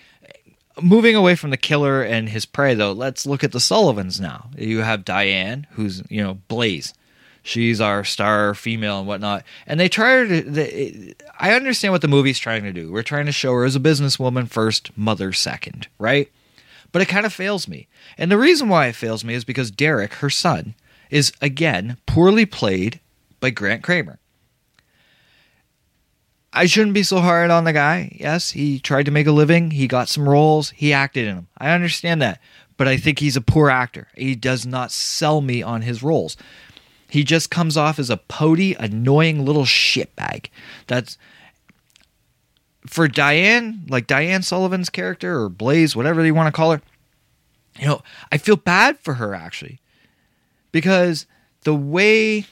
Moving 0.80 1.16
away 1.16 1.36
from 1.36 1.50
the 1.50 1.56
killer 1.56 2.02
and 2.02 2.28
his 2.28 2.44
prey, 2.44 2.74
though, 2.74 2.92
let's 2.92 3.24
look 3.24 3.42
at 3.42 3.52
the 3.52 3.60
Sullivans 3.60 4.20
now. 4.20 4.50
You 4.58 4.82
have 4.82 5.06
Diane, 5.06 5.66
who's 5.72 6.02
you 6.10 6.22
know 6.22 6.34
Blaze. 6.48 6.94
She's 7.42 7.80
our 7.80 8.04
star 8.04 8.54
female 8.54 8.98
and 8.98 9.08
whatnot, 9.08 9.44
and 9.66 9.80
they 9.80 9.88
try 9.88 10.26
to. 10.26 10.42
They, 10.42 11.14
I 11.38 11.52
understand 11.54 11.92
what 11.92 12.02
the 12.02 12.08
movie's 12.08 12.38
trying 12.38 12.64
to 12.64 12.72
do. 12.72 12.92
We're 12.92 13.02
trying 13.02 13.26
to 13.26 13.32
show 13.32 13.52
her 13.54 13.64
as 13.64 13.76
a 13.76 13.80
businesswoman 13.80 14.48
first, 14.48 14.96
mother 14.98 15.32
second, 15.32 15.88
right? 15.98 16.30
But 16.92 17.02
it 17.02 17.08
kind 17.08 17.24
of 17.26 17.32
fails 17.32 17.66
me, 17.66 17.88
and 18.18 18.30
the 18.30 18.38
reason 18.38 18.68
why 18.68 18.86
it 18.86 18.96
fails 18.96 19.24
me 19.24 19.34
is 19.34 19.44
because 19.44 19.70
Derek, 19.70 20.14
her 20.14 20.30
son, 20.30 20.74
is 21.10 21.32
again 21.40 21.96
poorly 22.06 22.46
played 22.46 23.00
by 23.40 23.50
Grant 23.50 23.82
Cramer. 23.82 24.18
I 26.56 26.64
shouldn't 26.64 26.94
be 26.94 27.02
so 27.02 27.20
hard 27.20 27.50
on 27.50 27.64
the 27.64 27.72
guy. 27.74 28.16
Yes, 28.18 28.50
he 28.50 28.78
tried 28.78 29.04
to 29.04 29.10
make 29.10 29.26
a 29.26 29.32
living. 29.32 29.72
He 29.72 29.86
got 29.86 30.08
some 30.08 30.26
roles. 30.26 30.70
He 30.70 30.90
acted 30.90 31.28
in 31.28 31.36
them. 31.36 31.48
I 31.58 31.70
understand 31.70 32.22
that. 32.22 32.40
But 32.78 32.88
I 32.88 32.96
think 32.96 33.18
he's 33.18 33.36
a 33.36 33.42
poor 33.42 33.68
actor. 33.68 34.08
He 34.16 34.34
does 34.34 34.64
not 34.64 34.90
sell 34.90 35.42
me 35.42 35.62
on 35.62 35.82
his 35.82 36.02
roles. 36.02 36.34
He 37.10 37.24
just 37.24 37.50
comes 37.50 37.76
off 37.76 37.98
as 37.98 38.08
a 38.08 38.16
pody, 38.16 38.74
annoying 38.74 39.44
little 39.44 39.64
shitbag. 39.64 40.48
That's 40.86 41.18
for 42.86 43.06
Diane, 43.06 43.84
like 43.88 44.06
Diane 44.06 44.42
Sullivan's 44.42 44.88
character 44.88 45.38
or 45.38 45.50
Blaze, 45.50 45.94
whatever 45.94 46.24
you 46.24 46.34
want 46.34 46.46
to 46.46 46.56
call 46.56 46.72
her. 46.72 46.80
You 47.78 47.86
know, 47.86 48.02
I 48.32 48.38
feel 48.38 48.56
bad 48.56 48.98
for 49.00 49.14
her 49.14 49.34
actually. 49.34 49.78
Because 50.72 51.26
the 51.64 51.74
way 51.74 52.46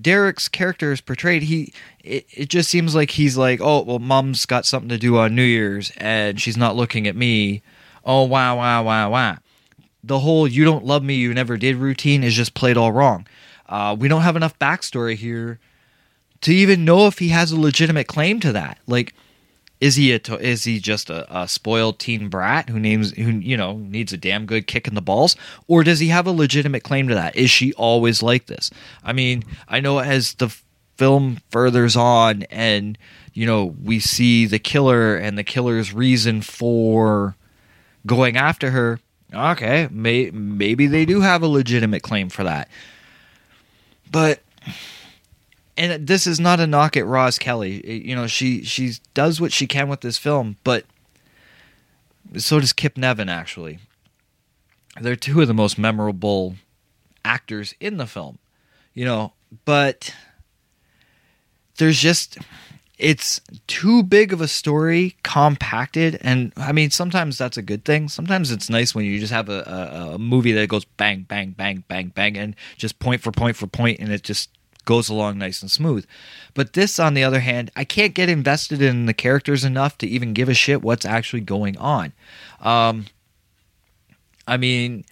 Derek's 0.00 0.48
character 0.48 0.92
is 0.92 1.00
portrayed, 1.00 1.42
he 1.44 1.72
it, 2.04 2.26
it 2.30 2.48
just 2.48 2.70
seems 2.70 2.94
like 2.94 3.12
he's 3.12 3.36
like, 3.36 3.60
oh 3.62 3.82
well, 3.82 3.98
mom's 3.98 4.46
got 4.46 4.66
something 4.66 4.88
to 4.88 4.98
do 4.98 5.18
on 5.18 5.34
New 5.34 5.42
Year's 5.42 5.92
and 5.96 6.40
she's 6.40 6.56
not 6.56 6.76
looking 6.76 7.06
at 7.06 7.16
me. 7.16 7.62
Oh 8.04 8.24
wow 8.24 8.56
wow 8.56 8.84
wow 8.84 9.10
wow. 9.10 9.38
The 10.04 10.20
whole 10.20 10.46
"you 10.46 10.64
don't 10.64 10.84
love 10.84 11.02
me, 11.02 11.14
you 11.14 11.34
never 11.34 11.56
did" 11.56 11.76
routine 11.76 12.22
is 12.22 12.34
just 12.34 12.54
played 12.54 12.76
all 12.76 12.92
wrong. 12.92 13.26
Uh, 13.68 13.96
we 13.98 14.08
don't 14.08 14.22
have 14.22 14.36
enough 14.36 14.58
backstory 14.58 15.14
here 15.16 15.58
to 16.40 16.54
even 16.54 16.84
know 16.84 17.06
if 17.06 17.18
he 17.18 17.28
has 17.28 17.52
a 17.52 17.60
legitimate 17.60 18.06
claim 18.06 18.40
to 18.40 18.52
that. 18.52 18.78
Like, 18.86 19.14
is 19.80 19.96
he 19.96 20.12
a 20.12 20.20
is 20.36 20.64
he 20.64 20.80
just 20.80 21.10
a, 21.10 21.26
a 21.36 21.46
spoiled 21.46 21.98
teen 21.98 22.28
brat 22.28 22.68
who 22.68 22.78
names 22.80 23.12
who 23.12 23.30
you 23.30 23.56
know 23.56 23.76
needs 23.76 24.12
a 24.12 24.16
damn 24.16 24.46
good 24.46 24.66
kick 24.66 24.88
in 24.88 24.94
the 24.94 25.02
balls, 25.02 25.36
or 25.66 25.84
does 25.84 26.00
he 26.00 26.08
have 26.08 26.26
a 26.26 26.32
legitimate 26.32 26.82
claim 26.82 27.08
to 27.08 27.14
that? 27.14 27.36
Is 27.36 27.50
she 27.50 27.72
always 27.74 28.22
like 28.22 28.46
this? 28.46 28.70
I 29.04 29.12
mean, 29.12 29.44
I 29.68 29.80
know 29.80 29.98
as 29.98 30.34
the 30.34 30.54
film 30.96 31.40
furthers 31.50 31.96
on 31.96 32.42
and 32.50 32.98
you 33.32 33.46
know 33.46 33.76
we 33.82 34.00
see 34.00 34.46
the 34.46 34.58
killer 34.58 35.16
and 35.16 35.38
the 35.38 35.44
killer's 35.44 35.94
reason 35.94 36.42
for 36.42 37.36
going 38.04 38.36
after 38.36 38.72
her 38.72 38.98
okay 39.32 39.88
may, 39.92 40.28
maybe 40.32 40.88
they 40.88 41.04
do 41.04 41.20
have 41.20 41.40
a 41.40 41.46
legitimate 41.46 42.02
claim 42.02 42.28
for 42.28 42.42
that 42.42 42.68
but 44.10 44.40
and 45.78 46.06
this 46.06 46.26
is 46.26 46.40
not 46.40 46.58
a 46.60 46.66
knock 46.66 46.96
at 46.96 47.06
Roz 47.06 47.38
Kelly. 47.38 48.02
You 48.04 48.16
know, 48.16 48.26
she 48.26 48.64
she 48.64 48.94
does 49.14 49.40
what 49.40 49.52
she 49.52 49.66
can 49.66 49.88
with 49.88 50.00
this 50.00 50.18
film, 50.18 50.56
but 50.64 50.84
so 52.36 52.60
does 52.60 52.72
Kip 52.72 52.98
Niven 52.98 53.28
actually. 53.28 53.78
They're 55.00 55.16
two 55.16 55.40
of 55.40 55.46
the 55.48 55.54
most 55.54 55.78
memorable 55.78 56.56
actors 57.24 57.74
in 57.78 57.96
the 57.96 58.06
film. 58.06 58.38
You 58.92 59.04
know, 59.04 59.32
but 59.64 60.12
there's 61.76 62.00
just 62.00 62.38
it's 62.98 63.40
too 63.68 64.02
big 64.02 64.32
of 64.32 64.40
a 64.40 64.48
story 64.48 65.14
compacted 65.22 66.18
and 66.20 66.52
i 66.56 66.72
mean 66.72 66.90
sometimes 66.90 67.38
that's 67.38 67.56
a 67.56 67.62
good 67.62 67.84
thing 67.84 68.08
sometimes 68.08 68.50
it's 68.50 68.68
nice 68.68 68.92
when 68.92 69.04
you 69.04 69.20
just 69.20 69.32
have 69.32 69.48
a, 69.48 69.60
a, 69.60 70.14
a, 70.14 70.18
movie 70.18 70.50
that 70.50 70.68
goes 70.68 70.84
bang 70.84 71.20
bang 71.28 71.52
bang 71.52 71.84
bang 71.86 72.08
bang 72.08 72.36
and 72.36 72.56
just 72.76 72.98
point 72.98 73.20
for 73.20 73.30
point 73.30 73.54
for 73.54 73.68
point 73.68 74.00
and 74.00 74.10
it 74.10 74.24
just 74.24 74.50
goes 74.88 75.08
along 75.08 75.36
nice 75.38 75.60
and 75.60 75.70
smooth 75.70 76.06
but 76.54 76.72
this 76.72 76.98
on 76.98 77.14
the 77.14 77.22
other 77.22 77.40
hand 77.40 77.70
i 77.76 77.84
can't 77.84 78.14
get 78.14 78.28
invested 78.28 78.80
in 78.80 79.06
the 79.06 79.14
characters 79.14 79.64
enough 79.64 79.98
to 79.98 80.06
even 80.06 80.32
give 80.32 80.48
a 80.48 80.54
shit 80.54 80.82
what's 80.82 81.04
actually 81.04 81.42
going 81.42 81.76
on 81.76 82.12
um, 82.60 83.04
i 84.46 84.56
mean 84.56 85.04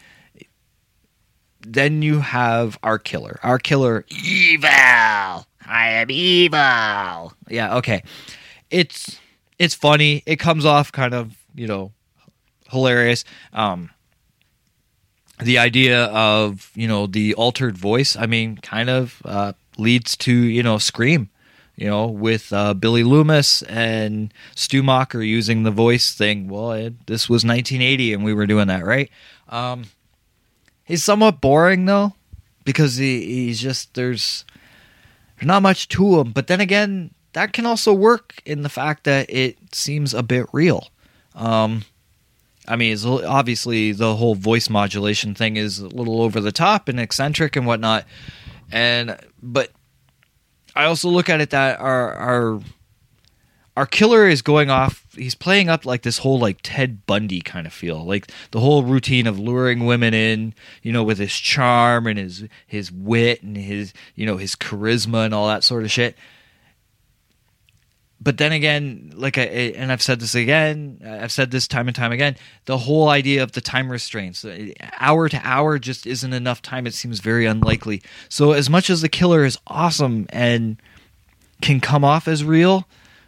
then 1.61 2.01
you 2.01 2.21
have 2.21 2.79
our 2.83 2.99
killer 2.99 3.39
our 3.43 3.59
killer 3.59 4.05
evil 4.11 5.47
I 5.67 5.89
am 5.89 6.11
evil. 6.11 7.33
Yeah, 7.49 7.77
okay. 7.77 8.03
It's 8.71 9.19
it's 9.59 9.75
funny. 9.75 10.23
It 10.27 10.37
comes 10.37 10.65
off 10.65 10.93
kind 10.93 11.15
of, 11.15 11.37
you 11.55 11.67
know, 11.67 11.93
hilarious. 12.71 13.25
Um 13.53 13.91
the 15.39 15.59
idea 15.59 16.05
of, 16.07 16.71
you 16.75 16.89
know, 16.89 17.07
the 17.07 17.35
altered 17.35 17.77
voice, 17.77 18.17
I 18.17 18.27
mean, 18.27 18.57
kind 18.59 18.89
of 18.89 19.21
uh 19.25 19.53
leads 19.77 20.17
to, 20.19 20.33
you 20.33 20.63
know, 20.63 20.79
Scream, 20.79 21.31
you 21.77 21.87
know, 21.87 22.07
with 22.07 22.53
uh, 22.53 22.75
Billy 22.75 23.05
Loomis 23.05 23.63
and 23.63 24.33
Stu 24.55 24.83
Macher 24.83 25.27
using 25.27 25.63
the 25.63 25.71
voice 25.71 26.15
thing. 26.15 26.49
Well, 26.49 26.73
it, 26.73 27.07
this 27.07 27.29
was 27.29 27.45
1980 27.45 28.15
and 28.15 28.25
we 28.25 28.35
were 28.35 28.47
doing 28.47 28.69
that, 28.69 28.85
right? 28.85 29.11
Um 29.49 29.85
he's 30.87 31.05
somewhat 31.05 31.41
boring 31.41 31.85
though 31.85 32.15
because 32.65 32.97
he, 32.97 33.25
he's 33.47 33.61
just 33.61 33.93
there's 33.95 34.45
there's 35.37 35.47
not 35.47 35.63
much 35.63 35.89
to 35.89 36.21
him, 36.21 36.33
but 36.33 36.47
then 36.47 36.61
again, 36.61 37.13
that 37.35 37.53
can 37.53 37.67
also 37.67 37.93
work 37.93 38.41
in 38.47 38.63
the 38.63 38.71
fact 38.71 39.05
that 39.05 39.29
it 39.29 39.75
seems 39.75 40.15
a 40.15 40.23
bit 40.23 40.47
real. 40.53 40.89
Um, 41.35 41.85
I 42.67 42.77
mean, 42.77 42.97
obviously 43.05 43.93
the 43.93 44.17
whole 44.17 44.35
voice 44.35 44.71
modulation 44.71 45.35
thing 45.35 45.57
is 45.57 45.79
a 45.79 45.89
little 45.89 46.23
over 46.23 46.41
the 46.41 46.53
top 46.53 46.89
and 46.89 46.99
eccentric 46.99 47.55
and 47.55 47.67
whatnot, 47.67 48.07
and 48.71 49.17
but 49.43 49.71
I 50.75 50.85
also 50.85 51.09
look 51.09 51.29
at 51.29 51.41
it 51.41 51.51
that 51.51 51.81
our 51.81 52.13
our 52.15 52.61
our 53.77 53.87
killer 53.87 54.27
is 54.27 54.43
going 54.43 54.71
off 54.71 55.07
he's 55.17 55.35
playing 55.35 55.69
up 55.69 55.85
like 55.85 56.03
this 56.03 56.19
whole 56.19 56.39
like 56.39 56.59
ted 56.63 57.07
bundy 57.07 57.41
kind 57.41 57.67
of 57.67 57.73
feel. 57.73 58.05
Like 58.05 58.31
the 58.51 58.61
whole 58.61 58.83
routine 58.83 59.27
of 59.27 59.39
luring 59.39 59.87
women 59.87 60.15
in 60.15 60.55
you 60.83 60.93
know 60.93 61.03
with 61.03 61.19
his 61.19 61.35
charm 61.35 62.07
and 62.07 62.19
his 62.19 62.47
his 62.67 62.93
wit 62.93 63.43
and 63.43 63.57
his 63.57 63.93
you 64.15 64.27
know 64.27 64.37
his 64.37 64.55
charisma 64.57 65.25
and 65.25 65.35
all 65.35 65.49
that 65.49 65.65
sort 65.65 65.85
of 65.85 65.91
shit 65.91 66.17
but 68.21 68.39
then 68.39 68.53
again 68.53 69.13
like 69.15 69.37
I, 69.39 69.43
and 69.43 69.93
i've 69.93 70.03
said 70.03 70.21
this 70.21 70.35
again 70.35 71.01
i've 71.05 71.33
said 71.33 71.51
this 71.51 71.69
time 71.69 71.87
and 71.87 71.95
time 71.95 72.13
again 72.13 72.37
the 72.65 72.79
whole 72.79 73.09
idea 73.09 73.43
of 73.43 73.53
the 73.53 73.61
time 73.61 73.91
restraints 73.91 74.45
uh, 74.45 74.69
hour 74.99 75.29
to 75.29 75.41
hour 75.45 75.79
just 75.79 76.07
isn't 76.07 76.33
enough 76.33 76.63
time 76.63 76.87
it 76.87 76.95
seems 76.95 77.21
very 77.21 77.47
unlikely 77.47 78.03
so 78.29 78.53
as 78.53 78.71
much 78.71 78.89
as 78.91 79.03
the 79.03 79.09
killer 79.09 79.45
is 79.45 79.59
awesome 79.67 80.27
and 80.31 80.77
can 81.61 81.81
come 81.81 82.05
off 82.05 82.29
as 82.29 82.45
real 82.45 82.87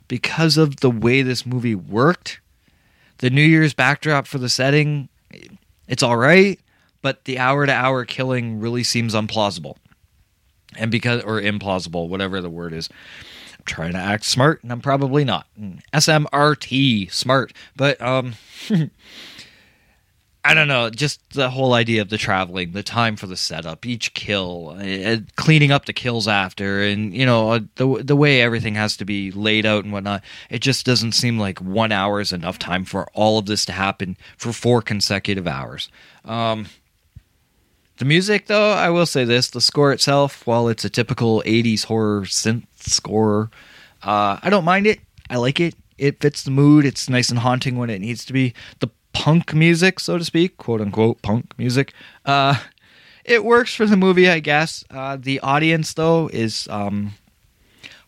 because 0.08 0.56
of 0.56 0.76
the 0.76 0.90
way 0.90 1.22
this 1.22 1.46
movie 1.46 1.74
worked, 1.74 2.40
the 3.18 3.30
New 3.30 3.42
Year's 3.42 3.74
backdrop 3.74 4.26
for 4.26 4.38
the 4.38 4.48
setting, 4.48 5.08
it's 5.86 6.02
all 6.02 6.16
right, 6.16 6.58
but 7.02 7.24
the 7.24 7.38
hour 7.38 7.66
to 7.66 7.72
hour 7.72 8.04
killing 8.04 8.58
really 8.60 8.82
seems 8.82 9.14
implausible. 9.14 9.76
And 10.76 10.90
because, 10.90 11.22
or 11.22 11.40
implausible, 11.40 12.08
whatever 12.08 12.40
the 12.40 12.50
word 12.50 12.72
is. 12.72 12.88
Trying 13.68 13.92
to 13.92 13.98
act 13.98 14.24
smart, 14.24 14.62
and 14.62 14.72
I'm 14.72 14.80
probably 14.80 15.24
not. 15.24 15.46
Mm, 15.60 15.80
SMRT, 15.92 17.12
smart. 17.12 17.52
But 17.76 18.00
um, 18.00 18.34
I 20.44 20.54
don't 20.54 20.68
know. 20.68 20.88
Just 20.88 21.20
the 21.34 21.50
whole 21.50 21.74
idea 21.74 22.00
of 22.00 22.08
the 22.08 22.16
traveling, 22.16 22.72
the 22.72 22.82
time 22.82 23.16
for 23.16 23.26
the 23.26 23.36
setup, 23.36 23.84
each 23.84 24.14
kill, 24.14 24.78
uh, 24.80 25.18
cleaning 25.36 25.70
up 25.70 25.84
the 25.84 25.92
kills 25.92 26.26
after, 26.26 26.82
and 26.82 27.12
you 27.12 27.26
know 27.26 27.50
uh, 27.50 27.60
the 27.74 28.02
the 28.02 28.16
way 28.16 28.40
everything 28.40 28.74
has 28.74 28.96
to 28.96 29.04
be 29.04 29.30
laid 29.30 29.66
out 29.66 29.84
and 29.84 29.92
whatnot. 29.92 30.24
It 30.48 30.60
just 30.60 30.86
doesn't 30.86 31.12
seem 31.12 31.38
like 31.38 31.58
one 31.60 31.92
hour 31.92 32.20
is 32.20 32.32
enough 32.32 32.58
time 32.58 32.86
for 32.86 33.06
all 33.12 33.38
of 33.38 33.44
this 33.44 33.66
to 33.66 33.72
happen 33.72 34.16
for 34.38 34.54
four 34.54 34.80
consecutive 34.80 35.46
hours. 35.46 35.90
Um, 36.24 36.68
the 37.98 38.06
music, 38.06 38.46
though, 38.46 38.70
I 38.70 38.88
will 38.88 39.06
say 39.06 39.24
this: 39.24 39.50
the 39.50 39.60
score 39.60 39.92
itself, 39.92 40.46
while 40.46 40.68
it's 40.68 40.84
a 40.84 40.90
typical 40.90 41.42
'80s 41.44 41.84
horror 41.84 42.22
synth 42.22 42.64
score, 42.88 43.50
uh, 44.02 44.38
I 44.42 44.50
don't 44.50 44.64
mind 44.64 44.86
it. 44.86 45.00
I 45.30 45.36
like 45.36 45.60
it. 45.60 45.74
It 45.98 46.20
fits 46.20 46.42
the 46.42 46.50
mood. 46.50 46.84
It's 46.84 47.08
nice 47.08 47.30
and 47.30 47.38
haunting 47.40 47.76
when 47.76 47.90
it 47.90 48.00
needs 48.00 48.24
to 48.26 48.32
be. 48.32 48.54
The 48.80 48.88
punk 49.12 49.54
music, 49.54 50.00
so 50.00 50.16
to 50.18 50.24
speak, 50.24 50.56
quote 50.56 50.80
unquote 50.80 51.22
punk 51.22 51.54
music. 51.58 51.92
Uh, 52.24 52.56
it 53.24 53.44
works 53.44 53.74
for 53.74 53.84
the 53.84 53.96
movie, 53.96 54.28
I 54.28 54.40
guess. 54.40 54.84
Uh, 54.90 55.16
the 55.20 55.40
audience, 55.40 55.92
though, 55.94 56.28
is 56.32 56.66
um, 56.70 57.14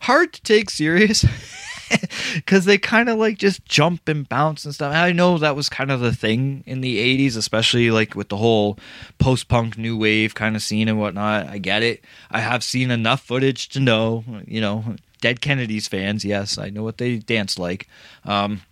hard 0.01 0.33
to 0.33 0.43
take 0.43 0.71
serious 0.71 1.25
because 2.35 2.65
they 2.65 2.79
kind 2.79 3.09
of 3.09 3.19
like 3.19 3.39
just 3.39 3.65
jump 3.65 4.09
and 4.09 4.29
bounce 4.29 4.65
and 4.65 4.75
stuff. 4.75 4.95
I 4.95 5.13
know 5.13 5.39
that 5.39 5.57
was 5.57 5.69
kind 5.69 5.91
of 5.91 6.01
the 6.01 6.15
thing 6.15 6.63
in 6.67 6.81
the 6.81 6.99
80s, 7.29 7.37
especially 7.37 7.91
like 7.91 8.15
with 8.15 8.29
the 8.29 8.37
whole 8.37 8.79
post 9.19 9.49
punk 9.49 9.77
new 9.77 9.97
wave 9.97 10.35
kind 10.35 10.57
of 10.57 10.63
scene 10.63 10.89
and 10.89 10.99
whatnot. 10.99 11.49
I 11.49 11.59
get 11.59 11.83
it. 11.83 12.05
I 12.31 12.41
have 12.41 12.63
seen 12.63 12.91
enough 12.91 13.23
footage 13.23 13.69
to 13.71 13.81
know, 13.81 14.25
you 14.47 14.61
know, 14.61 14.97
Dead 15.21 15.41
Kennedys 15.41 15.89
fans, 15.89 16.25
yes, 16.25 16.59
I 16.59 16.71
know 16.71 16.83
what 16.83 16.99
they 16.99 17.19
dance 17.19 17.59
like. 17.59 17.87
Um, 18.25 18.63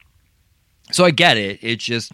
so 0.91 1.05
I 1.05 1.11
get 1.11 1.37
it. 1.37 1.59
It's 1.63 1.85
just 1.85 2.13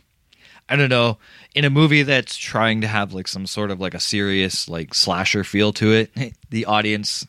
I 0.68 0.76
don't 0.76 0.88
know, 0.88 1.18
in 1.54 1.66
a 1.66 1.70
movie 1.70 2.02
that's 2.02 2.36
trying 2.36 2.80
to 2.80 2.86
have 2.86 3.12
like 3.12 3.28
some 3.28 3.46
sort 3.46 3.70
of 3.70 3.80
like 3.80 3.94
a 3.94 4.00
serious 4.00 4.68
like 4.68 4.94
slasher 4.94 5.44
feel 5.44 5.72
to 5.74 5.92
it, 5.92 6.34
the 6.50 6.64
audience 6.64 7.26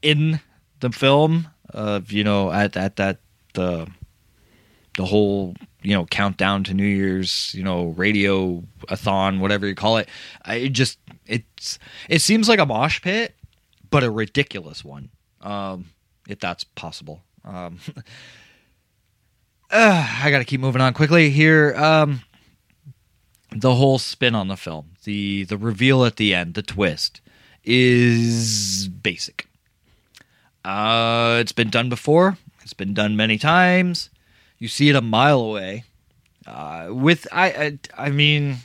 in 0.00 0.40
the 0.80 0.90
film 0.90 1.48
of 1.70 2.12
you 2.12 2.24
know 2.24 2.50
at 2.50 2.76
at 2.76 2.96
that 2.96 3.18
the 3.54 3.88
the 4.96 5.04
whole 5.04 5.54
you 5.82 5.94
know 5.94 6.04
countdown 6.06 6.64
to 6.64 6.74
New 6.74 6.86
Year's 6.86 7.54
you 7.54 7.62
know 7.62 7.88
radio 7.96 8.62
a 8.88 8.96
thon 8.96 9.40
whatever 9.40 9.66
you 9.66 9.74
call 9.74 9.96
it, 9.96 10.08
I 10.44 10.56
it 10.56 10.70
just 10.70 10.98
it's 11.26 11.78
it 12.08 12.20
seems 12.20 12.48
like 12.48 12.58
a 12.58 12.66
mosh 12.66 13.00
pit, 13.00 13.34
but 13.90 14.02
a 14.02 14.10
ridiculous 14.10 14.84
one, 14.84 15.10
um, 15.40 15.86
if 16.28 16.40
that's 16.40 16.64
possible. 16.64 17.22
Um, 17.44 17.78
uh, 19.70 20.20
I 20.22 20.30
got 20.30 20.38
to 20.38 20.44
keep 20.44 20.60
moving 20.60 20.82
on 20.82 20.94
quickly 20.94 21.30
here. 21.30 21.74
Um, 21.76 22.22
the 23.50 23.74
whole 23.74 23.98
spin 23.98 24.34
on 24.34 24.48
the 24.48 24.56
film, 24.56 24.90
the 25.04 25.44
the 25.44 25.56
reveal 25.56 26.04
at 26.04 26.16
the 26.16 26.34
end, 26.34 26.54
the 26.54 26.62
twist, 26.62 27.20
is 27.64 28.88
basic. 28.88 29.47
Uh, 30.68 31.38
it's 31.40 31.52
been 31.52 31.70
done 31.70 31.88
before. 31.88 32.36
It's 32.60 32.74
been 32.74 32.92
done 32.92 33.16
many 33.16 33.38
times. 33.38 34.10
You 34.58 34.68
see 34.68 34.90
it 34.90 34.96
a 34.96 35.00
mile 35.00 35.40
away. 35.40 35.84
Uh, 36.46 36.88
with 36.90 37.26
I, 37.32 37.46
I, 37.96 38.06
I 38.08 38.10
mean, 38.10 38.58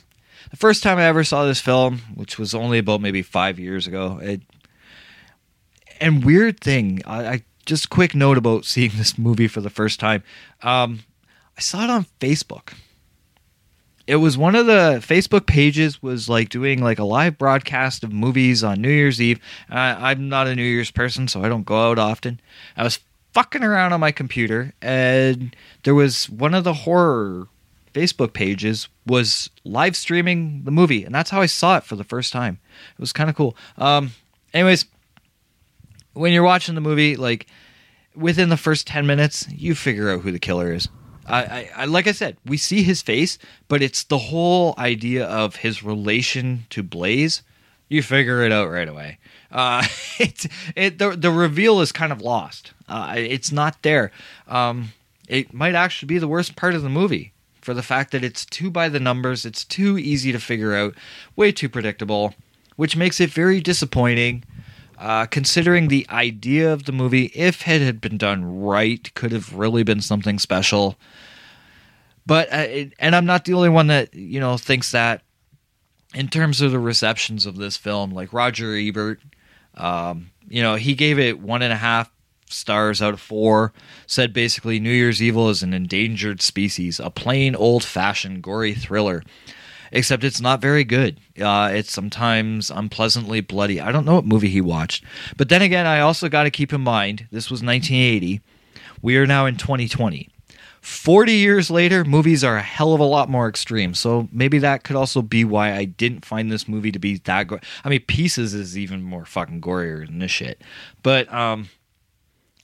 the 0.50 0.58
first 0.58 0.82
time 0.82 0.98
I 0.98 1.04
ever 1.04 1.24
saw 1.24 1.46
this 1.46 1.62
film, 1.62 2.00
which 2.14 2.38
was 2.38 2.54
only 2.54 2.76
about 2.76 3.00
maybe 3.00 3.22
five 3.22 3.58
years 3.58 3.86
ago, 3.86 4.18
it, 4.20 4.42
and 5.98 6.26
weird 6.26 6.60
thing, 6.60 7.00
I, 7.06 7.26
I 7.26 7.42
just 7.64 7.88
quick 7.88 8.14
note 8.14 8.36
about 8.36 8.64
seeing 8.66 8.90
this 8.96 9.16
movie 9.16 9.48
for 9.48 9.62
the 9.62 9.70
first 9.70 9.98
time. 9.98 10.22
Um, 10.62 11.04
I 11.56 11.62
saw 11.62 11.84
it 11.84 11.90
on 11.90 12.04
Facebook 12.20 12.74
it 14.06 14.16
was 14.16 14.36
one 14.36 14.54
of 14.54 14.66
the 14.66 15.02
Facebook 15.06 15.46
pages 15.46 16.02
was 16.02 16.28
like 16.28 16.48
doing 16.48 16.82
like 16.82 16.98
a 16.98 17.04
live 17.04 17.38
broadcast 17.38 18.04
of 18.04 18.12
movies 18.12 18.62
on 18.62 18.80
New 18.80 18.90
Year's 18.90 19.20
Eve. 19.20 19.40
I'm 19.70 20.28
not 20.28 20.46
a 20.46 20.54
New 20.54 20.62
Year's 20.62 20.90
person, 20.90 21.26
so 21.28 21.42
I 21.42 21.48
don't 21.48 21.64
go 21.64 21.90
out 21.90 21.98
often. 21.98 22.40
I 22.76 22.82
was 22.82 22.98
fucking 23.32 23.64
around 23.64 23.92
on 23.92 24.00
my 24.00 24.12
computer, 24.12 24.72
and 24.82 25.56
there 25.82 25.94
was 25.94 26.28
one 26.28 26.54
of 26.54 26.64
the 26.64 26.74
horror 26.74 27.48
Facebook 27.92 28.32
pages 28.32 28.88
was 29.06 29.50
live 29.64 29.96
streaming 29.96 30.64
the 30.64 30.70
movie, 30.70 31.04
and 31.04 31.14
that's 31.14 31.30
how 31.30 31.40
I 31.40 31.46
saw 31.46 31.76
it 31.78 31.84
for 31.84 31.96
the 31.96 32.04
first 32.04 32.32
time. 32.32 32.58
It 32.92 33.00
was 33.00 33.12
kind 33.12 33.30
of 33.30 33.36
cool. 33.36 33.56
Um, 33.78 34.12
anyways, 34.52 34.84
when 36.12 36.32
you're 36.32 36.42
watching 36.42 36.74
the 36.74 36.80
movie, 36.80 37.16
like 37.16 37.46
within 38.14 38.50
the 38.50 38.56
first 38.56 38.86
ten 38.86 39.06
minutes, 39.06 39.46
you 39.50 39.74
figure 39.74 40.10
out 40.10 40.20
who 40.20 40.30
the 40.30 40.38
killer 40.38 40.72
is. 40.72 40.88
I, 41.26 41.70
I, 41.76 41.84
like 41.86 42.06
I 42.06 42.12
said, 42.12 42.36
we 42.44 42.56
see 42.56 42.82
his 42.82 43.02
face, 43.02 43.38
but 43.68 43.82
it's 43.82 44.04
the 44.04 44.18
whole 44.18 44.74
idea 44.78 45.24
of 45.26 45.56
his 45.56 45.82
relation 45.82 46.66
to 46.70 46.82
Blaze. 46.82 47.42
You 47.88 48.02
figure 48.02 48.42
it 48.42 48.52
out 48.52 48.70
right 48.70 48.88
away. 48.88 49.18
Uh, 49.50 49.86
it, 50.18 50.46
it 50.74 50.98
the 50.98 51.10
the 51.10 51.30
reveal 51.30 51.80
is 51.80 51.92
kind 51.92 52.12
of 52.12 52.20
lost. 52.20 52.72
Uh, 52.88 53.14
it's 53.16 53.52
not 53.52 53.82
there. 53.82 54.10
Um, 54.48 54.92
it 55.28 55.54
might 55.54 55.74
actually 55.74 56.08
be 56.08 56.18
the 56.18 56.28
worst 56.28 56.56
part 56.56 56.74
of 56.74 56.82
the 56.82 56.88
movie 56.88 57.32
for 57.60 57.72
the 57.72 57.82
fact 57.82 58.10
that 58.12 58.22
it's 58.22 58.44
too 58.44 58.70
by 58.70 58.88
the 58.88 59.00
numbers. 59.00 59.46
It's 59.46 59.64
too 59.64 59.96
easy 59.96 60.32
to 60.32 60.38
figure 60.38 60.74
out, 60.74 60.94
way 61.34 61.50
too 61.50 61.68
predictable, 61.68 62.34
which 62.76 62.96
makes 62.96 63.20
it 63.20 63.30
very 63.30 63.60
disappointing. 63.60 64.44
Uh, 65.04 65.26
considering 65.26 65.88
the 65.88 66.06
idea 66.08 66.72
of 66.72 66.84
the 66.84 66.92
movie, 66.92 67.26
if 67.34 67.68
it 67.68 67.82
had 67.82 68.00
been 68.00 68.16
done 68.16 68.62
right, 68.62 69.12
could 69.12 69.32
have 69.32 69.52
really 69.52 69.82
been 69.82 70.00
something 70.00 70.38
special. 70.38 70.96
But 72.24 72.50
uh, 72.50 72.86
and 72.98 73.14
I'm 73.14 73.26
not 73.26 73.44
the 73.44 73.52
only 73.52 73.68
one 73.68 73.88
that 73.88 74.14
you 74.14 74.40
know 74.40 74.56
thinks 74.56 74.92
that. 74.92 75.20
In 76.14 76.28
terms 76.28 76.62
of 76.62 76.72
the 76.72 76.78
receptions 76.78 77.44
of 77.44 77.56
this 77.56 77.76
film, 77.76 78.12
like 78.12 78.32
Roger 78.32 78.74
Ebert, 78.74 79.20
um, 79.74 80.30
you 80.48 80.62
know, 80.62 80.76
he 80.76 80.94
gave 80.94 81.18
it 81.18 81.38
one 81.38 81.60
and 81.60 81.72
a 81.72 81.76
half 81.76 82.10
stars 82.48 83.02
out 83.02 83.12
of 83.12 83.20
four. 83.20 83.74
Said 84.06 84.32
basically, 84.32 84.80
New 84.80 84.90
Year's 84.90 85.22
Evil 85.22 85.50
is 85.50 85.62
an 85.62 85.74
endangered 85.74 86.40
species, 86.40 86.98
a 86.98 87.10
plain 87.10 87.54
old 87.54 87.84
fashioned 87.84 88.42
gory 88.42 88.72
thriller 88.72 89.22
except 89.92 90.24
it's 90.24 90.40
not 90.40 90.60
very 90.60 90.84
good. 90.84 91.20
Uh, 91.40 91.70
it's 91.72 91.92
sometimes 91.92 92.70
unpleasantly 92.70 93.40
bloody. 93.40 93.80
I 93.80 93.92
don't 93.92 94.04
know 94.04 94.16
what 94.16 94.26
movie 94.26 94.48
he 94.48 94.60
watched. 94.60 95.04
But 95.36 95.48
then 95.48 95.62
again, 95.62 95.86
I 95.86 96.00
also 96.00 96.28
got 96.28 96.44
to 96.44 96.50
keep 96.50 96.72
in 96.72 96.80
mind 96.80 97.26
this 97.30 97.50
was 97.50 97.62
1980. 97.62 98.40
We 99.02 99.16
are 99.16 99.26
now 99.26 99.46
in 99.46 99.56
2020. 99.56 100.28
40 100.84 101.32
years 101.32 101.70
later, 101.70 102.04
movies 102.04 102.44
are 102.44 102.58
a 102.58 102.62
hell 102.62 102.92
of 102.92 103.00
a 103.00 103.04
lot 103.04 103.30
more 103.30 103.48
extreme. 103.48 103.94
So 103.94 104.28
maybe 104.30 104.58
that 104.58 104.84
could 104.84 104.96
also 104.96 105.22
be 105.22 105.42
why 105.42 105.72
I 105.72 105.86
didn't 105.86 106.26
find 106.26 106.52
this 106.52 106.68
movie 106.68 106.92
to 106.92 106.98
be 106.98 107.16
that 107.24 107.46
go- 107.48 107.60
I 107.84 107.88
mean, 107.88 108.02
Pieces 108.02 108.52
is 108.52 108.76
even 108.76 109.02
more 109.02 109.24
fucking 109.24 109.62
gorier 109.62 110.06
than 110.06 110.18
this 110.18 110.30
shit. 110.30 110.60
But 111.02 111.32
um 111.32 111.70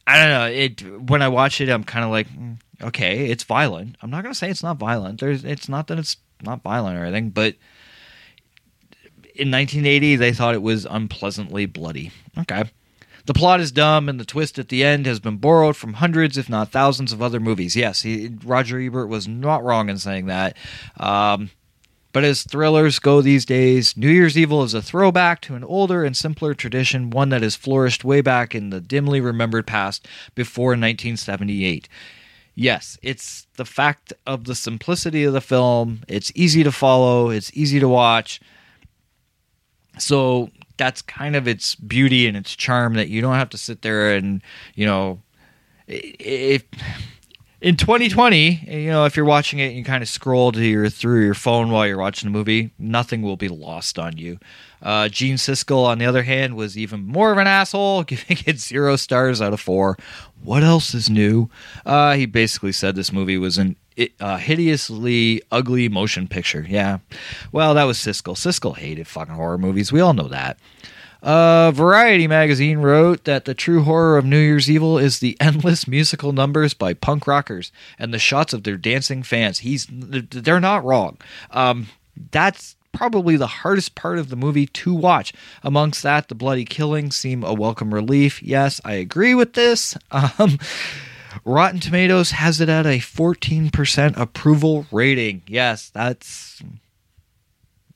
I 0.07 0.19
don't 0.19 0.29
know, 0.29 0.47
it 0.47 1.11
when 1.11 1.23
I 1.23 1.29
watch 1.29 1.63
it 1.63 1.71
I'm 1.71 1.83
kind 1.83 2.05
of 2.05 2.11
like 2.11 2.29
mm, 2.29 2.59
okay, 2.83 3.31
it's 3.31 3.45
violent. 3.45 3.97
I'm 4.03 4.11
not 4.11 4.23
going 4.23 4.33
to 4.35 4.39
say 4.39 4.51
it's 4.51 4.63
not 4.63 4.77
violent. 4.77 5.21
There's 5.21 5.43
it's 5.43 5.69
not 5.69 5.87
that 5.87 5.99
it's 5.99 6.19
not 6.43 6.63
violent 6.63 6.99
or 6.99 7.05
anything, 7.05 7.31
but 7.31 7.57
in 9.35 9.51
1980 9.51 10.17
they 10.17 10.33
thought 10.33 10.55
it 10.55 10.63
was 10.63 10.87
unpleasantly 10.87 11.67
bloody. 11.67 12.11
Okay. 12.39 12.65
The 13.27 13.35
plot 13.35 13.61
is 13.61 13.71
dumb, 13.71 14.09
and 14.09 14.19
the 14.19 14.25
twist 14.25 14.59
at 14.59 14.71
the 14.71 14.83
end 14.83 15.07
has 15.07 15.21
been 15.21 15.37
borrowed 15.37 15.77
from 15.77 15.95
hundreds, 15.95 16.39
if 16.39 16.49
not 16.49 16.73
thousands, 16.73 17.13
of 17.13 17.23
other 17.23 17.39
movies. 17.39 17.77
Yes, 17.77 18.03
he, 18.03 18.31
Roger 18.45 18.81
Ebert 18.81 19.09
was 19.09 19.29
not 19.29 19.63
wrong 19.63 19.89
in 19.89 19.99
saying 19.99 20.27
that. 20.27 20.57
Um, 20.99 21.51
but 22.13 22.25
as 22.25 22.43
thrillers 22.43 22.99
go 22.99 23.21
these 23.21 23.45
days, 23.45 23.97
New 23.97 24.09
Year's 24.09 24.37
Evil 24.37 24.65
is 24.65 24.75
a 24.75 24.83
throwback 24.83 25.41
to 25.43 25.55
an 25.55 25.63
older 25.63 26.03
and 26.03 26.17
simpler 26.17 26.55
tradition, 26.55 27.11
one 27.11 27.29
that 27.29 27.43
has 27.43 27.55
flourished 27.55 28.05
way 28.05 28.21
back 28.21 28.55
in 28.55 28.71
the 28.71 28.81
dimly 28.81 29.21
remembered 29.21 29.67
past 29.67 30.09
before 30.35 30.71
1978 30.71 31.89
yes, 32.55 32.99
it's 33.03 33.47
the 33.57 33.65
fact 33.65 34.13
of 34.27 34.45
the 34.45 34.55
simplicity 34.55 35.25
of 35.25 35.33
the 35.33 35.41
film. 35.41 36.03
It's 36.09 36.33
easy 36.35 36.63
to 36.63 36.73
follow, 36.73 37.31
it's 37.31 37.51
easy 37.55 37.81
to 37.81 37.89
watch. 37.89 38.41
So 39.99 40.51
that's 40.77 41.03
kind 41.03 41.37
of 41.37 41.47
its 41.47 41.75
beauty 41.75 42.27
and 42.27 42.37
its 42.37 42.57
charm 42.57 42.95
that 42.95 43.09
you 43.09 43.21
don't 43.21 43.35
have 43.35 43.51
to 43.51 43.59
sit 43.59 43.83
there 43.83 44.15
and, 44.15 44.41
you 44.75 44.87
know, 44.87 45.21
if 45.87 46.65
in 47.61 47.77
2020, 47.77 48.65
you 48.69 48.91
know, 48.91 49.05
if 49.05 49.17
you're 49.17 49.27
watching 49.27 49.59
it 49.59 49.69
and 49.69 49.77
you 49.77 49.85
kind 49.85 50.03
of 50.03 50.09
scroll 50.09 50.51
to 50.53 50.65
your 50.65 50.89
through 50.89 51.25
your 51.25 51.35
phone 51.35 51.71
while 51.71 51.87
you're 51.87 51.99
watching 51.99 52.31
the 52.31 52.37
movie, 52.37 52.71
nothing 52.79 53.21
will 53.21 53.37
be 53.37 53.49
lost 53.49 53.99
on 53.99 54.17
you. 54.17 54.39
Uh, 54.83 55.09
Gene 55.09 55.37
Siskel, 55.37 55.85
on 55.85 55.99
the 55.99 56.07
other 56.07 56.23
hand, 56.23 56.57
was 56.57 56.79
even 56.79 57.07
more 57.07 57.33
of 57.33 57.39
an 57.39 57.47
asshole, 57.47 58.03
giving 58.05 58.39
it 58.47 58.59
zero 58.59 58.97
stars 58.97 59.43
out 59.43 59.53
of 59.53 59.61
four. 59.61 59.99
What 60.43 60.63
else 60.63 60.95
is 60.95 61.11
new? 61.11 61.51
Uh, 61.85 62.15
he 62.15 62.25
basically 62.25 62.73
said 62.73 62.97
this 62.97 63.13
movie 63.13 63.37
was 63.37 63.59
an 63.59 63.77
uh, 64.21 64.39
hideously 64.39 65.43
ugly 65.53 65.91
motion 65.91 66.29
picture. 66.29 66.65
Yeah. 66.67 66.99
Well, 67.53 67.75
that 67.75 67.85
was 67.85 67.99
Siskel. 67.99 68.37
Siskel 68.37 68.77
hated 68.77 69.07
fucking 69.07 69.35
horror 69.35 69.59
movies. 69.59 69.93
We 69.93 70.01
all 70.01 70.15
know 70.15 70.29
that. 70.29 70.59
Uh, 71.23 71.71
Variety 71.73 72.27
magazine 72.27 72.79
wrote 72.79 73.25
that 73.25 73.45
the 73.45 73.55
true 73.55 73.83
horror 73.83 74.17
of 74.17 74.25
New 74.25 74.39
Year's 74.39 74.71
Evil 74.71 74.99
is 74.99 75.19
the 75.19 75.37
endless 75.41 75.87
musical 75.87 76.33
numbers 76.33 76.75
by 76.75 76.95
punk 76.95 77.27
rockers 77.27 77.73
and 77.99 78.13
the 78.13 78.19
shots 78.19 78.53
of 78.53 78.65
their 78.65 78.77
dancing 78.77 79.23
fans. 79.23 79.61
He's 79.61 79.87
they're 79.91 80.61
not 80.61 80.85
wrong. 80.85 81.19
Um, 81.51 81.89
that's 82.31 82.77
probably 82.93 83.37
the 83.37 83.47
hardest 83.47 83.95
part 83.95 84.19
of 84.19 84.29
the 84.29 84.37
movie 84.37 84.67
to 84.67 84.95
watch. 84.95 85.33
Amongst 85.63 86.03
that, 86.03 86.29
the 86.29 86.35
bloody 86.35 86.65
killings 86.65 87.17
seem 87.17 87.45
a 87.45 87.55
welcome 87.55 87.95
relief. 87.95 88.43
Yes, 88.43 88.81
I 88.85 88.95
agree 88.95 89.35
with 89.35 89.55
this. 89.55 89.97
Um, 90.39 90.59
Rotten 91.45 91.81
Tomatoes 91.81 92.33
has 92.33 92.61
it 92.61 92.69
at 92.69 92.87
a 92.87 92.99
14% 92.99 94.17
approval 94.17 94.87
rating. 94.91 95.43
Yes, 95.47 95.89
that's 95.91 96.61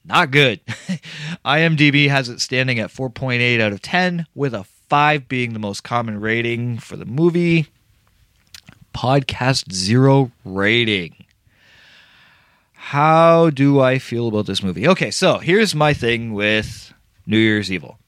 not 0.05 0.31
good. 0.31 0.61
IMDb 1.45 2.09
has 2.09 2.29
it 2.29 2.41
standing 2.41 2.79
at 2.79 2.91
4.8 2.91 3.61
out 3.61 3.73
of 3.73 3.83
10, 3.83 4.27
with 4.35 4.55
a 4.55 4.65
5 4.65 5.29
being 5.29 5.53
the 5.53 5.59
most 5.59 5.83
common 5.83 6.21
rating 6.21 6.79
for 6.79 6.97
the 6.97 7.05
movie. 7.05 7.69
Podcast 8.95 9.73
zero 9.73 10.31
rating. 10.45 11.25
How 12.75 13.51
do 13.51 13.81
I 13.81 13.99
feel 13.99 14.29
about 14.29 14.47
this 14.47 14.63
movie? 14.63 14.87
Okay, 14.87 15.11
so 15.11 15.39
here's 15.39 15.75
my 15.75 15.95
thing 15.95 16.35
with 16.35 16.93
New 17.27 17.39
Year's 17.39 17.73
Evil. 17.73 17.99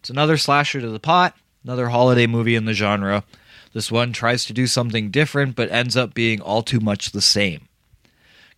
It's 0.00 0.10
another 0.10 0.36
slasher 0.36 0.80
to 0.80 0.88
the 0.88 0.98
pot, 0.98 1.36
another 1.62 1.90
holiday 1.90 2.26
movie 2.26 2.56
in 2.56 2.64
the 2.64 2.72
genre. 2.72 3.24
This 3.74 3.92
one 3.92 4.14
tries 4.14 4.46
to 4.46 4.54
do 4.54 4.66
something 4.66 5.10
different, 5.10 5.54
but 5.54 5.70
ends 5.70 5.98
up 5.98 6.14
being 6.14 6.40
all 6.40 6.62
too 6.62 6.80
much 6.80 7.12
the 7.12 7.20
same. 7.20 7.65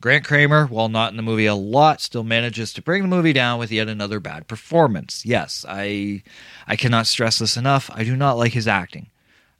Grant 0.01 0.25
Cramer, 0.25 0.67
while 0.67 0.89
not 0.89 1.11
in 1.11 1.17
the 1.17 1.23
movie 1.23 1.47
a 1.47 1.57
lot, 1.57 2.01
still 2.01 2.23
manages 2.23 2.73
to 2.73 2.83
bring 2.83 3.03
the 3.03 3.09
movie 3.09 3.33
down 3.33 3.59
with 3.59 3.73
yet 3.73 3.89
another 3.89 4.21
bad 4.21 4.47
performance. 4.47 5.27
Yes, 5.27 5.65
I 5.69 6.23
I 6.69 6.77
cannot 6.77 7.09
stress 7.09 7.39
this 7.41 7.57
enough. 7.57 7.91
I 7.93 8.05
do 8.05 8.15
not 8.15 8.39
like 8.39 8.53
his 8.53 8.69
acting. 8.69 9.09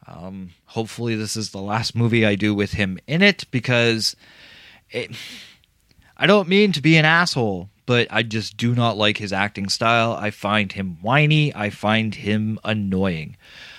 Um, 0.07 0.51
hopefully, 0.67 1.17
this 1.17 1.37
is 1.37 1.51
the 1.51 1.61
last 1.61 1.97
movie 1.97 2.25
I 2.25 2.37
do 2.37 2.55
with 2.55 2.73
him 2.73 2.99
in 3.07 3.21
it 3.21 3.47
because 3.51 4.15
it, 4.91 5.11
I 6.17 6.27
don't 6.27 6.49
mean 6.49 6.71
to 6.73 6.81
be 6.81 6.97
an 6.97 7.05
asshole, 7.05 7.69
but 7.85 8.07
I 8.11 8.23
just 8.23 8.57
do 8.57 8.75
not 8.75 8.97
like 8.97 9.19
his 9.19 9.33
acting 9.33 9.69
style. 9.69 10.13
I 10.13 10.31
find 10.31 10.71
him 10.71 10.99
whiny. 11.03 11.55
I 11.55 11.71
find 11.71 12.15
him 12.15 12.59
annoying. 12.63 13.37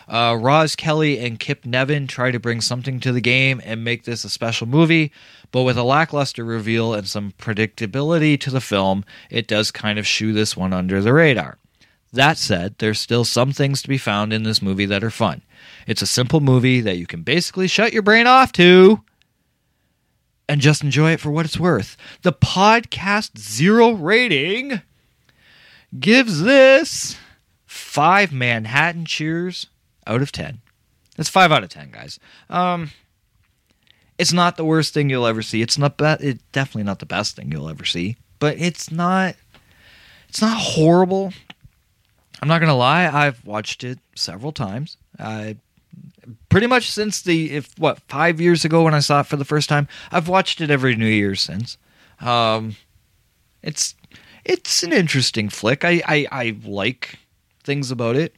Uh, 0.09 0.35
Roz 0.41 0.75
Kelly 0.75 1.19
and 1.19 1.39
Kip 1.39 1.65
Niven 1.65 2.07
try 2.07 2.31
to 2.31 2.39
bring 2.39 2.61
something 2.61 2.99
to 2.99 3.11
the 3.11 3.21
game 3.21 3.61
and 3.63 3.83
make 3.83 4.03
this 4.03 4.23
a 4.23 4.29
special 4.29 4.65
movie, 4.65 5.11
but 5.51 5.61
with 5.61 5.77
a 5.77 5.83
lackluster 5.83 6.43
reveal 6.43 6.95
and 6.95 7.07
some 7.07 7.33
predictability 7.37 8.39
to 8.39 8.49
the 8.49 8.59
film, 8.59 9.05
it 9.29 9.47
does 9.47 9.69
kind 9.69 9.99
of 9.99 10.07
shoo 10.07 10.33
this 10.33 10.57
one 10.57 10.73
under 10.73 10.99
the 10.99 11.13
radar. 11.13 11.59
That 12.11 12.39
said, 12.39 12.73
there's 12.79 12.99
still 12.99 13.23
some 13.23 13.53
things 13.53 13.83
to 13.83 13.87
be 13.87 13.99
found 13.99 14.33
in 14.33 14.41
this 14.41 14.63
movie 14.63 14.87
that 14.87 15.03
are 15.03 15.11
fun. 15.11 15.43
It's 15.85 16.01
a 16.01 16.07
simple 16.07 16.39
movie 16.39 16.81
that 16.81 16.97
you 16.97 17.05
can 17.05 17.21
basically 17.21 17.67
shut 17.67 17.93
your 17.93 18.01
brain 18.01 18.25
off 18.25 18.51
to 18.53 19.01
and 20.47 20.59
just 20.59 20.83
enjoy 20.83 21.11
it 21.11 21.19
for 21.19 21.29
what 21.29 21.45
it's 21.45 21.59
worth. 21.59 21.95
The 22.23 22.33
podcast 22.33 23.37
zero 23.37 23.91
rating 23.91 24.81
gives 25.99 26.41
this 26.41 27.19
five 27.67 28.33
Manhattan 28.33 29.05
cheers 29.05 29.67
out 30.09 30.21
of 30.21 30.31
10. 30.31 30.59
That's 31.15 31.29
5 31.29 31.51
out 31.51 31.63
of 31.63 31.69
10, 31.69 31.91
guys. 31.91 32.19
Um, 32.49 32.91
it's 34.17 34.33
not 34.33 34.57
the 34.57 34.65
worst 34.65 34.93
thing 34.93 35.09
you'll 35.09 35.27
ever 35.27 35.41
see. 35.41 35.61
It's 35.61 35.77
not 35.77 35.97
be- 35.97 36.05
it's 36.19 36.43
definitely 36.51 36.83
not 36.83 36.99
the 36.99 37.05
best 37.05 37.35
thing 37.35 37.51
you'll 37.51 37.69
ever 37.69 37.85
see, 37.85 38.17
but 38.39 38.57
it's 38.59 38.91
not 38.91 39.35
it's 40.27 40.41
not 40.41 40.57
horrible. 40.57 41.33
I'm 42.41 42.47
not 42.47 42.59
going 42.59 42.69
to 42.69 42.75
lie, 42.75 43.07
I've 43.07 43.45
watched 43.45 43.83
it 43.83 43.99
several 44.15 44.51
times. 44.51 44.97
I 45.17 45.57
pretty 46.49 46.67
much 46.67 46.91
since 46.91 47.21
the 47.21 47.51
if 47.51 47.77
what, 47.77 47.99
5 48.07 48.41
years 48.41 48.65
ago 48.65 48.83
when 48.83 48.93
I 48.93 48.99
saw 48.99 49.21
it 49.21 49.25
for 49.27 49.37
the 49.37 49.45
first 49.45 49.69
time. 49.69 49.87
I've 50.11 50.27
watched 50.27 50.61
it 50.61 50.69
every 50.69 50.95
New 50.95 51.07
Year 51.07 51.35
since. 51.35 51.77
Um 52.19 52.75
it's 53.61 53.95
it's 54.45 54.83
an 54.83 54.93
interesting 54.93 55.49
flick. 55.49 55.85
I 55.85 56.01
I, 56.05 56.27
I 56.31 56.57
like 56.65 57.19
things 57.63 57.91
about 57.91 58.15
it 58.15 58.35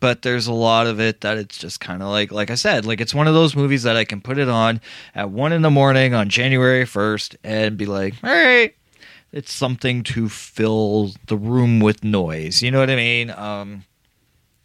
but 0.00 0.22
there's 0.22 0.46
a 0.46 0.52
lot 0.52 0.86
of 0.86 1.00
it 1.00 1.22
that 1.22 1.38
it's 1.38 1.56
just 1.58 1.80
kind 1.80 2.02
of 2.02 2.08
like 2.08 2.30
like 2.30 2.50
i 2.50 2.54
said 2.54 2.84
like 2.84 3.00
it's 3.00 3.14
one 3.14 3.26
of 3.26 3.34
those 3.34 3.56
movies 3.56 3.82
that 3.82 3.96
i 3.96 4.04
can 4.04 4.20
put 4.20 4.38
it 4.38 4.48
on 4.48 4.80
at 5.14 5.30
one 5.30 5.52
in 5.52 5.62
the 5.62 5.70
morning 5.70 6.14
on 6.14 6.28
january 6.28 6.84
1st 6.84 7.36
and 7.44 7.76
be 7.76 7.86
like 7.86 8.14
all 8.22 8.30
right 8.30 8.74
it's 9.32 9.52
something 9.52 10.02
to 10.02 10.28
fill 10.28 11.12
the 11.26 11.36
room 11.36 11.80
with 11.80 12.04
noise 12.04 12.62
you 12.62 12.70
know 12.70 12.80
what 12.80 12.90
i 12.90 12.96
mean? 12.96 13.30
Um 13.30 13.84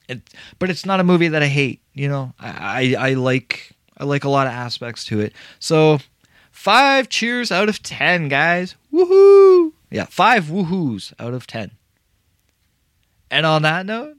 it, 0.08 0.22
but 0.60 0.70
it's 0.70 0.86
not 0.86 1.00
a 1.00 1.04
movie 1.04 1.30
that 1.30 1.44
i 1.44 1.48
hate 1.48 1.82
you 1.94 2.08
know? 2.10 2.34
I, 2.40 2.96
I 2.96 3.10
i 3.10 3.14
like 3.14 3.72
i 3.98 4.04
like 4.04 4.24
a 4.24 4.30
lot 4.30 4.48
of 4.48 4.54
aspects 4.54 5.06
to 5.06 5.20
it. 5.20 5.34
So 5.60 6.00
five 6.52 7.08
cheers 7.10 7.52
out 7.52 7.70
of 7.70 7.82
ten 7.82 8.28
guys. 8.28 8.76
Woohoo! 8.92 9.72
Yeah 9.90 10.06
five 10.06 10.46
woohoos 10.46 11.14
out 11.20 11.34
of 11.34 11.48
ten. 11.48 11.72
And 13.30 13.46
on 13.46 13.62
that 13.62 13.86
note 13.86 14.18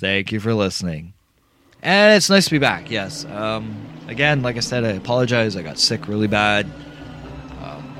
Thank 0.00 0.32
you 0.32 0.40
for 0.40 0.54
listening. 0.54 1.12
And 1.82 2.16
it's 2.16 2.30
nice 2.30 2.46
to 2.46 2.50
be 2.50 2.58
back, 2.58 2.90
yes. 2.90 3.26
Um, 3.26 3.76
again, 4.08 4.40
like 4.40 4.56
I 4.56 4.60
said, 4.60 4.82
I 4.82 4.92
apologize. 4.92 5.56
I 5.56 5.62
got 5.62 5.78
sick 5.78 6.08
really 6.08 6.26
bad. 6.26 6.64
Um, 7.60 7.96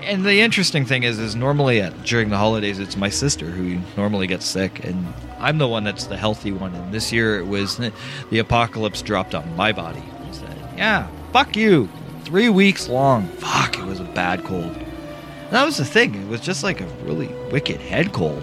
and 0.00 0.24
the 0.24 0.40
interesting 0.40 0.86
thing 0.86 1.02
is, 1.02 1.18
is 1.18 1.36
normally 1.36 1.82
at, 1.82 2.04
during 2.04 2.30
the 2.30 2.38
holidays, 2.38 2.78
it's 2.78 2.96
my 2.96 3.10
sister 3.10 3.44
who 3.44 3.78
normally 3.98 4.26
gets 4.26 4.46
sick, 4.46 4.82
and 4.82 5.06
I'm 5.38 5.58
the 5.58 5.68
one 5.68 5.84
that's 5.84 6.06
the 6.06 6.16
healthy 6.16 6.52
one. 6.52 6.74
And 6.74 6.92
this 6.92 7.12
year, 7.12 7.38
it 7.38 7.46
was 7.46 7.76
the 7.76 8.38
apocalypse 8.38 9.02
dropped 9.02 9.34
on 9.34 9.56
my 9.56 9.72
body. 9.72 10.02
said, 10.32 10.56
"Yeah, 10.74 11.06
fuck 11.34 11.54
you." 11.54 11.86
Three 12.22 12.48
weeks 12.48 12.88
long. 12.88 13.28
Fuck, 13.28 13.78
it 13.78 13.84
was 13.84 14.00
a 14.00 14.04
bad 14.04 14.42
cold. 14.44 14.74
And 14.74 15.50
that 15.50 15.66
was 15.66 15.76
the 15.76 15.84
thing. 15.84 16.14
It 16.14 16.28
was 16.28 16.40
just 16.40 16.64
like 16.64 16.80
a 16.80 16.86
really 17.04 17.28
wicked 17.50 17.78
head 17.82 18.14
cold. 18.14 18.42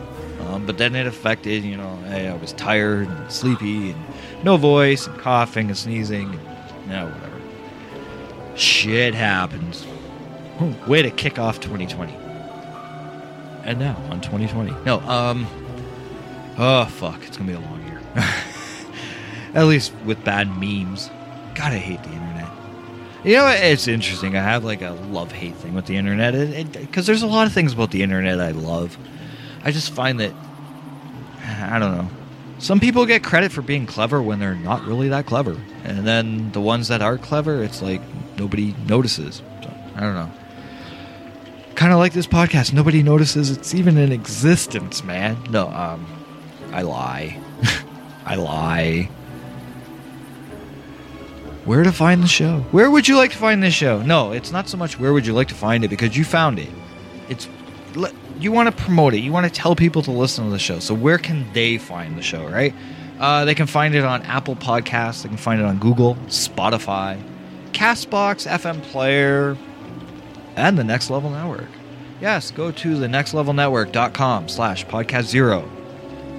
Um, 0.51 0.65
but 0.65 0.77
then 0.77 0.95
it 0.95 1.07
affected, 1.07 1.63
you 1.63 1.77
know, 1.77 1.97
I, 2.07 2.27
I 2.27 2.33
was 2.33 2.51
tired 2.53 3.07
and 3.07 3.31
sleepy 3.31 3.91
and 3.91 4.03
no 4.43 4.57
voice 4.57 5.07
and 5.07 5.17
coughing 5.17 5.67
and 5.67 5.77
sneezing. 5.77 6.29
And, 6.29 6.39
you 6.85 6.91
know, 6.91 7.05
whatever. 7.07 8.57
Shit 8.57 9.13
happens. 9.13 9.85
Way 10.87 11.01
to 11.03 11.09
kick 11.09 11.39
off 11.39 11.59
2020. 11.61 12.13
And 13.63 13.79
now 13.79 13.95
on 14.09 14.21
2020. 14.21 14.73
No, 14.85 14.99
um. 15.01 15.47
Oh, 16.57 16.85
fuck. 16.85 17.23
It's 17.23 17.37
to 17.37 17.43
be 17.43 17.53
a 17.53 17.59
long 17.59 17.81
year. 17.87 18.01
At 19.53 19.65
least 19.65 19.93
with 20.05 20.23
bad 20.23 20.47
memes. 20.59 21.09
God, 21.55 21.71
I 21.71 21.77
hate 21.77 22.03
the 22.03 22.09
internet. 22.09 22.49
You 23.23 23.35
know, 23.35 23.47
it's 23.47 23.87
interesting. 23.87 24.35
I 24.35 24.41
have 24.41 24.63
like 24.63 24.81
a 24.81 24.91
love 24.91 25.31
hate 25.31 25.55
thing 25.55 25.73
with 25.73 25.85
the 25.85 25.95
internet 25.95 26.33
because 26.73 27.05
there's 27.05 27.21
a 27.21 27.27
lot 27.27 27.47
of 27.47 27.53
things 27.53 27.73
about 27.73 27.91
the 27.91 28.03
internet 28.03 28.39
I 28.39 28.51
love. 28.51 28.97
I 29.64 29.72
just 29.72 29.93
find 29.93 30.20
that 30.20 30.34
I 31.45 31.80
don't 31.80 31.97
know. 31.97 32.09
Some 32.59 32.80
people 32.80 33.05
get 33.05 33.24
credit 33.24 33.51
for 33.51 33.62
being 33.62 33.86
clever 33.86 34.22
when 34.22 34.39
they're 34.39 34.55
not 34.55 34.86
really 34.86 35.09
that 35.09 35.26
clever, 35.26 35.57
and 35.84 36.05
then 36.05 36.51
the 36.51 36.62
ones 36.62 36.89
that 36.89 37.01
are 37.01 37.18
clever, 37.18 37.64
it's 37.64 37.82
like 37.82 38.01
nobody 38.38 38.76
notices. 38.88 39.41
So, 39.64 39.74
I 39.95 39.99
don't 40.01 40.14
know. 40.14 40.32
Kind 41.76 41.91
of 41.91 41.99
like 41.99 42.14
this 42.14 42.28
podcast, 42.28 42.74
nobody 42.74 43.01
notices 43.01 43.49
it's 43.49 43.74
even 43.74 43.97
in 43.97 44.12
existence, 44.12 45.03
man. 45.03 45.41
No, 45.49 45.70
um, 45.70 46.05
I 46.72 46.84
lie. 46.84 47.39
I 48.26 48.36
lie. 48.36 49.09
Where 51.66 51.84
to 51.84 51.91
find 51.91 52.24
the 52.24 52.28
show? 52.28 52.59
Where 52.72 52.89
would 52.89 53.07
you 53.07 53.16
like 53.18 53.32
to 53.32 53.38
find 53.38 53.62
this 53.62 53.74
show? 53.74 54.01
No, 54.01 54.32
it's 54.32 54.51
not 54.51 54.68
so 54.68 54.78
much 54.78 54.99
where 54.99 55.14
would 55.14 55.26
you 55.26 55.34
like 55.34 55.47
to 55.49 55.55
find 55.55 55.84
it 55.84 55.89
because 55.89 56.18
you 56.18 56.26
found 56.26 56.59
it. 56.59 56.70
It's 57.30 57.47
you 58.39 58.51
want 58.51 58.75
to 58.75 58.83
promote 58.83 59.13
it. 59.13 59.19
You 59.19 59.31
want 59.31 59.45
to 59.45 59.51
tell 59.51 59.75
people 59.75 60.01
to 60.03 60.11
listen 60.11 60.45
to 60.45 60.49
the 60.51 60.59
show. 60.59 60.79
So 60.79 60.93
where 60.93 61.17
can 61.17 61.51
they 61.53 61.77
find 61.77 62.17
the 62.17 62.21
show, 62.21 62.47
right? 62.47 62.73
Uh, 63.19 63.45
they 63.45 63.53
can 63.53 63.67
find 63.67 63.93
it 63.93 64.03
on 64.03 64.23
Apple 64.23 64.55
Podcasts. 64.55 65.23
They 65.23 65.29
can 65.29 65.37
find 65.37 65.61
it 65.61 65.65
on 65.65 65.77
Google, 65.77 66.15
Spotify, 66.27 67.21
Castbox, 67.71 68.49
FM 68.49 68.81
Player, 68.83 69.55
and 70.55 70.77
the 70.77 70.83
Next 70.83 71.09
Level 71.09 71.29
Network. 71.29 71.69
Yes, 72.19 72.51
go 72.51 72.71
to 72.71 72.97
the 72.97 73.07
nextlevelnetwork.com 73.07 74.49
slash 74.49 74.85
podcast 74.85 75.25
zero. 75.25 75.69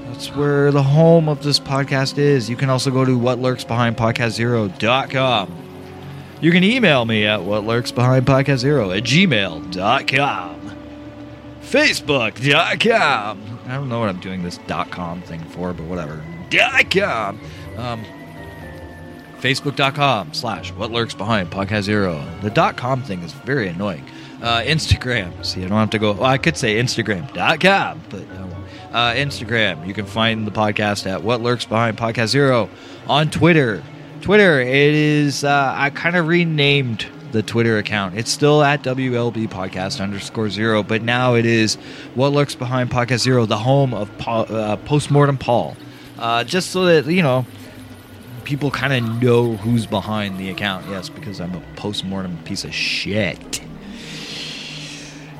That's 0.07 0.29
where 0.37 0.71
the 0.71 0.83
home 0.83 1.29
of 1.29 1.43
this 1.43 1.59
podcast 1.59 2.19
is. 2.19 2.51
You 2.51 2.57
can 2.57 2.69
also 2.69 2.91
go 2.91 3.05
to 3.05 3.17
what 3.17 3.39
lurks 3.39 3.65
behind 3.65 3.97
whatlurksbehindpodcastzero.com. 3.97 5.59
You 6.41 6.51
can 6.51 6.65
email 6.65 7.05
me 7.05 7.27
at 7.27 7.41
whatlurksbehindpodcastzero 7.41 8.97
at 8.97 9.05
gmail.com. 9.05 10.62
Facebook.com. 11.73 13.61
I 13.65 13.75
don't 13.75 13.89
know 13.89 13.99
what 13.99 14.11
I'm 14.11 14.21
doing 14.21 14.43
this 14.43 14.59
.com 14.91 15.23
thing 15.23 15.41
for, 15.41 15.73
but 15.73 15.87
whatever. 15.87 16.23
.com. 16.51 17.41
Um, 17.79 18.05
Facebook.com 19.41 20.35
slash 20.35 20.71
what 20.73 20.91
lurks 20.91 21.15
behind 21.15 21.51
podcast 21.51 21.83
zero. 21.83 22.23
The 22.43 22.51
.com 22.77 23.03
thing 23.03 23.23
is 23.23 23.33
very 23.33 23.69
annoying. 23.69 24.05
Uh, 24.43 24.61
Instagram. 24.61 25.45
See, 25.47 25.65
I 25.65 25.69
don't 25.69 25.79
have 25.79 25.91
to 25.91 25.99
go. 25.99 26.13
Well, 26.13 26.25
I 26.25 26.37
could 26.37 26.57
say 26.57 26.77
Instagram.com, 26.77 28.03
but. 28.11 28.23
Uh, 28.93 29.15
Instagram. 29.15 29.87
You 29.87 29.95
can 29.95 30.05
find 30.05 30.47
the 30.47 30.51
podcast 30.51 31.11
at 31.11 31.23
What 31.23 31.41
Lurks 31.41 31.65
Behind 31.65 31.97
Podcast 31.97 32.27
Zero. 32.27 32.69
On 33.07 33.31
Twitter. 33.31 33.83
Twitter, 34.21 34.61
it 34.61 34.69
is, 34.69 35.45
uh, 35.45 35.73
I 35.75 35.89
kind 35.89 36.15
of 36.15 36.29
renamed 36.29 37.07
the 37.33 37.43
Twitter 37.43 37.79
account. 37.79 38.17
It's 38.17 38.31
still 38.31 38.63
at 38.63 38.83
WLB 38.83 39.49
Podcast 39.49 40.01
underscore 40.01 40.51
zero, 40.51 40.83
but 40.83 41.03
now 41.03 41.35
it 41.35 41.47
is 41.47 41.75
What 42.15 42.33
Lurks 42.33 42.55
Behind 42.55 42.91
Podcast 42.91 43.21
Zero, 43.21 43.47
the 43.47 43.59
home 43.59 43.95
of 43.95 44.17
Paul, 44.19 44.47
uh, 44.55 44.77
Postmortem 44.77 45.39
Paul. 45.39 45.77
Uh, 46.19 46.45
just 46.45 46.71
so 46.71 46.85
that, 46.85 47.11
you 47.11 47.23
know, 47.23 47.45
people 48.45 48.71
kind 48.71 48.93
of 48.93 49.23
know 49.23 49.57
who's 49.57 49.87
behind 49.87 50.39
the 50.39 50.51
account. 50.51 50.87
Yes, 50.89 51.09
because 51.09 51.41
I'm 51.41 51.55
a 51.55 51.63
postmortem 51.77 52.39
piece 52.45 52.65
of 52.65 52.75
shit. 52.75 53.61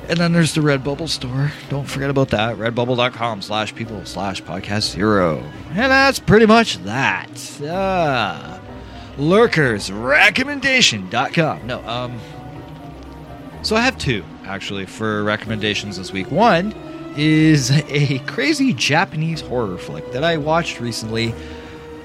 And 0.09 0.19
then 0.19 0.33
there's 0.33 0.53
the 0.53 0.59
Redbubble 0.61 1.07
store. 1.07 1.53
Don't 1.69 1.85
forget 1.87 2.09
about 2.09 2.29
that. 2.29 2.57
Redbubble.com 2.57 3.41
slash 3.41 3.73
people 3.73 4.03
slash 4.05 4.43
podcast 4.43 4.91
zero. 4.91 5.41
And 5.69 5.91
that's 5.91 6.19
pretty 6.19 6.45
much 6.45 6.77
that. 6.79 7.61
Uh, 7.61 8.59
lurkersrecommendation.com. 9.17 11.67
No, 11.67 11.87
um. 11.87 12.19
So 13.61 13.75
I 13.77 13.81
have 13.81 13.97
two, 13.97 14.25
actually, 14.45 14.85
for 14.85 15.23
recommendations 15.23 15.97
this 15.97 16.11
week. 16.11 16.29
One 16.31 16.73
is 17.15 17.71
a 17.71 18.19
crazy 18.19 18.73
Japanese 18.73 19.41
horror 19.41 19.77
flick 19.77 20.11
that 20.11 20.23
I 20.23 20.37
watched 20.37 20.79
recently. 20.79 21.33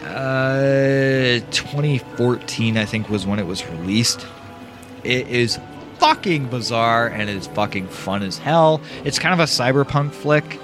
Uh, 0.02 1.40
2014, 1.50 2.76
I 2.76 2.84
think, 2.84 3.08
was 3.08 3.26
when 3.26 3.38
it 3.38 3.46
was 3.46 3.66
released. 3.66 4.26
It 5.04 5.28
is 5.28 5.58
fucking 5.98 6.48
bizarre 6.48 7.08
and 7.08 7.28
it's 7.28 7.46
fucking 7.48 7.88
fun 7.88 8.22
as 8.22 8.38
hell. 8.38 8.80
It's 9.04 9.18
kind 9.18 9.34
of 9.34 9.40
a 9.40 9.50
cyberpunk 9.50 10.12
flick, 10.12 10.60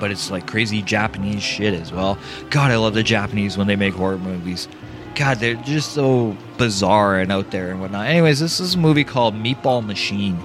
but 0.00 0.10
it's 0.10 0.30
like 0.30 0.46
crazy 0.46 0.82
Japanese 0.82 1.42
shit 1.42 1.74
as 1.74 1.92
well. 1.92 2.18
God, 2.50 2.70
I 2.70 2.76
love 2.76 2.94
the 2.94 3.02
Japanese 3.02 3.58
when 3.58 3.66
they 3.66 3.76
make 3.76 3.94
horror 3.94 4.18
movies. 4.18 4.68
God, 5.16 5.38
they're 5.38 5.54
just 5.54 5.92
so 5.94 6.36
bizarre 6.58 7.18
and 7.18 7.32
out 7.32 7.50
there 7.50 7.70
and 7.70 7.80
whatnot. 7.80 8.06
Anyways, 8.06 8.38
this 8.38 8.60
is 8.60 8.74
a 8.74 8.78
movie 8.78 9.02
called 9.02 9.34
Meatball 9.34 9.84
Machine. 9.84 10.38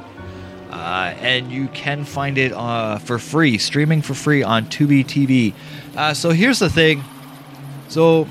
Uh, 0.69 1.13
and 1.19 1.51
you 1.51 1.67
can 1.67 2.05
find 2.05 2.37
it 2.37 2.53
uh, 2.53 2.97
for 2.97 3.19
free, 3.19 3.57
streaming 3.57 4.01
for 4.01 4.13
free 4.13 4.41
on 4.41 4.65
Tubi 4.67 5.03
TV. 5.03 5.53
Uh, 5.95 6.13
so 6.13 6.29
here's 6.29 6.59
the 6.59 6.69
thing. 6.69 7.03
So 7.89 8.27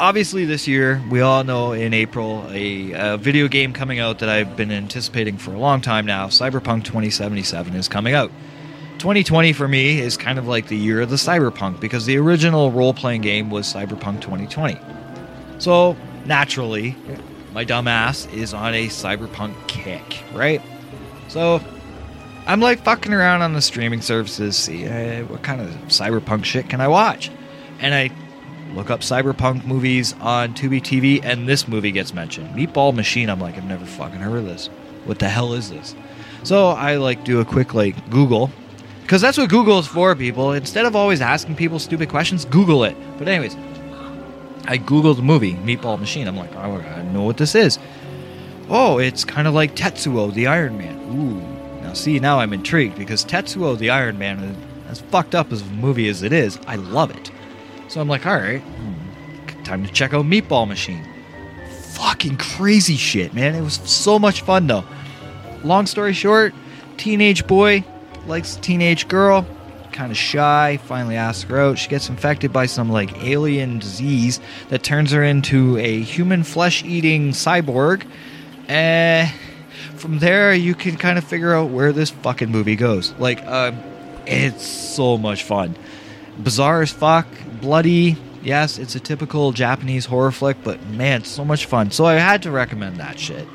obviously 0.00 0.46
this 0.46 0.66
year 0.66 1.00
we 1.10 1.20
all 1.20 1.44
know 1.44 1.72
in 1.72 1.92
april 1.92 2.46
a, 2.48 2.92
a, 2.92 3.16
video 3.18 3.48
game 3.48 3.70
coming 3.70 3.98
out 3.98 4.20
that 4.20 4.30
i've 4.30 4.56
been 4.56 4.72
anticipating 4.72 5.36
for 5.36 5.52
a 5.52 5.58
long 5.58 5.82
time 5.82 6.06
now 6.06 6.26
cyberpunk 6.26 6.84
2077 6.84 7.76
is 7.76 7.86
coming 7.86 8.14
out 8.14 8.32
2020 9.00 9.54
for 9.54 9.66
me 9.66 9.98
is 9.98 10.18
kind 10.18 10.38
of 10.38 10.46
like 10.46 10.68
the 10.68 10.76
year 10.76 11.00
of 11.00 11.08
the 11.08 11.16
cyberpunk 11.16 11.80
because 11.80 12.04
the 12.04 12.18
original 12.18 12.70
role-playing 12.70 13.22
game 13.22 13.48
was 13.48 13.66
cyberpunk 13.66 14.20
2020 14.20 14.78
so 15.58 15.96
naturally 16.26 16.94
my 17.54 17.64
dumb 17.64 17.88
ass 17.88 18.26
is 18.26 18.52
on 18.52 18.74
a 18.74 18.88
cyberpunk 18.88 19.54
kick 19.66 20.22
right 20.34 20.60
so 21.28 21.62
i'm 22.46 22.60
like 22.60 22.78
fucking 22.80 23.14
around 23.14 23.40
on 23.40 23.54
the 23.54 23.62
streaming 23.62 24.02
services 24.02 24.54
see 24.54 24.86
uh, 24.86 25.24
what 25.24 25.42
kind 25.42 25.62
of 25.62 25.68
cyberpunk 25.88 26.44
shit 26.44 26.68
can 26.68 26.82
i 26.82 26.86
watch 26.86 27.30
and 27.80 27.94
i 27.94 28.10
look 28.74 28.90
up 28.90 29.00
cyberpunk 29.00 29.64
movies 29.64 30.14
on 30.20 30.54
Tubi 30.54 30.80
TV, 30.80 31.24
and 31.24 31.48
this 31.48 31.66
movie 31.66 31.90
gets 31.90 32.14
mentioned. 32.14 32.54
Meatball 32.54 32.94
Machine. 32.94 33.28
I'm 33.28 33.40
like, 33.40 33.56
I've 33.56 33.64
never 33.64 33.84
fucking 33.84 34.20
heard 34.20 34.38
of 34.38 34.44
this. 34.44 34.68
What 35.06 35.18
the 35.18 35.28
hell 35.28 35.54
is 35.54 35.70
this? 35.70 35.96
So 36.44 36.68
I 36.68 36.94
like 36.94 37.24
do 37.24 37.40
a 37.40 37.44
quick 37.44 37.74
like 37.74 38.10
Google, 38.10 38.48
because 39.10 39.22
that's 39.22 39.38
what 39.38 39.50
Google 39.50 39.80
is 39.80 39.88
for, 39.88 40.14
people. 40.14 40.52
Instead 40.52 40.86
of 40.86 40.94
always 40.94 41.20
asking 41.20 41.56
people 41.56 41.80
stupid 41.80 42.08
questions, 42.08 42.44
Google 42.44 42.84
it. 42.84 42.96
But 43.18 43.26
anyways, 43.26 43.56
I 44.66 44.78
googled 44.78 45.16
the 45.16 45.22
movie 45.22 45.54
Meatball 45.54 45.98
Machine. 45.98 46.28
I'm 46.28 46.36
like, 46.36 46.54
oh, 46.54 46.76
I 46.76 47.02
know 47.02 47.24
what 47.24 47.36
this 47.36 47.56
is. 47.56 47.80
Oh, 48.68 48.98
it's 48.98 49.24
kind 49.24 49.48
of 49.48 49.54
like 49.54 49.74
Tetsuo 49.74 50.32
the 50.32 50.46
Iron 50.46 50.78
Man. 50.78 50.96
Ooh. 51.10 51.82
Now 51.82 51.92
see, 51.92 52.20
now 52.20 52.38
I'm 52.38 52.52
intrigued 52.52 52.96
because 52.96 53.24
Tetsuo 53.24 53.76
the 53.76 53.90
Iron 53.90 54.16
Man, 54.16 54.56
as 54.88 55.00
fucked 55.00 55.34
up 55.34 55.50
as 55.50 55.62
a 55.62 55.64
movie 55.64 56.06
as 56.06 56.22
it 56.22 56.32
is, 56.32 56.60
I 56.68 56.76
love 56.76 57.10
it. 57.10 57.32
So 57.88 58.00
I'm 58.00 58.06
like, 58.06 58.26
all 58.26 58.36
right, 58.36 58.60
hmm, 58.60 59.62
time 59.64 59.84
to 59.84 59.92
check 59.92 60.14
out 60.14 60.24
Meatball 60.24 60.68
Machine. 60.68 61.04
Fucking 61.94 62.36
crazy 62.36 62.94
shit, 62.94 63.34
man. 63.34 63.56
It 63.56 63.62
was 63.62 63.80
so 63.90 64.20
much 64.20 64.42
fun, 64.42 64.68
though. 64.68 64.84
Long 65.64 65.86
story 65.86 66.12
short, 66.12 66.54
teenage 66.96 67.44
boy 67.48 67.84
likes 68.30 68.56
teenage 68.56 69.08
girl, 69.08 69.44
kind 69.92 70.12
of 70.12 70.16
shy, 70.16 70.78
finally 70.84 71.16
asks 71.16 71.42
her 71.42 71.60
out. 71.60 71.78
She 71.78 71.88
gets 71.88 72.08
infected 72.08 72.52
by 72.52 72.66
some 72.66 72.88
like 72.88 73.22
alien 73.22 73.80
disease 73.80 74.40
that 74.68 74.82
turns 74.82 75.10
her 75.10 75.22
into 75.22 75.76
a 75.78 76.00
human 76.00 76.44
flesh 76.44 76.84
eating 76.84 77.32
cyborg. 77.32 78.06
And 78.68 79.30
from 79.96 80.20
there, 80.20 80.54
you 80.54 80.74
can 80.76 80.96
kind 80.96 81.18
of 81.18 81.24
figure 81.24 81.52
out 81.52 81.70
where 81.70 81.92
this 81.92 82.10
fucking 82.10 82.50
movie 82.50 82.76
goes. 82.76 83.12
Like, 83.18 83.42
uh, 83.44 83.72
it's 84.26 84.64
so 84.64 85.18
much 85.18 85.42
fun. 85.42 85.76
Bizarre 86.38 86.82
as 86.82 86.92
fuck, 86.92 87.26
bloody. 87.60 88.16
Yes, 88.42 88.78
it's 88.78 88.94
a 88.94 89.00
typical 89.00 89.50
Japanese 89.52 90.06
horror 90.06 90.30
flick, 90.30 90.56
but 90.62 90.82
man, 90.86 91.24
so 91.24 91.44
much 91.44 91.66
fun. 91.66 91.90
So 91.90 92.06
I 92.06 92.14
had 92.14 92.44
to 92.44 92.50
recommend 92.50 92.98
that 92.98 93.18
shit. 93.18 93.46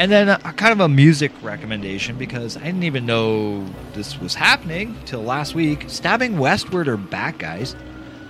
And 0.00 0.10
then 0.10 0.30
a, 0.30 0.38
kind 0.38 0.72
of 0.72 0.80
a 0.80 0.88
music 0.88 1.30
recommendation 1.42 2.16
because 2.16 2.56
I 2.56 2.62
didn't 2.62 2.84
even 2.84 3.04
know 3.04 3.66
this 3.92 4.18
was 4.18 4.34
happening 4.34 4.96
till 5.04 5.20
last 5.20 5.54
week. 5.54 5.84
Stabbing 5.88 6.38
Westward 6.38 6.88
are 6.88 6.96
back, 6.96 7.36
guys. 7.36 7.76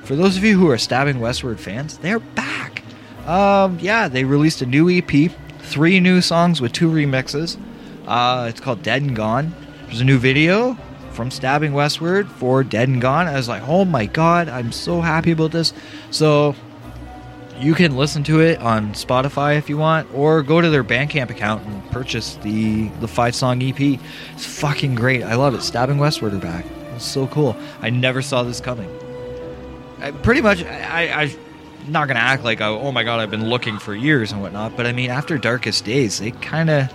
For 0.03 0.17
those 0.17 0.37
of 0.37 0.43
you 0.43 0.59
who 0.59 0.69
are 0.69 0.79
Stabbing 0.79 1.21
Westward 1.21 1.61
fans, 1.61 1.99
they're 1.99 2.19
back. 2.19 2.83
Um, 3.25 3.79
yeah, 3.81 4.09
they 4.09 4.25
released 4.25 4.63
a 4.63 4.67
new 4.67 4.91
EP, 4.91 5.31
three 5.61 6.01
new 6.01 6.21
songs 6.21 6.61
with 6.61 6.73
two 6.73 6.91
remixes. 6.91 7.57
Uh, 8.05 8.47
it's 8.49 8.61
called 8.61 8.83
Dead 8.83 9.03
and 9.03 9.15
Gone. 9.15 9.55
There's 9.87 10.01
a 10.01 10.05
new 10.05 10.19
video 10.19 10.77
from 11.13 11.31
Stabbing 11.31 11.73
Westward 11.73 12.29
for 12.29 12.65
Dead 12.65 12.89
and 12.89 13.01
Gone. 13.01 13.29
I 13.29 13.35
was 13.35 13.49
like, 13.49 13.63
oh 13.69 13.85
my 13.85 14.07
god, 14.07 14.49
I'm 14.49 14.73
so 14.73 15.03
happy 15.03 15.31
about 15.31 15.53
this. 15.53 15.73
So 16.11 16.57
you 17.61 17.75
can 17.75 17.97
listen 17.97 18.25
to 18.25 18.41
it 18.41 18.59
on 18.61 18.93
Spotify 18.93 19.59
if 19.59 19.69
you 19.69 19.77
want, 19.77 20.13
or 20.15 20.43
go 20.43 20.61
to 20.61 20.71
their 20.71 20.83
Bandcamp 20.83 21.31
account 21.31 21.65
and 21.67 21.91
purchase 21.91 22.37
the 22.37 22.89
the 23.01 23.09
five 23.09 23.35
song 23.35 23.63
EP. 23.63 23.79
It's 23.81 24.47
fucking 24.47 24.95
great. 24.95 25.23
I 25.23 25.35
love 25.35 25.55
it. 25.55 25.63
Stabbing 25.63 25.99
Westward 25.99 26.35
are 26.35 26.39
back. 26.39 26.65
It's 26.95 27.05
so 27.05 27.27
cool. 27.27 27.57
I 27.81 27.91
never 27.91 28.23
saw 28.23 28.43
this 28.43 28.61
coming. 28.61 28.91
I, 30.01 30.13
pretty 30.13 30.41
much, 30.41 30.65
I, 30.65 31.09
I, 31.09 31.23
I'm 31.23 31.93
not 31.93 32.09
gonna 32.09 32.21
act 32.21 32.43
like 32.45 32.61
oh, 32.61 32.81
oh 32.81 32.93
my 32.93 33.03
god, 33.05 33.21
I've 33.21 33.31
been 33.31 33.49
looking 33.49 33.79
for 33.79 33.95
years 33.95 34.33
and 34.33 34.41
whatnot. 34.41 34.77
But 34.77 34.87
I 34.87 34.93
mean, 34.93 35.11
after 35.11 35.37
Darkest 35.37 35.85
Days, 35.85 36.19
they 36.19 36.31
kind 36.31 36.71
of 36.71 36.93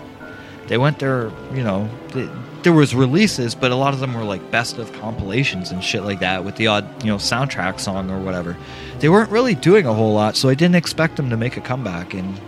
they 0.67 0.77
went 0.77 0.99
their 0.99 1.31
you 1.53 1.63
know. 1.63 1.89
They, 2.09 2.27
there 2.65 2.73
was 2.73 2.95
releases, 2.95 3.55
but 3.55 3.71
a 3.71 3.75
lot 3.75 3.93
of 3.93 3.99
them 3.99 4.13
were 4.13 4.23
like 4.23 4.51
best 4.51 4.79
of 4.79 4.91
compilations 4.93 5.71
and 5.71 5.83
shit 5.83 6.03
like 6.03 6.19
that 6.19 6.43
with 6.43 6.55
the 6.57 6.65
odd, 6.67 7.03
you 7.03 7.09
know, 7.09 7.17
soundtrack 7.17 7.79
song 7.79 8.09
or 8.09 8.19
whatever. 8.19 8.57
They 8.99 9.07
weren't 9.07 9.29
really 9.29 9.53
doing 9.53 9.85
a 9.85 9.93
whole 9.93 10.13
lot, 10.13 10.35
so 10.35 10.49
I 10.49 10.55
didn't 10.55 10.75
expect 10.75 11.15
them 11.15 11.29
to 11.29 11.37
make 11.37 11.57
a 11.57 11.61
comeback 11.61 12.15
and 12.15 12.41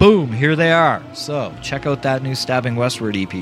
boom, 0.00 0.32
here 0.32 0.56
they 0.56 0.72
are. 0.72 1.00
So, 1.14 1.54
check 1.62 1.86
out 1.86 2.02
that 2.02 2.24
new 2.24 2.34
Stabbing 2.34 2.74
Westward 2.74 3.16
EP. 3.16 3.32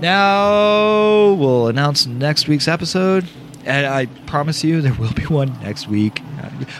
Now, 0.00 1.32
we'll 1.34 1.68
announce 1.68 2.06
next 2.06 2.48
week's 2.48 2.66
episode, 2.66 3.26
and 3.64 3.86
I 3.86 4.06
promise 4.26 4.64
you 4.64 4.80
there 4.80 4.94
will 4.94 5.12
be 5.12 5.22
one 5.28 5.56
next 5.62 5.86
week. 5.86 6.22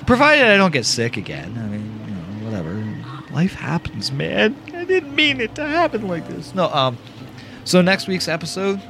Provided 0.06 0.44
I 0.44 0.56
don't 0.56 0.72
get 0.72 0.86
sick 0.86 1.16
again. 1.16 1.56
I 1.56 1.66
mean, 1.68 2.00
you 2.06 2.14
know, 2.14 2.50
whatever. 2.50 3.32
Life 3.32 3.54
happens, 3.54 4.10
man. 4.10 4.56
I 4.74 4.84
didn't 4.84 5.14
mean 5.14 5.40
it 5.40 5.54
to 5.54 5.64
happen 5.64 6.08
like 6.08 6.26
this. 6.26 6.52
No, 6.52 6.68
um 6.72 6.98
so 7.70 7.80
next 7.80 8.08
week's 8.08 8.26
episode 8.26 8.80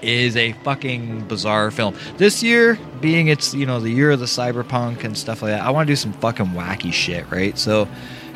is 0.00 0.36
a 0.36 0.52
fucking 0.62 1.26
bizarre 1.26 1.72
film. 1.72 1.96
This 2.18 2.40
year, 2.40 2.78
being 3.00 3.26
it's 3.26 3.52
you 3.52 3.66
know 3.66 3.80
the 3.80 3.90
year 3.90 4.12
of 4.12 4.20
the 4.20 4.26
cyberpunk 4.26 5.02
and 5.02 5.18
stuff 5.18 5.42
like 5.42 5.50
that, 5.50 5.62
I 5.62 5.70
want 5.70 5.88
to 5.88 5.92
do 5.92 5.96
some 5.96 6.12
fucking 6.12 6.46
wacky 6.46 6.92
shit, 6.92 7.28
right? 7.32 7.58
So, 7.58 7.88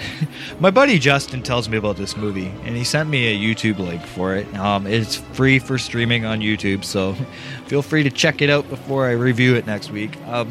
my 0.61 0.73
buddy 0.73 0.99
Justin 0.99 1.43
tells 1.43 1.69
me 1.69 1.77
about 1.77 1.97
this 1.97 2.17
movie, 2.17 2.53
and 2.65 2.75
he 2.77 2.83
sent 2.83 3.09
me 3.09 3.29
a 3.29 3.55
YouTube 3.55 3.79
link 3.79 4.03
for 4.03 4.35
it. 4.35 4.53
Um, 4.57 4.89
it's 4.89 5.15
free 5.15 5.61
for 5.61 5.79
streaming 5.79 6.25
on 6.25 6.41
YouTube, 6.41 6.85
so 6.85 7.13
feel 7.67 7.83
free 7.83 8.03
to 8.03 8.11
check 8.11 8.43
it 8.43 8.51
out 8.51 8.69
before 8.69 9.07
I 9.07 9.13
review 9.13 9.55
it 9.55 9.67
next 9.67 9.93
week. 9.93 10.21
Um, 10.27 10.51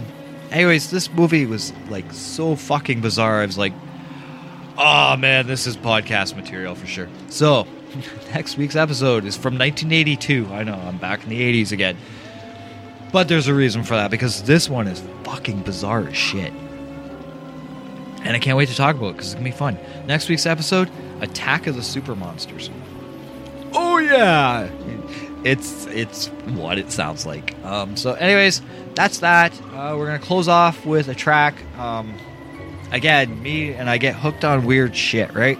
anyways, 0.50 0.92
this 0.92 1.12
movie 1.12 1.46
was 1.46 1.74
like 1.90 2.10
so 2.14 2.56
fucking 2.56 3.02
bizarre. 3.02 3.42
I 3.42 3.46
was 3.46 3.58
like, 3.58 3.74
oh 4.78 5.16
man, 5.18 5.48
this 5.48 5.68
is 5.68 5.76
podcast 5.76 6.36
material 6.36 6.76
for 6.76 6.88
sure. 6.88 7.10
So 7.30 7.68
next 8.34 8.58
week's 8.58 8.76
episode 8.76 9.26
is 9.26 9.36
from 9.36 9.58
1982. 9.58 10.48
I 10.52 10.64
know, 10.64 10.76
I'm 10.76 10.98
back 10.98 11.24
in 11.24 11.30
the 11.30 11.64
80s 11.64 11.72
again. 11.72 11.98
But 13.12 13.28
there's 13.28 13.48
a 13.48 13.54
reason 13.54 13.84
for 13.84 13.96
that 13.96 14.12
because 14.12 14.44
this 14.44 14.70
one 14.70 14.88
is 14.88 15.02
fucking 15.24 15.62
bizarre 15.62 16.08
as 16.08 16.18
shit. 16.18 16.52
And 18.24 18.36
I 18.36 18.40
can't 18.40 18.58
wait 18.58 18.68
to 18.70 18.76
talk 18.76 18.96
about 18.96 19.10
it 19.10 19.14
because 19.14 19.28
it's 19.28 19.36
going 19.36 19.46
to 19.46 19.52
be 19.52 19.58
fun. 19.58 19.78
Next 20.06 20.28
week's 20.28 20.46
episode 20.46 20.90
Attack 21.22 21.68
of 21.68 21.76
the 21.76 21.84
Super 21.84 22.16
Monsters. 22.16 22.70
Oh, 23.74 23.98
yeah. 23.98 24.70
It's 25.44 25.86
it's 25.88 26.28
what 26.28 26.78
it 26.78 26.92
sounds 26.92 27.26
like. 27.26 27.56
Um, 27.64 27.96
so, 27.96 28.14
anyways, 28.14 28.62
that's 28.96 29.20
that. 29.20 29.54
Uh, 29.72 29.96
we're 29.98 30.08
gonna 30.08 30.20
close 30.20 30.48
off 30.48 30.86
with 30.86 31.08
a 31.08 31.16
track. 31.16 31.56
Um, 31.78 32.14
again, 32.92 33.42
me 33.42 33.74
and 33.74 33.90
I 33.90 33.98
get 33.98 34.16
hooked 34.16 34.44
on 34.46 34.66
weird 34.66 34.96
shit, 34.96 35.34
right? 35.34 35.60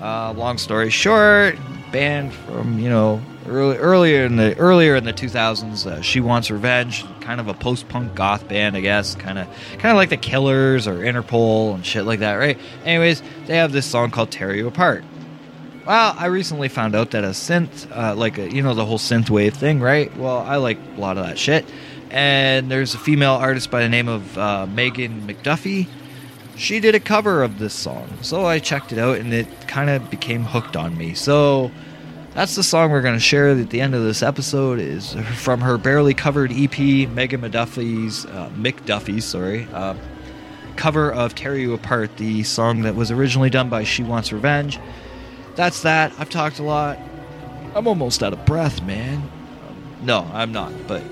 Uh, 0.00 0.32
long 0.32 0.58
story 0.58 0.90
short, 0.90 1.56
band 1.92 2.32
from 2.32 2.78
you 2.78 2.88
know 2.88 3.20
early, 3.46 3.76
earlier 3.76 4.24
in 4.24 4.36
the 4.36 4.56
earlier 4.56 4.96
in 4.96 5.04
the 5.04 5.12
2000s. 5.12 5.86
Uh, 5.86 6.00
she 6.00 6.20
wants 6.20 6.50
revenge, 6.50 7.04
kind 7.20 7.40
of 7.40 7.48
a 7.48 7.54
post-punk 7.54 8.14
goth 8.14 8.48
band, 8.48 8.76
I 8.76 8.80
guess, 8.80 9.14
kind 9.14 9.38
of 9.38 9.46
kind 9.72 9.90
of 9.92 9.96
like 9.96 10.08
the 10.08 10.16
Killers 10.16 10.86
or 10.86 10.98
Interpol 10.98 11.74
and 11.74 11.84
shit 11.84 12.04
like 12.04 12.20
that, 12.20 12.34
right? 12.34 12.58
Anyways, 12.84 13.22
they 13.46 13.56
have 13.56 13.72
this 13.72 13.86
song 13.86 14.10
called 14.10 14.30
"Tear 14.30 14.54
You 14.54 14.68
Apart." 14.68 15.04
Well, 15.86 16.14
I 16.16 16.26
recently 16.26 16.68
found 16.68 16.94
out 16.94 17.12
that 17.12 17.24
a 17.24 17.28
synth, 17.28 17.90
uh, 17.90 18.14
like 18.14 18.38
a, 18.38 18.52
you 18.52 18.62
know 18.62 18.74
the 18.74 18.84
whole 18.84 18.98
synth 18.98 19.30
wave 19.30 19.54
thing, 19.54 19.80
right? 19.80 20.14
Well, 20.16 20.38
I 20.38 20.56
like 20.56 20.78
a 20.96 21.00
lot 21.00 21.18
of 21.18 21.26
that 21.26 21.38
shit. 21.38 21.64
And 22.10 22.70
there's 22.70 22.94
a 22.94 22.98
female 22.98 23.34
artist 23.34 23.70
by 23.70 23.82
the 23.82 23.88
name 23.88 24.08
of 24.08 24.36
uh, 24.36 24.66
Megan 24.66 25.28
McDuffie. 25.28 25.86
She 26.60 26.78
did 26.78 26.94
a 26.94 27.00
cover 27.00 27.42
of 27.42 27.58
this 27.58 27.74
song, 27.74 28.08
so 28.22 28.44
I 28.44 28.58
checked 28.58 28.92
it 28.92 28.98
out, 28.98 29.18
and 29.18 29.32
it 29.32 29.48
kind 29.66 29.90
of 29.90 30.10
became 30.10 30.44
hooked 30.44 30.76
on 30.76 30.96
me. 30.96 31.14
So 31.14 31.70
that's 32.34 32.54
the 32.54 32.62
song 32.62 32.90
we're 32.90 33.02
going 33.02 33.16
to 33.16 33.20
share 33.20 33.48
at 33.48 33.70
the 33.70 33.80
end 33.80 33.94
of 33.94 34.02
this 34.02 34.22
episode. 34.22 34.78
Is 34.78 35.14
from 35.36 35.60
her 35.62 35.78
barely 35.78 36.14
covered 36.14 36.52
EP, 36.52 36.78
Megan 37.08 37.40
McDuffie's 37.40 38.26
uh, 38.26 39.20
sorry 39.20 39.66
uh, 39.72 39.96
cover 40.76 41.10
of 41.10 41.34
"Tear 41.34 41.56
You 41.56 41.74
Apart," 41.74 42.18
the 42.18 42.42
song 42.42 42.82
that 42.82 42.94
was 42.94 43.10
originally 43.10 43.50
done 43.50 43.68
by 43.68 43.82
She 43.82 44.02
Wants 44.02 44.32
Revenge 44.32 44.78
that's 45.60 45.82
that. 45.82 46.12
I've 46.18 46.30
talked 46.30 46.58
a 46.58 46.62
lot. 46.62 46.98
I'm 47.74 47.86
almost 47.86 48.22
out 48.22 48.32
of 48.32 48.44
breath, 48.46 48.82
man. 48.82 49.16
Um, 49.68 50.06
no, 50.06 50.28
I'm 50.32 50.52
not, 50.52 50.72
but 50.86 51.02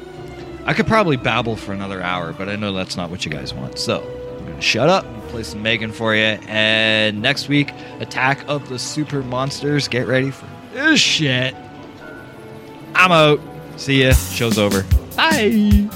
I 0.64 0.74
could 0.74 0.86
probably 0.86 1.16
babble 1.16 1.56
for 1.56 1.72
another 1.72 2.02
hour, 2.02 2.32
but 2.32 2.48
I 2.48 2.56
know 2.56 2.72
that's 2.72 2.96
not 2.96 3.10
what 3.10 3.24
you 3.24 3.30
guys 3.30 3.52
want. 3.52 3.78
So 3.78 4.02
I'm 4.38 4.44
going 4.44 4.56
to 4.56 4.62
shut 4.62 4.88
up 4.88 5.04
play 5.28 5.42
some 5.42 5.62
Megan 5.62 5.92
for 5.92 6.14
you. 6.14 6.22
And 6.48 7.22
next 7.22 7.48
week, 7.48 7.72
Attack 8.00 8.44
of 8.48 8.68
the 8.68 8.78
Super 8.78 9.22
Monsters. 9.22 9.88
Get 9.88 10.06
ready 10.06 10.30
for 10.30 10.48
this 10.72 11.00
shit. 11.00 11.54
I'm 12.94 13.12
out. 13.12 13.40
See 13.76 14.02
ya. 14.02 14.12
Show's 14.12 14.58
over. 14.58 14.84
Bye. 15.16 15.88